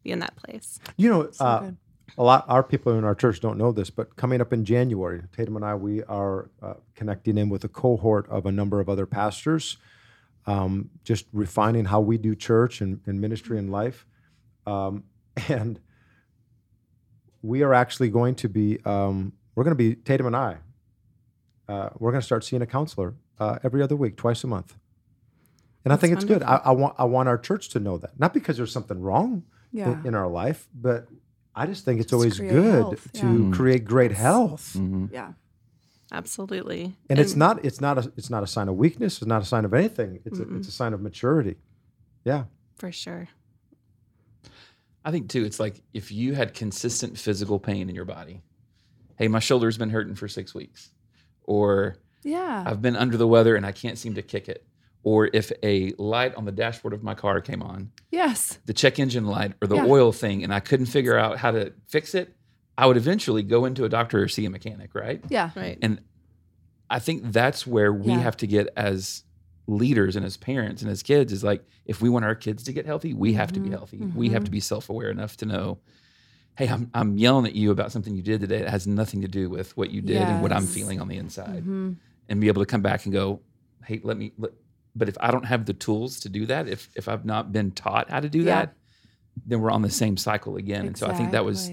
be 0.03 0.11
in 0.11 0.19
that 0.19 0.35
place. 0.35 0.79
You 0.97 1.09
know, 1.09 1.31
So 1.31 1.45
uh, 1.45 1.71
a 2.17 2.23
lot 2.23 2.45
our 2.47 2.63
people 2.63 2.97
in 2.97 3.03
our 3.03 3.15
church 3.15 3.39
don't 3.39 3.57
know 3.57 3.71
this, 3.71 3.89
but 3.89 4.15
coming 4.15 4.41
up 4.41 4.51
in 4.51 4.65
January, 4.65 5.21
Tatum 5.35 5.55
and 5.55 5.63
I 5.63 5.75
we 5.75 6.03
are 6.03 6.49
uh, 6.61 6.73
connecting 6.95 7.37
in 7.37 7.49
with 7.49 7.63
a 7.63 7.69
cohort 7.69 8.27
of 8.29 8.45
a 8.45 8.51
number 8.51 8.79
of 8.79 8.89
other 8.89 9.05
pastors, 9.05 9.77
um, 10.45 10.89
just 11.03 11.25
refining 11.31 11.85
how 11.85 12.01
we 12.01 12.17
do 12.17 12.35
church 12.35 12.81
and, 12.81 12.99
and 13.05 13.21
ministry 13.21 13.57
and 13.57 13.71
life, 13.71 14.05
um, 14.65 15.03
and 15.47 15.79
we 17.41 17.63
are 17.63 17.73
actually 17.73 18.09
going 18.09 18.35
to 18.35 18.49
be 18.49 18.79
um, 18.85 19.33
we're 19.55 19.63
going 19.63 19.77
to 19.77 19.83
be 19.83 19.95
Tatum 19.95 20.27
and 20.27 20.35
I. 20.35 20.57
Uh, 21.71 21.89
we're 21.99 22.11
going 22.11 22.21
to 22.21 22.25
start 22.25 22.43
seeing 22.43 22.61
a 22.61 22.65
counselor 22.65 23.09
uh, 23.39 23.57
every 23.63 23.81
other 23.81 23.95
week, 23.95 24.15
twice 24.17 24.43
a 24.43 24.47
month, 24.47 24.75
and 25.85 25.93
I 25.93 25.95
think 25.95 26.13
it's 26.13 26.25
good. 26.25 26.43
I. 26.43 26.55
I 26.65 26.71
want 26.71 26.95
I 26.97 27.05
want 27.05 27.29
our 27.29 27.37
church 27.37 27.69
to 27.69 27.79
know 27.79 27.97
that, 27.99 28.19
not 28.19 28.33
because 28.33 28.57
there's 28.57 28.71
something 28.73 28.99
wrong 28.99 29.43
Yeah. 29.71 29.99
in, 30.01 30.07
in 30.07 30.15
our 30.15 30.27
life, 30.27 30.67
but 30.73 31.07
I 31.55 31.65
just 31.65 31.85
think 31.85 31.99
it's 32.01 32.11
Just 32.11 32.13
always 32.13 32.39
good 32.39 32.73
health, 32.73 33.11
to 33.13 33.19
yeah. 33.19 33.23
Mm. 33.33 33.53
create 33.53 33.83
great 33.85 34.11
health. 34.11 34.73
Mhm. 34.77 35.11
yeah. 35.11 35.33
Absolutely. 36.13 36.93
And 37.09 37.19
it's 37.19 37.35
not 37.37 37.63
it's 37.63 37.79
not 37.79 37.97
a 37.97 38.11
it's 38.17 38.29
not 38.29 38.43
a 38.43 38.47
sign 38.47 38.67
of 38.67 38.75
weakness. 38.75 39.17
It's 39.21 39.25
not 39.27 39.41
a 39.41 39.45
sign 39.45 39.63
of 39.63 39.73
anything. 39.73 40.19
It's 40.25 40.39
a, 40.39 40.55
it's 40.57 40.67
a 40.67 40.71
sign 40.81 40.93
of 40.93 41.01
maturity. 41.01 41.55
Yeah. 42.25 42.43
for 42.75 42.91
sure. 42.91 43.29
I 45.05 45.11
think 45.11 45.29
too, 45.29 45.43
it's 45.45 45.59
like 45.59 45.81
if 45.93 46.11
you 46.11 46.33
had 46.35 46.53
consistent 46.53 47.17
physical 47.17 47.59
pain 47.59 47.89
in 47.89 47.95
your 47.95 48.05
body, 48.05 48.41
hey, 49.15 49.27
my 49.29 49.39
shoulder's 49.39 49.77
been 49.77 49.89
hurting 49.89 50.15
for 50.15 50.27
six 50.27 50.53
weeks, 50.53 50.89
or 51.43 51.97
Yeah. 52.23 52.63
I've 52.65 52.81
been 52.81 52.95
under 52.95 53.17
the 53.17 53.27
weather 53.27 53.55
and 53.55 53.65
I 53.65 53.71
can't 53.71 53.97
seem 53.97 54.13
to 54.15 54.21
kick 54.21 54.47
it, 54.49 54.65
or 55.03 55.29
if 55.33 55.51
a 55.63 55.93
light 55.97 56.35
on 56.35 56.45
the 56.45 56.51
dashboard 56.51 56.93
of 56.93 57.01
my 57.03 57.15
car 57.15 57.41
came 57.41 57.61
on, 57.63 57.91
yes. 58.11 58.59
the 58.65 58.73
check 58.73 58.99
engine 58.99 59.25
light 59.25 59.53
or 59.61 59.67
the 59.67 59.75
Yeah. 59.75 59.85
oil 59.87 60.11
thing, 60.11 60.43
and 60.43 60.53
I 60.53 60.59
couldn't 60.59 60.85
figure 60.87 61.17
out 61.17 61.37
how 61.37 61.51
to 61.51 61.73
fix 61.87 62.13
it, 62.13 62.35
I 62.77 62.85
would 62.85 62.97
eventually 62.97 63.43
go 63.43 63.65
into 63.65 63.83
a 63.85 63.89
doctor 63.89 64.21
or 64.23 64.27
see 64.27 64.45
a 64.45 64.49
mechanic, 64.49 64.93
right? 64.95 65.23
Yeah. 65.29 65.51
Right. 65.55 65.77
And 65.81 66.01
I 66.89 66.99
think 66.99 67.31
that's 67.31 67.65
where 67.65 67.91
we 67.93 68.11
Yeah. 68.11 68.19
have 68.19 68.37
to 68.37 68.47
get 68.47 68.69
as 68.75 69.23
leaders 69.67 70.15
and 70.15 70.25
as 70.25 70.37
parents 70.37 70.81
and 70.81 70.91
as 70.91 71.01
kids 71.03 71.31
is 71.31 71.43
like 71.43 71.63
if 71.85 72.01
we 72.01 72.09
want 72.09 72.25
our 72.25 72.35
kids 72.35 72.63
to 72.63 72.73
get 72.73 72.85
healthy, 72.85 73.13
we 73.13 73.33
have 73.33 73.51
to 73.53 73.59
be 73.59 73.69
Mhm. 73.69 73.73
healthy. 73.73 73.97
We 73.97 74.29
have 74.29 74.41
Mhm. 74.43 74.45
to 74.45 74.51
be 74.51 74.59
self-aware 74.59 75.09
enough 75.09 75.37
to 75.37 75.45
know, 75.45 75.79
hey, 76.61 76.71
I'm 76.71 76.89
I'm 76.93 77.17
yelling 77.17 77.45
at 77.47 77.55
you 77.55 77.71
about 77.71 77.91
something 77.91 78.15
you 78.15 78.21
did 78.21 78.41
today 78.41 78.59
that 78.59 78.69
has 78.69 78.85
nothing 78.87 79.21
to 79.21 79.27
do 79.27 79.49
with 79.49 79.75
what 79.77 79.89
you 79.91 80.01
did 80.01 80.27
and 80.27 80.41
what 80.41 80.51
I'm 80.51 80.67
feeling 80.67 81.01
on 81.01 81.07
the 81.07 81.17
inside. 81.17 81.63
Mhm. 81.65 81.95
And 82.29 82.39
be 82.39 82.47
able 82.47 82.61
to 82.61 82.65
come 82.65 82.81
back 82.81 83.05
and 83.05 83.13
go, 83.13 83.41
hey, 83.85 83.99
let 84.03 84.17
me 84.17 84.31
let, 84.37 84.51
but 84.95 85.09
if 85.09 85.17
I 85.19 85.31
don't 85.31 85.45
have 85.45 85.65
the 85.65 85.73
tools 85.73 86.19
to 86.21 86.29
do 86.29 86.45
that, 86.45 86.67
if 86.67 86.89
if 86.95 87.07
I've 87.07 87.25
not 87.25 87.51
been 87.51 87.71
taught 87.71 88.09
how 88.09 88.19
to 88.19 88.29
do 88.29 88.39
Yeah. 88.39 88.45
that, 88.45 88.75
then 89.45 89.59
we're 89.61 89.71
on 89.71 89.81
the 89.81 89.89
same 89.89 90.17
cycle 90.17 90.55
again. 90.57 90.85
And 90.85 90.97
so 90.97 91.07
I 91.07 91.13
think 91.13 91.31
that 91.31 91.43
was 91.45 91.71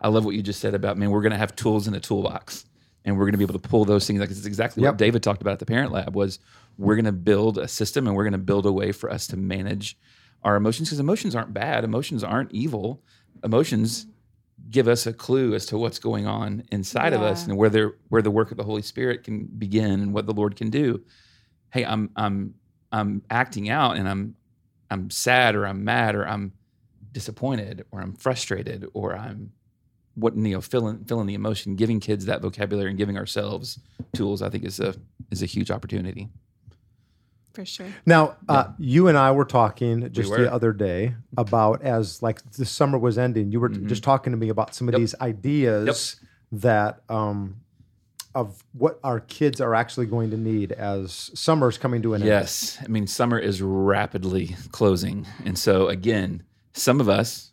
I 0.00 0.08
love 0.08 0.24
what 0.24 0.34
you 0.34 0.42
just 0.42 0.60
said 0.60 0.74
about 0.74 0.96
man, 0.98 1.10
we're 1.10 1.22
going 1.22 1.32
to 1.32 1.38
have 1.38 1.54
tools 1.54 1.86
in 1.86 1.94
a 1.94 2.00
toolbox, 2.00 2.64
and 3.04 3.16
we're 3.16 3.24
going 3.24 3.32
to 3.32 3.38
be 3.38 3.44
able 3.44 3.58
to 3.60 3.68
pull 3.68 3.84
those 3.84 4.06
things. 4.06 4.20
Like 4.20 4.30
it's 4.30 4.46
exactly 4.46 4.82
Yep. 4.82 4.92
what 4.94 4.98
David 4.98 5.22
talked 5.22 5.42
about 5.42 5.52
at 5.52 5.58
the 5.58 5.66
Parent 5.66 5.92
Lab 5.92 6.14
was 6.16 6.38
we're 6.78 6.96
going 6.96 7.04
to 7.04 7.12
build 7.12 7.58
a 7.58 7.68
system 7.68 8.06
and 8.06 8.16
we're 8.16 8.24
going 8.24 8.32
to 8.32 8.38
build 8.38 8.64
a 8.66 8.72
way 8.72 8.90
for 8.90 9.10
us 9.10 9.26
to 9.28 9.36
manage 9.36 9.98
our 10.42 10.56
emotions 10.56 10.88
because 10.88 10.98
emotions 11.00 11.34
aren't 11.34 11.52
bad, 11.54 11.84
emotions 11.84 12.24
aren't 12.24 12.50
evil, 12.52 13.02
emotions 13.44 14.06
give 14.70 14.88
us 14.88 15.06
a 15.06 15.12
clue 15.12 15.54
as 15.54 15.66
to 15.66 15.78
what's 15.78 15.98
going 15.98 16.26
on 16.26 16.64
inside 16.70 17.12
of 17.12 17.22
us 17.22 17.46
and 17.46 17.56
where 17.56 17.70
there 17.70 17.94
where 18.08 18.22
the 18.22 18.30
work 18.30 18.50
of 18.50 18.56
the 18.56 18.64
Holy 18.64 18.82
Spirit 18.82 19.22
can 19.24 19.44
begin 19.44 20.00
and 20.00 20.12
what 20.12 20.26
the 20.26 20.32
Lord 20.32 20.56
can 20.56 20.70
do. 20.70 21.02
Hey, 21.70 21.84
I'm 21.84 22.10
I'm 22.16 22.54
I'm 22.92 23.22
acting 23.30 23.68
out 23.68 23.96
and 23.96 24.08
I'm 24.08 24.36
I'm 24.90 25.10
sad 25.10 25.54
or 25.54 25.66
I'm 25.66 25.84
mad 25.84 26.14
or 26.14 26.26
I'm 26.26 26.52
disappointed 27.12 27.84
or 27.90 28.00
I'm 28.00 28.14
frustrated 28.14 28.86
or 28.94 29.16
I'm 29.16 29.52
what 30.14 30.36
you 30.36 30.42
know 30.42 30.60
filling 30.60 31.04
filling 31.04 31.26
the 31.26 31.34
emotion 31.34 31.76
giving 31.76 32.00
kids 32.00 32.26
that 32.26 32.40
vocabulary 32.40 32.88
and 32.88 32.98
giving 32.98 33.16
ourselves 33.16 33.80
tools 34.14 34.42
i 34.42 34.48
think 34.48 34.64
is 34.64 34.78
a 34.78 34.94
is 35.30 35.42
a 35.42 35.46
huge 35.46 35.70
opportunity 35.70 36.28
For 37.54 37.64
sure. 37.64 37.86
Now, 38.04 38.36
uh, 38.48 38.66
you 38.78 39.06
and 39.08 39.16
I 39.16 39.30
were 39.32 39.44
talking 39.44 40.10
just 40.12 40.28
were. 40.30 40.38
the 40.42 40.52
other 40.52 40.72
day 40.72 41.14
about 41.38 41.82
as 41.82 42.20
like 42.20 42.42
the 42.52 42.66
summer 42.66 42.98
was 42.98 43.16
ending. 43.16 43.52
You 43.52 43.60
were 43.60 43.70
Mhm. 43.70 43.86
just 43.86 44.02
talking 44.02 44.32
to 44.32 44.36
me 44.36 44.48
about 44.48 44.74
some 44.74 44.88
of 44.88 44.92
Yep. 44.94 44.98
these 45.00 45.14
ideas 45.20 46.16
that 46.52 47.02
um, 47.08 47.56
of 48.34 48.64
what 48.72 48.98
our 49.04 49.20
kids 49.20 49.60
are 49.60 49.72
actually 49.74 50.06
going 50.06 50.30
to 50.32 50.36
need 50.36 50.72
as 50.72 51.30
summer's 51.34 51.78
coming 51.78 52.02
to 52.02 52.14
an 52.14 52.22
end. 52.22 52.28
yes 52.28 52.76
i 52.84 52.88
mean 52.88 53.06
summer 53.06 53.38
is 53.38 53.62
rapidly 53.62 54.56
closing 54.72 55.24
and 55.44 55.56
so 55.56 55.86
again 55.86 56.42
some 56.72 57.00
of 57.00 57.08
us 57.08 57.52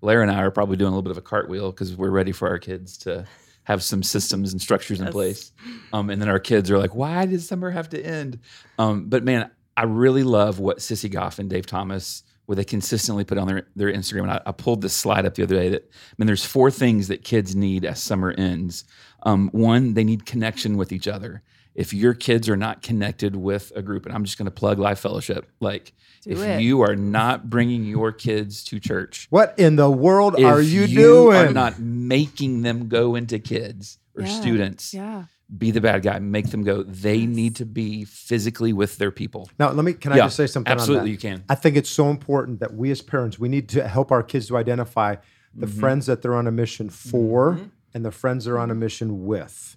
lara 0.00 0.22
and 0.22 0.30
i 0.30 0.40
are 0.40 0.50
probably 0.50 0.76
doing 0.78 0.88
a 0.88 0.92
little 0.92 1.02
bit 1.02 1.10
of 1.10 1.18
a 1.18 1.22
cartwheel 1.22 1.70
because 1.70 1.94
we're 1.94 2.08
ready 2.10 2.32
for 2.32 2.48
our 2.48 2.58
kids 2.58 2.96
to 2.96 3.26
have 3.66 3.82
some 3.82 4.02
systems 4.02 4.52
and 4.52 4.60
structures 4.62 4.98
in 5.00 5.06
Yes. 5.06 5.12
place. 5.12 5.52
Um, 5.92 6.08
and 6.10 6.20
then 6.22 6.28
our 6.28 6.38
kids 6.40 6.70
are 6.70 6.78
like 6.78 6.94
why 6.94 7.26
did 7.26 7.42
summer 7.42 7.70
have 7.70 7.88
to 7.90 8.00
end? 8.00 8.38
Um, 8.78 9.08
but 9.08 9.22
man 9.22 9.50
i 9.76 9.82
really 9.84 10.22
love 10.22 10.58
what 10.58 10.78
sissy 10.78 11.10
goff 11.10 11.38
and 11.38 11.50
dave 11.50 11.66
thomas 11.66 12.22
where 12.46 12.56
they 12.56 12.64
consistently 12.64 13.24
put 13.24 13.36
on 13.38 13.46
their, 13.48 13.66
their 13.76 13.92
instagram. 13.92 14.22
And 14.22 14.30
I, 14.30 14.40
I 14.46 14.52
pulled 14.52 14.80
this 14.80 14.94
slide 14.94 15.26
up 15.26 15.34
the 15.34 15.42
other 15.42 15.56
day 15.56 15.68
that 15.68 15.82
i 15.82 16.14
mean 16.16 16.26
there's 16.26 16.44
four 16.46 16.70
things 16.70 17.08
that 17.08 17.24
kids 17.24 17.54
need 17.54 17.84
as 17.84 18.00
summer 18.02 18.30
ends. 18.32 18.84
Um, 19.24 19.50
one 19.52 19.94
they 19.94 20.04
need 20.04 20.24
connection 20.24 20.76
with 20.76 20.92
each 20.92 21.08
other 21.08 21.42
if 21.76 21.92
your 21.94 22.14
kids 22.14 22.48
are 22.48 22.56
not 22.56 22.82
connected 22.82 23.36
with 23.36 23.70
a 23.76 23.82
group 23.82 24.06
and 24.06 24.14
i'm 24.14 24.24
just 24.24 24.38
going 24.38 24.46
to 24.46 24.50
plug 24.50 24.78
life 24.78 24.98
fellowship 24.98 25.46
like 25.60 25.92
Do 26.24 26.30
if 26.30 26.38
it. 26.42 26.60
you 26.62 26.80
are 26.80 26.96
not 26.96 27.48
bringing 27.50 27.84
your 27.84 28.10
kids 28.12 28.64
to 28.64 28.80
church 28.80 29.26
What 29.30 29.54
in 29.58 29.76
the 29.76 29.90
world 29.90 30.34
if 30.38 30.44
are 30.44 30.60
you, 30.60 30.82
you 30.82 30.96
doing? 30.98 31.36
are 31.36 31.52
not 31.52 31.78
making 31.78 32.62
them 32.62 32.88
go 32.88 33.14
into 33.14 33.38
kids 33.38 33.98
or 34.16 34.22
Yeah. 34.22 34.40
students 34.40 34.94
Yeah. 34.94 35.24
be 35.64 35.70
the 35.70 35.80
bad 35.80 36.02
guy 36.02 36.18
make 36.18 36.50
them 36.50 36.64
go 36.64 36.82
they 36.82 37.16
Yes. 37.16 37.36
need 37.36 37.56
to 37.56 37.66
be 37.66 38.04
physically 38.04 38.72
with 38.72 38.96
their 38.98 39.10
people 39.12 39.48
now, 39.58 39.70
let 39.70 39.84
me. 39.84 39.92
Can 39.92 40.12
I 40.12 40.16
Yeah, 40.16 40.24
just 40.26 40.36
say 40.36 40.46
something? 40.48 40.70
on 40.72 40.76
that? 40.78 40.82
absolutely 40.82 41.10
you 41.12 41.18
can 41.18 41.44
I 41.48 41.54
think 41.54 41.76
it's 41.76 41.90
so 41.90 42.10
important 42.10 42.58
that 42.60 42.74
we 42.74 42.90
as 42.90 43.02
parents 43.02 43.38
we 43.38 43.48
need 43.48 43.68
to 43.70 43.86
help 43.86 44.10
our 44.10 44.22
kids 44.22 44.46
to 44.48 44.56
identify 44.56 45.16
the 45.54 45.66
Mhm. 45.66 45.80
friends 45.80 46.06
that 46.06 46.20
they're 46.22 46.34
on 46.34 46.46
a 46.46 46.52
mission 46.52 46.88
for 46.90 47.54
Mhm. 47.54 47.70
and 47.94 48.04
the 48.04 48.10
friends 48.10 48.44
they're 48.46 48.58
on 48.58 48.70
a 48.70 48.74
mission 48.74 49.24
with. 49.24 49.76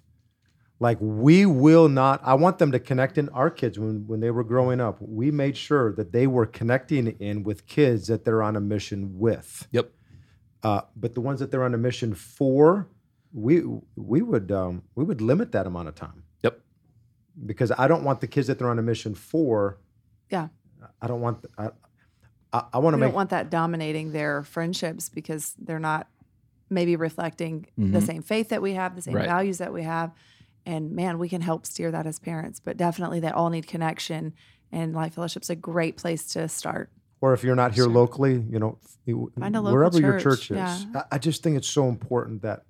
Like 0.82 0.96
we 1.00 1.44
will 1.44 1.88
not 1.88 2.20
I 2.24 2.34
want 2.34 2.58
them 2.58 2.72
to 2.72 2.78
connect 2.80 3.18
in 3.18 3.28
our 3.30 3.50
kids 3.50 3.78
when 3.78 4.06
when 4.06 4.20
they 4.20 4.30
were 4.30 4.42
growing 4.44 4.80
up. 4.80 4.96
We 5.00 5.30
made 5.30 5.56
sure 5.56 5.92
that 5.92 6.10
they 6.12 6.26
were 6.26 6.46
connecting 6.46 7.08
in 7.20 7.42
with 7.44 7.66
kids 7.66 8.06
that 8.06 8.24
they're 8.24 8.42
on 8.42 8.56
a 8.56 8.60
mission 8.60 9.18
with. 9.18 9.68
yep 9.70 9.90
Uh, 10.62 10.80
but 10.96 11.14
the 11.14 11.20
ones 11.20 11.38
that 11.40 11.50
they're 11.50 11.64
on 11.64 11.74
a 11.74 11.78
mission 11.78 12.14
for, 12.14 12.88
we 13.32 13.62
we 13.96 14.22
would 14.22 14.50
um, 14.50 14.82
we 14.94 15.04
would 15.04 15.20
limit 15.20 15.52
that 15.52 15.66
amount 15.66 15.88
of 15.88 15.94
time 15.94 16.24
yep 16.42 16.58
because 17.46 17.70
I 17.76 17.86
don't 17.86 18.02
want 18.02 18.20
the 18.22 18.26
kids 18.26 18.46
that 18.48 18.58
they're 18.58 18.70
on 18.70 18.78
a 18.78 18.82
mission 18.82 19.14
for. 19.14 19.78
Yeah. 20.30 20.48
I 21.02 21.06
don't 21.08 21.20
want. 21.20 21.44
I 21.58 21.68
I, 22.54 22.64
I 22.74 22.78
want 22.78 22.94
to 22.94 22.96
We 22.96 23.00
make 23.02 23.08
don't 23.10 23.14
want 23.16 23.30
that 23.30 23.50
dominating 23.50 24.12
their 24.12 24.42
friendships 24.44 25.10
because 25.10 25.54
they're 25.58 25.78
not 25.92 26.08
maybe 26.70 26.96
reflecting 26.96 27.66
the 27.76 27.98
Mhm. 27.98 28.06
same 28.06 28.22
faith 28.22 28.48
that 28.48 28.62
we 28.62 28.72
have, 28.74 28.96
the 28.96 29.02
same 29.02 29.14
Right. 29.16 29.26
values 29.28 29.58
that 29.58 29.72
we 29.74 29.82
have. 29.82 30.10
And 30.70 30.92
man, 30.92 31.18
we 31.18 31.28
can 31.28 31.40
help 31.40 31.66
steer 31.66 31.90
that 31.90 32.06
as 32.06 32.20
parents, 32.20 32.60
but 32.60 32.76
definitely 32.76 33.18
they 33.18 33.30
all 33.30 33.50
need 33.50 33.66
connection. 33.66 34.34
And 34.70 34.94
Life 34.94 35.14
Fellowship's 35.14 35.50
a 35.50 35.56
great 35.56 35.96
place 35.96 36.24
to 36.34 36.48
start. 36.48 36.90
Or 37.20 37.34
if 37.34 37.42
you're 37.42 37.56
not 37.56 37.74
here 37.74 37.84
Sure. 37.84 37.92
locally, 37.92 38.44
you 38.48 38.58
know, 38.60 38.78
Find 39.04 39.56
a 39.56 39.60
local 39.60 39.72
wherever 39.72 39.98
your 39.98 40.20
church, 40.20 40.48
church 40.48 40.50
is. 40.52 40.56
yeah. 40.56 41.02
I, 41.10 41.18
just 41.18 41.42
think 41.42 41.56
it's 41.56 41.66
so 41.68 41.88
important 41.88 42.42
that 42.42 42.62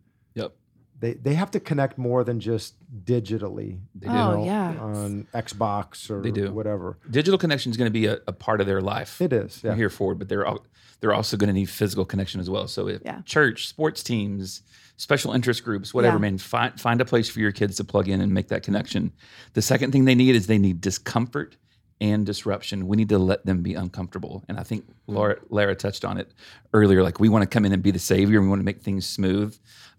they 1.00 1.14
they 1.14 1.34
have 1.34 1.50
to 1.52 1.60
connect 1.60 1.98
more 1.98 2.22
than 2.24 2.38
just 2.40 2.74
digitally. 3.04 3.80
They 3.94 4.06
you 4.06 4.12
do. 4.12 4.18
Oh, 4.18 4.44
yeah. 4.44 4.76
on 4.78 5.26
Xbox 5.34 6.10
or 6.10 6.22
They 6.22 6.30
do. 6.30 6.52
whatever. 6.52 6.98
Digital 7.10 7.38
connection 7.38 7.70
is 7.70 7.76
going 7.76 7.86
to 7.92 7.92
be 7.92 8.06
a, 8.06 8.18
a 8.26 8.32
part 8.32 8.60
of 8.60 8.66
their 8.66 8.80
life. 8.80 9.20
It 9.20 9.32
is. 9.32 9.58
from 9.60 9.76
here 9.76 9.90
forward, 9.90 10.18
but 10.18 10.28
they're 10.28 10.46
all, 10.46 10.64
they're 11.00 11.14
also 11.14 11.36
going 11.36 11.48
to 11.48 11.54
need 11.54 11.70
physical 11.70 12.04
connection 12.04 12.40
as 12.40 12.48
well. 12.50 12.68
So 12.68 12.88
if 12.88 13.02
Yeah. 13.04 13.22
church, 13.22 13.68
sports 13.68 14.02
teams, 14.02 14.62
special 14.96 15.32
interest 15.32 15.64
groups, 15.64 15.92
whatever, 15.94 16.16
Yeah. 16.16 16.20
man, 16.22 16.38
find 16.38 16.78
find 16.80 17.00
a 17.00 17.04
place 17.04 17.28
for 17.28 17.40
your 17.40 17.52
kids 17.52 17.76
to 17.76 17.84
plug 17.84 18.08
in 18.08 18.20
and 18.20 18.32
make 18.32 18.48
that 18.48 18.62
connection. 18.62 19.12
The 19.54 19.62
second 19.62 19.92
thing 19.92 20.04
they 20.04 20.14
need 20.14 20.34
is 20.36 20.46
they 20.46 20.58
need 20.58 20.80
discomfort 20.80 21.56
and 22.02 22.24
disruption. 22.24 22.86
We 22.86 22.96
need 22.96 23.08
to 23.10 23.18
let 23.18 23.44
them 23.46 23.62
be 23.62 23.74
uncomfortable. 23.74 24.42
And 24.48 24.58
I 24.58 24.62
think 24.62 24.84
Laura, 25.06 25.36
Lara 25.50 25.74
touched 25.74 26.04
on 26.04 26.16
it 26.18 26.32
earlier. 26.72 27.02
Like 27.02 27.20
we 27.20 27.28
want 27.28 27.42
to 27.42 27.48
come 27.48 27.64
in 27.66 27.72
and 27.72 27.82
be 27.82 27.90
the 27.90 27.98
savior. 27.98 28.38
And 28.38 28.46
we 28.46 28.50
want 28.50 28.60
to 28.60 28.64
make 28.64 28.80
things 28.82 29.06
smooth. 29.06 29.56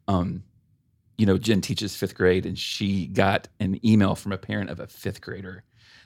Um, 0.08 0.44
you 1.22 1.28
know, 1.28 1.38
Jen 1.38 1.62
teaches 1.62 1.96
fifth 1.96 2.16
grade, 2.16 2.48
and 2.48 2.58
she 2.58 3.06
got 3.06 3.48
an 3.60 3.80
email 3.86 4.16
from 4.16 4.32
a 4.32 4.38
parent 4.40 4.72
of 4.72 4.80
a 4.80 4.88
fifth 4.88 5.22
grader 5.22 5.64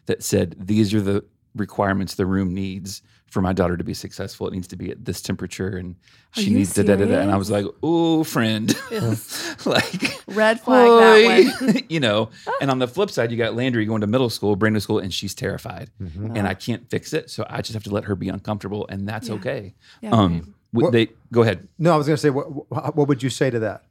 that 0.08 0.22
said, 0.22 0.56
These 0.60 0.94
are 0.94 1.00
the 1.02 1.24
requirements 1.56 2.16
the 2.16 2.26
room 2.26 2.54
needs 2.54 3.02
for 3.28 3.42
my 3.42 3.54
daughter 3.54 3.78
to 3.78 3.84
be 3.84 3.94
successful. 3.94 4.46
It 4.48 4.54
needs 4.54 4.68
to 4.68 4.76
be 4.76 4.92
at 4.92 5.06
this 5.06 5.22
temperature, 5.22 5.78
and 5.78 5.96
Are 6.36 6.42
she 6.42 6.50
needs 6.54 6.74
to 6.74 6.84
da 6.84 6.98
da 6.98 7.06
da. 7.06 7.20
And 7.22 7.32
I 7.32 7.38
was 7.38 7.50
like, 7.50 7.66
Oh, 7.82 8.26
friend. 8.26 8.76
like, 9.66 10.22
Red 10.28 10.60
flag 10.60 10.90
that 10.90 11.62
Oi. 11.62 11.66
one. 11.66 11.76
you 11.90 12.02
know, 12.02 12.30
and 12.60 12.70
on 12.70 12.80
the 12.80 12.88
flip 12.88 13.10
side, 13.10 13.32
you 13.32 13.38
got 13.38 13.56
Landry 13.56 13.86
going 13.86 14.02
to 14.02 14.08
middle 14.08 14.30
school, 14.30 14.58
brand 14.58 14.74
new 14.74 14.82
school, 14.82 15.00
and 15.00 15.14
she's 15.14 15.34
terrified, 15.34 15.92
Mhm. 16.04 16.38
and 16.38 16.46
I 16.46 16.56
can't 16.56 16.90
fix 16.90 17.14
it. 17.14 17.30
So 17.30 17.46
I 17.50 17.62
just 17.62 17.74
have 17.74 17.84
to 17.84 17.90
let 17.90 18.04
her 18.04 18.16
be 18.18 18.28
uncomfortable, 18.28 18.86
and 18.90 19.08
that's 19.08 19.30
Yeah. 19.30 19.36
okay. 19.36 19.74
Yeah. 20.02 20.10
Um, 20.12 20.56
would 20.74 20.84
What- 20.84 20.92
they 20.92 21.08
go 21.32 21.42
ahead. 21.42 21.70
No, 21.80 21.94
I 21.94 21.96
was 21.96 22.06
going 22.06 22.18
to 22.18 22.22
say, 22.22 22.30
what, 22.32 22.70
what 22.70 22.96
what 22.98 23.08
would 23.08 23.24
you 23.24 23.30
say 23.30 23.50
to 23.50 23.60
that? 23.60 23.85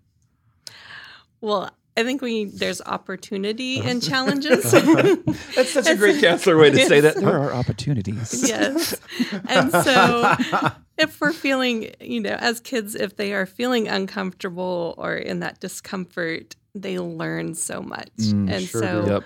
Well, 1.45 1.71
I 1.97 2.03
think 2.03 2.23
we 2.23 2.47
there's 2.47 2.81
opportunity 2.81 3.81
and 3.85 4.03
challenges. 4.03 4.71
That's 4.73 5.71
such 5.71 5.87
a 5.87 5.95
great 5.95 6.21
counselor 6.21 6.57
way 6.59 6.71
to 6.71 6.87
say 6.87 7.01
that. 7.01 7.17
There 7.17 7.39
are 7.39 7.53
opportunities. 7.53 8.49
yes. 8.49 8.99
And 9.49 9.71
so 9.71 10.35
if 10.99 11.21
we're 11.21 11.33
feeling, 11.33 11.95
you 12.01 12.21
know, 12.21 12.37
as 12.39 12.61
kids, 12.61 12.95
if 12.95 13.17
they 13.17 13.35
are 13.35 13.47
feeling 13.47 13.89
uncomfortable 13.89 14.95
or 14.97 15.15
in 15.15 15.41
that 15.41 15.61
discomfort, 15.61 16.57
they 16.75 16.99
learn 16.99 17.55
so 17.55 17.83
much. 17.83 18.11
Mm, 18.19 18.51
and 18.51 18.65
sure 18.65 18.81
so. 18.81 19.07
Yep. 19.07 19.25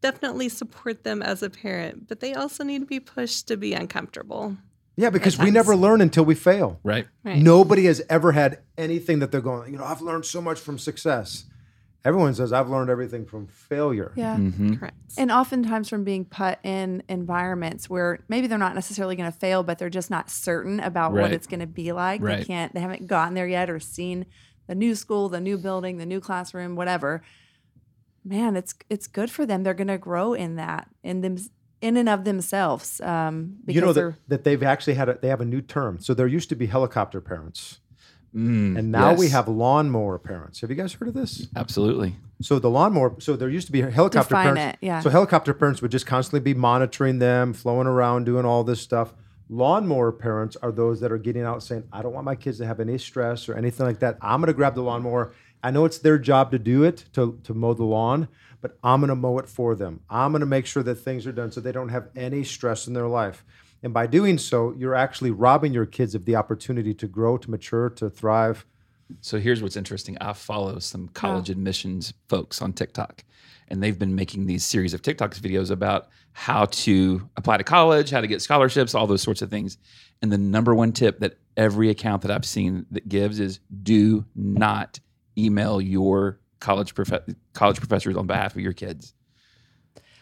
definitely 0.00 0.48
support 0.48 1.02
them 1.02 1.22
as 1.22 1.42
a 1.42 1.50
parent, 1.50 2.06
but 2.08 2.20
they 2.20 2.34
also 2.34 2.62
need 2.62 2.80
to 2.80 2.86
be 2.86 3.00
pushed 3.00 3.48
to 3.48 3.56
be 3.56 3.74
uncomfortable. 3.74 4.56
Yeah, 4.98 5.10
because 5.10 5.38
we 5.38 5.52
never 5.52 5.76
learn 5.76 6.00
until 6.00 6.24
we 6.24 6.34
fail. 6.34 6.80
Right. 6.82 7.06
Right. 7.22 7.40
Nobody 7.40 7.84
has 7.84 8.02
ever 8.10 8.32
had 8.32 8.58
anything 8.76 9.20
that 9.20 9.30
they're 9.30 9.40
going, 9.40 9.72
you 9.72 9.78
know, 9.78 9.84
I've 9.84 10.00
learned 10.00 10.26
so 10.26 10.42
much 10.42 10.58
from 10.58 10.76
success. 10.76 11.44
Everyone 12.04 12.34
says, 12.34 12.52
I've 12.52 12.68
learned 12.68 12.90
everything 12.90 13.24
from 13.24 13.46
failure. 13.46 14.10
Yeah. 14.16 14.36
hmm 14.36 14.74
Correct. 14.74 14.96
And 15.16 15.30
oftentimes 15.30 15.88
from 15.88 16.02
being 16.02 16.24
put 16.24 16.58
in 16.64 17.04
environments 17.08 17.88
where 17.88 18.18
maybe 18.28 18.48
they're 18.48 18.58
not 18.58 18.74
necessarily 18.74 19.14
going 19.14 19.30
to 19.30 19.38
fail, 19.38 19.62
but 19.62 19.78
they're 19.78 19.88
just 19.88 20.10
not 20.10 20.30
certain 20.30 20.80
about 20.80 21.12
what 21.12 21.32
it's 21.32 21.46
going 21.46 21.60
to 21.60 21.66
be 21.66 21.92
like. 21.92 22.20
They 22.20 22.44
can't, 22.44 22.74
they 22.74 22.80
haven't 22.80 23.06
gotten 23.06 23.34
there 23.34 23.46
yet 23.46 23.70
or 23.70 23.78
seen 23.78 24.26
the 24.66 24.74
new 24.74 24.96
school, 24.96 25.28
the 25.28 25.40
new 25.40 25.58
building, 25.58 25.98
the 25.98 26.06
new 26.06 26.20
classroom, 26.20 26.74
whatever. 26.74 27.22
Man, 28.24 28.56
it's 28.56 28.74
it's 28.90 29.06
good 29.06 29.30
for 29.30 29.46
them. 29.46 29.62
They're 29.62 29.74
going 29.74 29.86
to 29.88 29.96
grow 29.96 30.34
in 30.34 30.56
that 30.56 30.88
in 31.02 31.20
them 31.20 31.36
in 31.80 31.96
and 31.96 32.08
of 32.08 32.24
themselves. 32.24 33.00
Um, 33.00 33.56
because 33.64 33.74
You 33.74 33.80
know 33.80 33.92
that, 33.92 34.14
that 34.28 34.44
they've 34.44 34.62
actually 34.62 34.94
had 34.94 35.08
a, 35.08 35.18
they 35.20 35.28
have 35.28 35.40
a 35.40 35.44
new 35.44 35.60
term. 35.60 35.98
So 36.00 36.14
there 36.14 36.26
used 36.26 36.48
to 36.50 36.56
be 36.56 36.66
helicopter 36.66 37.20
parents, 37.20 37.80
Mm, 38.34 38.78
and 38.78 38.92
now 38.92 39.14
we 39.14 39.24
yes. 39.24 39.32
have 39.32 39.48
lawnmower 39.48 40.18
parents. 40.18 40.60
Have 40.60 40.68
you 40.68 40.76
guys 40.76 40.92
heard 40.92 41.08
of 41.08 41.14
this? 41.14 41.48
absolutely. 41.56 42.16
So 42.42 42.58
the 42.58 42.68
lawnmower. 42.68 43.14
So 43.20 43.36
there 43.36 43.48
used 43.48 43.66
to 43.68 43.72
be 43.72 43.80
helicopter 43.80 44.28
Define 44.34 44.54
parents. 44.54 44.78
it, 44.82 44.86
yeah. 44.86 45.00
So 45.00 45.08
helicopter 45.08 45.54
parents 45.54 45.80
would 45.80 45.90
just 45.90 46.06
constantly 46.06 46.40
be 46.40 46.52
monitoring 46.52 47.20
them, 47.20 47.54
flowing 47.54 47.86
around, 47.86 48.24
doing 48.26 48.44
all 48.44 48.64
this 48.64 48.80
stuff. 48.82 49.14
Lawnmower 49.48 50.12
parents 50.12 50.56
are 50.62 50.70
those 50.70 51.00
that 51.00 51.10
are 51.10 51.16
getting 51.18 51.42
out 51.42 51.62
saying, 51.62 51.84
"I 51.90 52.02
don't 52.02 52.12
want 52.12 52.26
my 52.26 52.34
kids 52.36 52.58
to 52.58 52.66
have 52.66 52.80
any 52.80 52.98
stress 52.98 53.48
or 53.48 53.54
anything 53.54 53.86
like 53.86 54.00
that. 54.00 54.18
I'm 54.20 54.40
going 54.40 54.48
to 54.48 54.52
grab 54.52 54.74
the 54.74 54.82
lawnmower. 54.82 55.32
I 55.62 55.70
know 55.70 55.86
it's 55.86 55.98
their 55.98 56.18
job 56.18 56.50
to 56.50 56.58
do 56.58 56.84
it 56.84 57.06
to 57.14 57.40
to 57.44 57.54
mow 57.54 57.72
the 57.72 57.84
lawn, 57.84 58.28
but 58.60 58.78
I'm 58.82 59.00
going 59.00 59.08
to 59.08 59.16
mow 59.16 59.38
it 59.38 59.48
for 59.48 59.74
them. 59.74 60.00
I'm 60.08 60.32
going 60.32 60.40
to 60.40 60.46
make 60.46 60.66
sure 60.66 60.82
that 60.82 60.96
things 60.96 61.26
are 61.26 61.32
done 61.32 61.52
so 61.52 61.60
they 61.60 61.72
don't 61.72 61.90
have 61.90 62.08
any 62.16 62.44
stress 62.44 62.86
in 62.86 62.94
their 62.94 63.08
life." 63.08 63.44
And 63.82 63.94
by 63.94 64.06
doing 64.06 64.38
so, 64.38 64.74
you're 64.76 64.94
actually 64.94 65.30
robbing 65.30 65.72
your 65.72 65.86
kids 65.86 66.14
of 66.14 66.24
the 66.24 66.34
opportunity 66.34 66.94
to 66.94 67.06
grow, 67.06 67.38
to 67.38 67.50
mature, 67.50 67.88
to 67.90 68.10
thrive. 68.10 68.66
So 69.20 69.38
here's 69.38 69.62
what's 69.62 69.76
interesting. 69.76 70.18
I 70.20 70.32
follow 70.32 70.78
some 70.80 71.08
college 71.08 71.48
admissions 71.48 72.12
folks 72.28 72.60
on 72.60 72.72
TikTok, 72.72 73.24
and 73.68 73.82
they've 73.82 73.98
been 73.98 74.14
making 74.14 74.46
these 74.46 74.64
series 74.64 74.94
of 74.94 75.02
TikToks 75.02 75.40
videos 75.40 75.70
about 75.70 76.08
how 76.32 76.66
to 76.66 77.28
apply 77.36 77.56
to 77.56 77.64
college, 77.64 78.10
how 78.10 78.20
to 78.20 78.26
get 78.26 78.42
scholarships, 78.42 78.94
all 78.94 79.06
those 79.06 79.22
sorts 79.22 79.42
of 79.42 79.48
things. 79.48 79.78
And 80.20 80.32
the 80.32 80.38
number 80.38 80.74
one 80.74 80.92
tip 80.92 81.20
that 81.20 81.38
every 81.56 81.88
account 81.88 82.22
that 82.22 82.30
I've 82.30 82.44
seen 82.44 82.86
that 82.90 83.08
gives 83.08 83.40
is 83.40 83.60
do 83.82 84.24
not 84.34 85.00
email 85.38 85.80
your 85.80 86.38
college 86.60 86.94
prof- 86.94 87.24
college 87.52 87.78
professors 87.78 88.16
on 88.16 88.26
behalf 88.26 88.54
of 88.54 88.60
your 88.60 88.72
kids. 88.72 89.14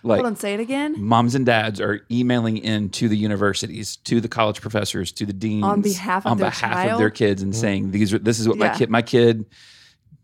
Like 0.03 0.19
hold 0.19 0.27
on, 0.27 0.37
say 0.37 0.55
it 0.55 0.61
again. 0.61 0.95
moms 1.03 1.35
and 1.35 1.45
dads 1.45 1.81
are 1.81 2.01
emailing 2.11 2.59
in 2.59 2.91
to 2.91 3.09
the 3.09 3.17
universities, 3.17 3.97
to 4.05 4.21
the 4.21 4.29
college 4.29 4.61
professors, 4.61 5.11
to 5.13 5.27
the 5.27 5.33
deans 5.33 5.65
On 5.65 5.81
behalf 5.81 6.25
of 6.27 6.33
on 6.33 6.39
their 6.39 6.51
behalf 6.51 6.93
of 6.93 6.99
their 6.99 7.11
kids 7.11 7.43
and 7.43 7.55
saying 7.57 7.85
mm-hmm. 7.85 7.93
these 7.93 8.15
are 8.15 8.19
this 8.19 8.39
is 8.39 8.47
what 8.47 8.59
my 8.59 8.69
kid 8.69 8.89
my 8.89 9.03
kid 9.03 9.47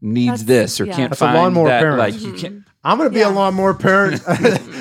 needs 0.00 0.44
That's- 0.44 0.76
this 0.76 0.80
or 0.80 0.84
yeah. 0.84 0.96
can't 0.96 1.10
That's 1.10 1.20
a 1.20 1.24
find 1.24 1.36
lawnmower 1.38 1.68
that. 1.68 1.80
parent. 1.80 1.98
Like 1.98 2.20
you 2.20 2.32
can't. 2.34 2.54
Mm-hmm. 2.54 2.68
I'm 2.84 2.98
going 2.98 3.08
to 3.10 3.14
be 3.14 3.20
Yeah. 3.20 3.30
a 3.30 3.32
lawnmower 3.32 3.74
parent. 3.74 4.20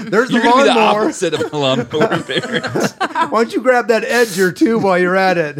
There's 0.09 0.29
the 0.29 0.33
You're 0.35 0.43
gonna 0.43 0.63
be 0.63 0.69
the 0.69 0.75
lawnmower. 0.75 1.01
opposite 1.03 1.33
of 1.33 1.53
a 1.53 1.57
lawnmower 1.57 2.21
parent. 2.23 2.65
Why 2.65 3.29
don't 3.43 3.53
you 3.53 3.61
grab 3.61 3.87
that 3.89 4.03
edger 4.03 4.55
too 4.55 4.79
while 4.79 4.97
you're 4.99 5.15
at 5.15 5.37
it? 5.37 5.55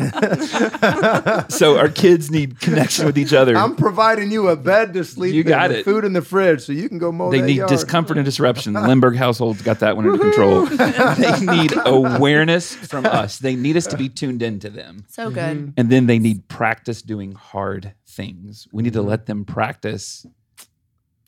so 1.51 1.77
our 1.77 1.89
kids 1.89 2.31
need 2.31 2.59
connection 2.59 3.05
with 3.05 3.17
each 3.17 3.33
other. 3.33 3.55
I'm 3.55 3.75
providing 3.75 4.31
you 4.31 4.47
a 4.49 4.55
bed 4.55 4.93
to 4.93 5.03
sleep 5.03 5.33
You 5.33 5.43
got 5.43 5.65
and 5.71 5.79
it. 5.79 5.85
food 5.85 6.03
in 6.05 6.13
the 6.13 6.21
fridge, 6.21 6.61
so 6.61 6.71
you 6.73 6.89
can 6.89 6.97
go 6.97 7.11
mow 7.11 7.29
they 7.31 7.41
that 7.41 7.47
need 7.47 7.57
yard. 7.57 7.69
discomfort 7.69 8.17
and 8.17 8.25
disruption. 8.25 8.73
The 8.73 8.81
Lindbergh 8.87 9.15
household's 9.15 9.61
got 9.61 9.79
that 9.79 9.95
one 9.95 10.07
under 10.07 10.17
control. 10.19 10.65
they 10.65 11.39
need 11.45 11.73
awareness 11.85 12.73
from 12.75 13.05
us. 13.05 13.39
They 13.39 13.55
need 13.55 13.77
us 13.77 13.87
to 13.87 13.97
be 13.97 14.09
tuned 14.09 14.41
into 14.41 14.69
them. 14.69 15.05
So 15.09 15.29
good. 15.29 15.73
And 15.77 15.89
then 15.89 16.07
they 16.07 16.19
need 16.19 16.47
practice 16.47 17.01
doing 17.01 17.33
hard 17.33 17.93
things. 18.07 18.67
We 18.71 18.83
need 18.83 18.93
to 18.93 18.99
Mm-hmm. 19.01 19.09
let 19.09 19.25
them 19.25 19.45
practice 19.45 20.25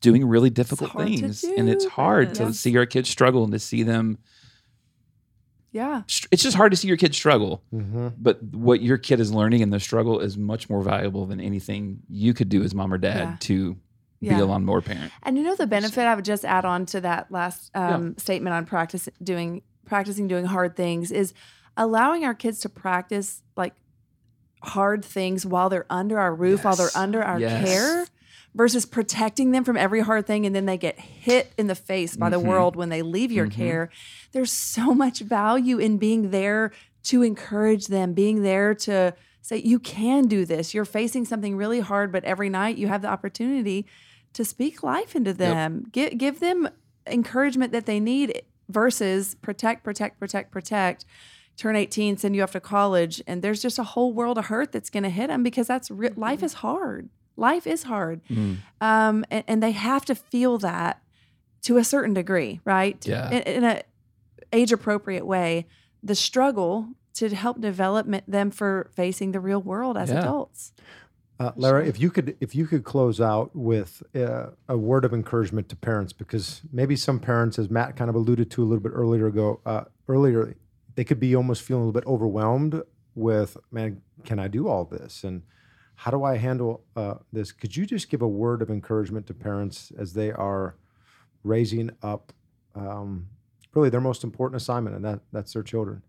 doing 0.04 0.26
really 0.26 0.50
difficult 0.52 0.92
hard 0.92 1.08
to 1.08 1.18
things. 1.18 1.44
And 1.44 1.70
it's 1.70 1.86
do, 1.86 1.90
hard 1.90 2.36
to 2.36 2.44
yes. 2.44 2.60
see 2.60 2.78
our 2.78 2.86
kids 2.86 3.10
struggle 3.10 3.44
and 3.46 3.54
to 3.54 3.58
see 3.60 3.82
them. 3.84 4.20
Yeah. 5.72 6.04
It's 6.32 6.44
just 6.44 6.56
hard 6.56 6.72
to 6.72 6.78
see 6.78 6.88
your 6.88 6.98
kids 6.98 7.18
struggle. 7.18 7.64
Mhm. 7.74 8.14
But 8.20 8.44
what 8.44 8.82
your 8.84 8.98
kid 9.00 9.20
is 9.20 9.32
learning 9.34 9.62
in 9.62 9.72
the 9.72 9.80
struggle 9.80 10.20
is 10.20 10.38
much 10.38 10.70
more 10.70 10.84
valuable 10.84 11.26
than 11.26 11.40
anything 11.42 12.02
you 12.10 12.34
could 12.36 12.50
do 12.50 12.62
as 12.64 12.76
mom 12.76 12.94
or 12.94 13.00
dad 13.00 13.18
Yeah. 13.18 13.36
to 13.40 13.74
be 13.74 14.28
Yeah. 14.28 14.42
a 14.42 14.46
lawnmower 14.46 14.82
parent. 14.82 15.12
And 15.24 15.38
you 15.38 15.44
know 15.44 15.56
the 15.56 15.66
benefit 15.66 16.02
I 16.06 16.14
would 16.16 16.26
just 16.26 16.46
add 16.46 16.64
on 16.66 16.86
to 16.88 17.02
that 17.02 17.32
last 17.32 17.72
um, 17.76 18.16
statement 18.18 18.54
on 18.54 18.66
practice 18.66 19.10
doing 19.24 19.64
practicing 19.86 20.28
doing 20.28 20.46
hard 20.46 20.76
things 20.76 21.12
is 21.12 21.34
allowing 21.76 22.24
our 22.24 22.34
kids 22.34 22.60
to 22.60 22.70
practice 22.70 23.42
like 23.58 23.74
hard 24.62 25.04
things 25.04 25.46
while 25.46 25.70
they're 25.70 25.86
under 25.90 26.20
our 26.20 26.34
roof, 26.36 26.64
while 26.64 26.76
they're 26.76 26.96
under 26.96 27.22
our 27.24 27.40
Yes. 27.40 27.66
care, 27.68 28.06
versus 28.56 28.86
protecting 28.86 29.52
them 29.52 29.64
from 29.64 29.76
every 29.78 30.02
hard 30.02 30.28
thing 30.28 30.46
and 30.46 30.56
then 30.56 30.66
they 30.66 30.78
get 30.78 31.00
hit 31.00 31.52
in 31.58 31.68
the 31.68 31.76
face 31.76 32.16
by 32.16 32.30
the 32.30 32.40
Mhm. 32.40 32.46
world 32.48 32.76
when 32.76 32.90
they 32.90 33.02
leave 33.02 33.32
your 33.32 33.48
Mhm. 33.48 33.52
care. 33.52 33.90
There's 34.32 34.52
so 34.52 34.94
much 34.94 35.20
value 35.22 35.80
in 35.80 35.98
being 35.98 36.30
there 36.32 36.72
to 37.06 37.24
encourage 37.24 37.88
them, 37.88 38.14
being 38.14 38.44
there 38.44 38.74
to 38.76 39.14
say 39.42 39.58
you 39.58 39.80
can 39.80 40.28
do 40.28 40.46
this. 40.46 40.74
You're 40.74 40.86
facing 40.86 41.26
something 41.26 41.58
really 41.58 41.80
hard, 41.82 42.12
but 42.12 42.24
every 42.24 42.48
night 42.50 42.78
you 42.78 42.88
have 42.88 43.02
the 43.02 43.10
opportunity 43.10 43.86
to 44.34 44.46
speak 44.46 44.84
life 44.84 45.16
into 45.16 45.34
them. 45.34 45.86
Give 45.92 46.18
give 46.18 46.40
them 46.40 46.70
encouragement 47.08 47.72
that 47.74 47.86
they 47.86 48.00
need 48.00 48.42
versus 48.70 49.36
protect, 49.36 49.84
protect, 49.84 50.20
protect, 50.20 50.52
protect. 50.52 51.06
Turn 51.58 51.76
18, 51.76 52.18
send 52.18 52.36
you 52.36 52.42
off 52.42 52.52
to 52.54 52.60
college, 52.60 53.22
and 53.28 53.42
there's 53.42 53.62
just 53.62 53.78
a 53.78 53.84
whole 53.84 54.14
world 54.14 54.38
of 54.38 54.46
hurt 54.46 54.72
that's 54.72 54.90
going 54.90 55.04
to 55.04 55.10
hit 55.10 55.28
them 55.28 55.44
because 55.44 55.68
that's 55.68 55.92
re- 55.92 56.10
life 56.16 56.42
is 56.42 56.54
hard. 56.54 57.10
Life 57.36 57.66
is 57.66 57.84
hard, 57.84 58.22
um, 58.30 59.26
and, 59.32 59.44
and 59.48 59.64
they 59.64 59.72
have 59.72 60.06
to 60.06 60.16
feel 60.16 60.58
that 60.60 61.02
to 61.64 61.78
a 61.78 61.84
certain 61.84 62.14
degree, 62.14 62.60
right? 62.66 63.04
Yeah. 63.08 63.30
In, 63.32 63.42
in 63.44 63.64
a 63.64 63.82
age 64.52 64.72
appropriate 64.72 65.26
way, 65.26 65.66
the 66.04 66.16
struggle 66.16 66.90
to 67.16 67.34
help 67.34 67.60
develop 67.62 68.08
them 68.28 68.52
for 68.52 68.90
facing 68.96 69.32
the 69.32 69.40
real 69.40 69.62
world 69.62 69.98
as 69.98 70.10
Yeah. 70.10 70.20
adults. 70.20 70.74
Uh, 71.40 71.52
Lara, 71.56 71.84
if 71.86 72.00
you 72.00 72.12
could, 72.12 72.38
if 72.40 72.54
you 72.56 72.68
could 72.68 72.84
close 72.84 73.20
out 73.20 73.56
with 73.56 74.04
uh, 74.16 74.48
a 74.70 74.78
word 74.78 75.04
of 75.04 75.14
encouragement 75.14 75.68
to 75.70 75.76
parents, 75.76 76.14
because 76.14 76.62
maybe 76.72 76.96
some 76.96 77.20
parents, 77.20 77.58
as 77.58 77.70
Matt 77.70 77.96
kind 77.96 78.10
of 78.10 78.16
alluded 78.16 78.52
to 78.52 78.64
a 78.64 78.66
little 78.66 78.84
bit 78.84 78.92
earlier 78.94 79.26
ago, 79.28 79.60
uh, 79.66 79.86
earlier, 80.08 80.56
they 80.96 81.04
could 81.04 81.20
be 81.20 81.36
almost 81.36 81.64
feeling 81.64 81.84
a 81.84 81.86
little 81.88 82.00
bit 82.00 82.08
overwhelmed 82.08 82.82
with, 83.16 83.58
man, 83.72 84.02
can 84.24 84.38
I 84.40 84.48
do 84.48 84.68
all 84.68 84.86
this? 84.86 85.24
And 85.24 85.42
how 85.96 86.12
do 86.12 86.24
I 86.24 86.38
handle 86.38 86.84
uh, 86.96 87.16
this? 87.32 87.52
Could 87.52 87.76
you 87.76 87.86
just 87.86 88.10
give 88.10 88.22
a 88.22 88.28
word 88.28 88.62
of 88.62 88.70
encouragement 88.70 89.28
to 89.28 89.34
parents 89.34 89.92
as 89.98 90.14
they 90.14 90.32
are 90.32 90.76
raising 91.44 91.92
up 92.02 92.34
um, 92.76 93.28
really 93.74 93.90
their 93.90 94.02
most 94.02 94.24
important 94.24 94.62
assignment, 94.62 94.96
and 94.96 95.06
that 95.06 95.20
that's 95.32 95.54
their 95.54 95.64
children? 95.64 96.02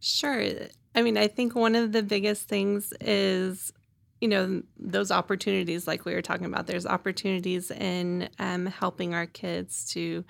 Sure. 0.00 0.48
I 0.94 1.02
mean, 1.02 1.16
I 1.16 1.28
think 1.28 1.54
one 1.54 1.74
of 1.74 1.92
the 1.92 2.02
biggest 2.02 2.48
things 2.48 2.92
is, 3.00 3.72
you 4.20 4.28
know, 4.28 4.62
those 4.78 5.10
opportunities, 5.10 5.86
like 5.86 6.04
we 6.04 6.14
were 6.14 6.22
talking 6.22 6.46
about. 6.46 6.66
There's 6.66 6.86
opportunities 6.86 7.70
in 7.70 8.28
um, 8.38 8.66
helping 8.66 9.14
our 9.14 9.26
kids 9.26 9.90
to 9.92 10.24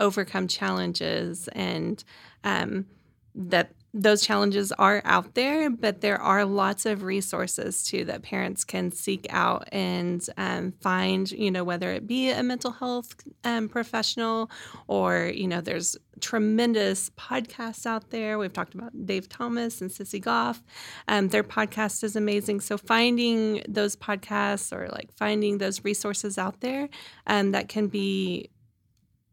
overcome 0.00 0.48
challenges 0.48 1.48
and 1.48 2.02
um, 2.44 2.86
that 3.34 3.72
those 3.94 4.22
challenges 4.22 4.72
are 4.72 5.00
out 5.04 5.34
there, 5.34 5.70
but 5.70 6.00
there 6.02 6.20
are 6.20 6.44
lots 6.44 6.84
of 6.84 7.02
resources 7.02 7.82
too 7.82 8.04
that 8.04 8.22
parents 8.22 8.62
can 8.64 8.92
seek 8.92 9.26
out 9.30 9.68
and 9.72 10.26
um, 10.36 10.72
find, 10.80 11.30
you 11.30 11.50
know, 11.50 11.64
whether 11.64 11.92
it 11.92 12.06
be 12.06 12.30
a 12.30 12.42
mental 12.42 12.72
health 12.72 13.14
um, 13.44 13.68
professional 13.68 14.50
or, 14.86 15.32
you 15.34 15.48
know, 15.48 15.60
there's 15.60 15.96
tremendous 16.20 17.10
podcasts 17.10 17.86
out 17.86 18.10
there. 18.10 18.38
We've 18.38 18.52
talked 18.52 18.74
about 18.74 19.06
Dave 19.06 19.28
Thomas 19.28 19.80
and 19.80 19.90
Sissy 19.90 20.20
Goff. 20.20 20.62
Um, 21.08 21.28
their 21.28 21.44
podcast 21.44 22.04
is 22.04 22.16
amazing. 22.16 22.60
So 22.60 22.76
finding 22.76 23.62
those 23.68 23.96
podcasts 23.96 24.76
or 24.76 24.88
like 24.88 25.12
finding 25.16 25.58
those 25.58 25.84
resources 25.84 26.38
out 26.38 26.60
there 26.60 26.88
um, 27.26 27.52
that 27.52 27.68
can 27.68 27.88
be 27.88 28.50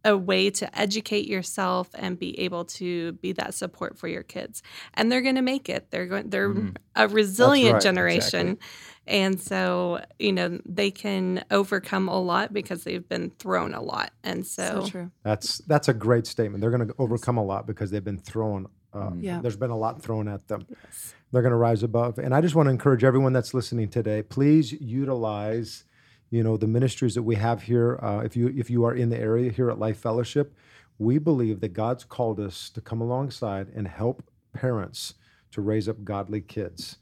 a 0.06 0.18
way 0.18 0.50
to 0.50 0.80
educate 0.80 1.28
yourself 1.28 1.90
and 1.94 2.20
be 2.20 2.40
able 2.40 2.66
to 2.66 3.14
be 3.14 3.32
that 3.34 3.54
support 3.54 3.98
for 3.98 4.08
your 4.08 4.24
kids 4.24 4.62
and 4.94 5.12
they're 5.12 5.22
going 5.22 5.36
to 5.36 5.42
make 5.42 5.70
it 5.70 5.90
they're 5.92 6.06
going 6.06 6.30
they're 6.30 6.54
mm. 6.54 6.76
a 6.96 7.08
resilient 7.08 7.74
right. 7.74 7.82
generation 7.82 8.50
exactly. 8.50 8.68
and 9.08 9.42
so 9.42 10.04
you 10.20 10.34
know 10.34 10.60
they 10.66 10.92
can 10.92 11.44
overcome 11.52 12.08
a 12.10 12.22
lot 12.22 12.52
because 12.52 12.84
they've 12.84 13.08
been 13.08 13.30
thrown 13.32 13.74
a 13.74 13.82
lot 13.82 14.12
and 14.24 14.46
so, 14.46 14.82
so 14.84 14.88
true 14.88 15.12
that's 15.24 15.60
that's 15.60 15.88
a 15.88 15.94
great 15.94 16.28
statement 16.28 16.62
they're 16.62 16.72
going 16.72 16.88
to 16.88 16.96
overcome 17.00 17.38
a 17.38 17.44
lot 17.44 17.66
because 17.66 17.90
they've 17.92 18.04
been 18.04 18.20
thrown 18.20 18.68
uh, 18.94 19.12
yeah. 19.18 19.40
there's 19.42 19.58
been 19.58 19.72
a 19.72 19.78
lot 19.78 20.02
thrown 20.02 20.28
at 20.28 20.48
them 20.50 20.66
yes. 20.70 21.16
they're 21.32 21.42
going 21.42 21.52
to 21.52 21.58
rise 21.58 21.82
above 21.82 22.18
and 22.18 22.36
i 22.36 22.42
just 22.42 22.56
want 22.56 22.68
to 22.68 22.72
encourage 22.72 23.04
everyone 23.04 23.32
that's 23.32 23.54
listening 23.54 23.88
today 23.88 24.22
please 24.22 24.74
utilize 24.74 25.86
you 26.34 26.44
know 26.44 26.58
the 26.58 26.68
ministries 26.68 27.14
that 27.14 27.24
we 27.24 27.36
have 27.36 27.62
here 27.62 28.00
uh, 28.02 28.22
if 28.26 28.36
you 28.36 28.48
if 28.58 28.70
you 28.70 28.84
are 28.86 28.96
in 28.96 29.10
the 29.10 29.20
area 29.20 29.52
here 29.52 29.70
at 29.70 29.78
life 29.78 30.00
fellowship 30.00 30.56
we 30.98 31.18
believe 31.18 31.60
that 31.60 31.74
god's 31.74 32.04
called 32.04 32.40
us 32.40 32.70
to 32.70 32.82
come 32.82 33.02
alongside 33.02 33.68
and 33.76 33.88
help 33.88 34.24
parents 34.54 35.14
to 35.52 35.62
raise 35.62 35.88
up 35.88 36.04
godly 36.04 36.42
kids. 36.42 36.98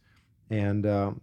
And 0.49 0.85
um, 0.85 1.21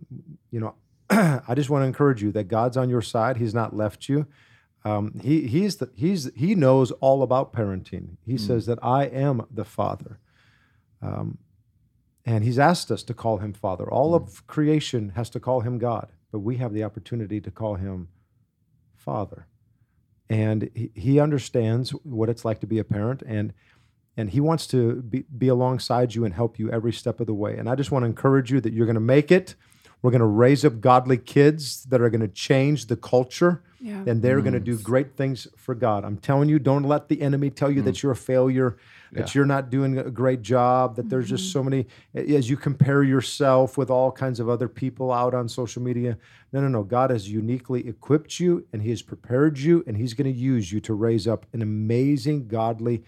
you 0.51 0.61
know 0.61 0.75
i 1.11 1.55
just 1.55 1.71
want 1.71 1.83
to 1.83 1.87
encourage 1.87 2.23
you 2.23 2.33
that 2.33 2.45
god's 2.45 2.77
on 2.77 2.89
your 2.89 3.03
side. 3.03 3.37
He's 3.37 3.55
not 3.55 3.77
left 3.77 4.09
you. 4.09 4.27
Um, 4.85 5.21
he 5.23 5.47
he's 5.47 5.77
the, 5.77 5.91
he's 5.95 6.31
he 6.35 6.55
knows 6.55 6.91
all 6.93 7.23
about 7.23 7.53
parenting. 7.53 8.17
He 8.25 8.35
mm. 8.35 8.41
says 8.41 8.67
that 8.67 8.79
i 8.83 9.05
am 9.05 9.47
the 9.51 9.65
father. 9.65 10.19
Um, 11.03 11.39
and 12.25 12.45
he's 12.45 12.59
asked 12.59 12.91
us 12.91 13.03
to 13.05 13.15
call 13.15 13.39
him 13.39 13.53
father. 13.53 13.91
All 13.91 14.13
mm. 14.13 14.23
of 14.23 14.47
creation 14.47 15.11
has 15.11 15.29
to 15.31 15.41
call 15.41 15.61
him 15.61 15.79
god 15.79 16.09
but 16.31 16.41
we 16.41 16.57
have 16.57 16.73
the 16.73 16.85
opportunity 16.85 17.41
to 17.41 17.51
call 17.51 17.77
him 17.77 18.09
Father. 18.97 19.47
And 20.29 20.71
he, 20.75 20.91
he 20.95 21.21
understands 21.21 21.91
what 21.91 22.29
it's 22.29 22.45
like 22.45 22.61
to 22.61 22.67
be 22.67 22.79
a 22.79 22.85
parent, 22.85 23.23
and 23.27 23.53
and 24.17 24.31
he 24.31 24.41
wants 24.41 24.67
to 24.67 24.97
be, 25.03 25.25
be 25.37 25.47
alongside 25.47 26.15
you 26.15 26.25
and 26.25 26.35
help 26.35 26.59
you 26.59 26.69
every 26.71 26.93
step 26.93 27.21
of 27.21 27.29
the 27.29 27.35
way. 27.35 27.57
And 27.57 27.69
I 27.69 27.77
just 27.77 27.93
want 27.93 28.03
to 28.03 28.07
encourage 28.07 28.51
you 28.51 28.61
that 28.61 28.73
you're 28.73 28.85
going 28.85 28.95
to 28.95 29.01
make 29.01 29.31
it. 29.31 29.55
We're 30.03 30.11
going 30.11 30.21
to 30.21 30.27
raise 30.27 30.65
up 30.65 30.81
godly 30.81 31.19
kids 31.19 31.85
that 31.85 32.01
are 32.01 32.11
going 32.11 32.21
to 32.21 32.29
change 32.29 32.87
the 32.87 32.97
culture 32.97 33.63
yeah. 33.81 34.05
and 34.07 34.23
they're 34.23 34.41
mm. 34.41 34.45
going 34.45 34.55
to 34.55 34.61
do 34.61 34.79
great 34.79 35.17
things 35.17 35.49
for 35.57 35.75
God. 35.75 36.05
I'm 36.05 36.19
telling 36.19 36.49
you, 36.49 36.59
don't 36.59 36.85
let 36.85 37.09
the 37.09 37.21
enemy 37.21 37.51
tell 37.51 37.71
you 37.71 37.83
mm. 37.83 37.87
that 37.87 38.03
you're 38.03 38.13
a 38.13 38.17
failure 38.17 38.79
that 39.13 39.35
yeah. 39.35 39.39
you're 39.39 39.47
not 39.47 39.71
doing 39.71 39.99
a 39.99 40.11
great 40.11 40.43
job, 40.43 40.97
that 40.97 41.09
there's 41.09 41.29
just 41.29 41.45
mm-hmm. 41.45 41.53
so 41.53 41.63
many, 41.63 41.87
as 42.15 42.51
you 42.51 42.57
compare 42.57 43.03
yourself 43.03 43.79
with 43.79 43.91
all 43.91 44.13
kinds 44.13 44.41
of 44.41 44.49
other 44.49 44.69
people 44.69 45.13
out 45.13 45.35
on 45.35 45.49
social 45.49 45.83
media. 45.83 46.19
No, 46.53 46.61
no, 46.61 46.69
no. 46.69 46.83
God 46.83 47.11
has 47.11 47.29
uniquely 47.29 47.87
equipped 47.89 48.39
you 48.39 48.67
and 48.73 48.83
He 48.83 48.91
has 48.91 49.03
prepared 49.03 49.59
you 49.59 49.83
and 49.87 49.97
He's 49.97 50.15
going 50.15 50.33
to 50.33 50.39
use 50.39 50.71
you 50.71 50.81
to 50.81 50.95
raise 50.95 51.27
up 51.27 51.47
an 51.53 51.63
amazing, 51.63 52.49
godly, 52.49 53.05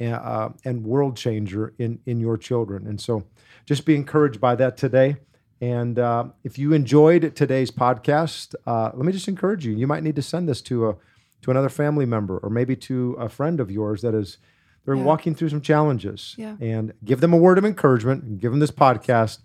uh, 0.00 0.50
and 0.64 0.84
world 0.84 1.16
changer 1.16 1.74
in, 1.78 1.98
in 2.06 2.20
your 2.20 2.36
children. 2.36 2.86
And 2.86 3.00
so 3.00 3.24
just 3.66 3.84
be 3.84 3.94
encouraged 3.94 4.40
by 4.40 4.54
that 4.56 4.76
today. 4.76 5.16
And 5.60 5.98
uh, 5.98 6.24
if 6.42 6.58
you 6.58 6.72
enjoyed 6.72 7.36
today's 7.36 7.70
podcast, 7.70 8.54
uh, 8.66 8.90
let 8.94 9.04
me 9.04 9.12
just 9.12 9.28
encourage 9.28 9.66
you. 9.66 9.72
You 9.72 9.86
might 9.86 10.02
need 10.02 10.16
to 10.16 10.22
send 10.22 10.48
this 10.48 10.62
to 10.62 10.88
a 10.88 10.96
to 11.42 11.50
another 11.50 11.70
family 11.70 12.04
member 12.04 12.38
or 12.38 12.50
maybe 12.50 12.76
to 12.76 13.16
a 13.18 13.28
friend 13.28 13.60
of 13.60 13.70
yours 13.70 14.02
that 14.02 14.14
is 14.14 14.38
they're 14.84 14.94
yeah. 14.94 15.02
walking 15.02 15.34
through 15.34 15.50
some 15.50 15.60
challenges. 15.60 16.34
Yeah. 16.38 16.56
And 16.60 16.92
give 17.04 17.20
them 17.20 17.32
a 17.32 17.36
word 17.36 17.58
of 17.58 17.64
encouragement 17.64 18.24
and 18.24 18.40
give 18.40 18.50
them 18.50 18.60
this 18.60 18.70
podcast 18.70 19.38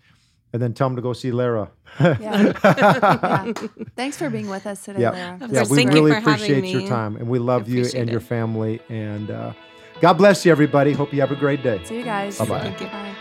and 0.53 0.61
then 0.61 0.73
tell 0.73 0.87
them 0.87 0.95
to 0.95 1.01
go 1.01 1.13
see 1.13 1.31
Lara. 1.31 1.71
yeah. 1.99 2.17
yeah. 2.63 3.53
Thanks 3.95 4.17
for 4.17 4.29
being 4.29 4.49
with 4.49 4.65
us 4.65 4.83
today, 4.83 5.01
yeah. 5.01 5.37
Lara. 5.39 5.49
Yeah, 5.51 5.63
we 5.69 5.85
really 5.85 6.11
appreciate 6.11 6.65
your 6.65 6.87
time 6.87 7.17
and 7.17 7.27
we 7.27 7.39
love 7.39 7.67
you 7.67 7.81
and 7.81 8.09
it. 8.09 8.11
your 8.11 8.21
family. 8.21 8.81
And 8.89 9.31
uh, 9.31 9.53
God 9.99 10.13
bless 10.13 10.45
you, 10.45 10.51
everybody. 10.51 10.93
Hope 10.93 11.13
you 11.13 11.21
have 11.21 11.31
a 11.31 11.35
great 11.35 11.63
day. 11.63 11.81
See 11.83 11.97
you 11.97 12.03
guys. 12.03 12.37
Bye-bye. 12.37 12.75
Bye. 12.79 13.15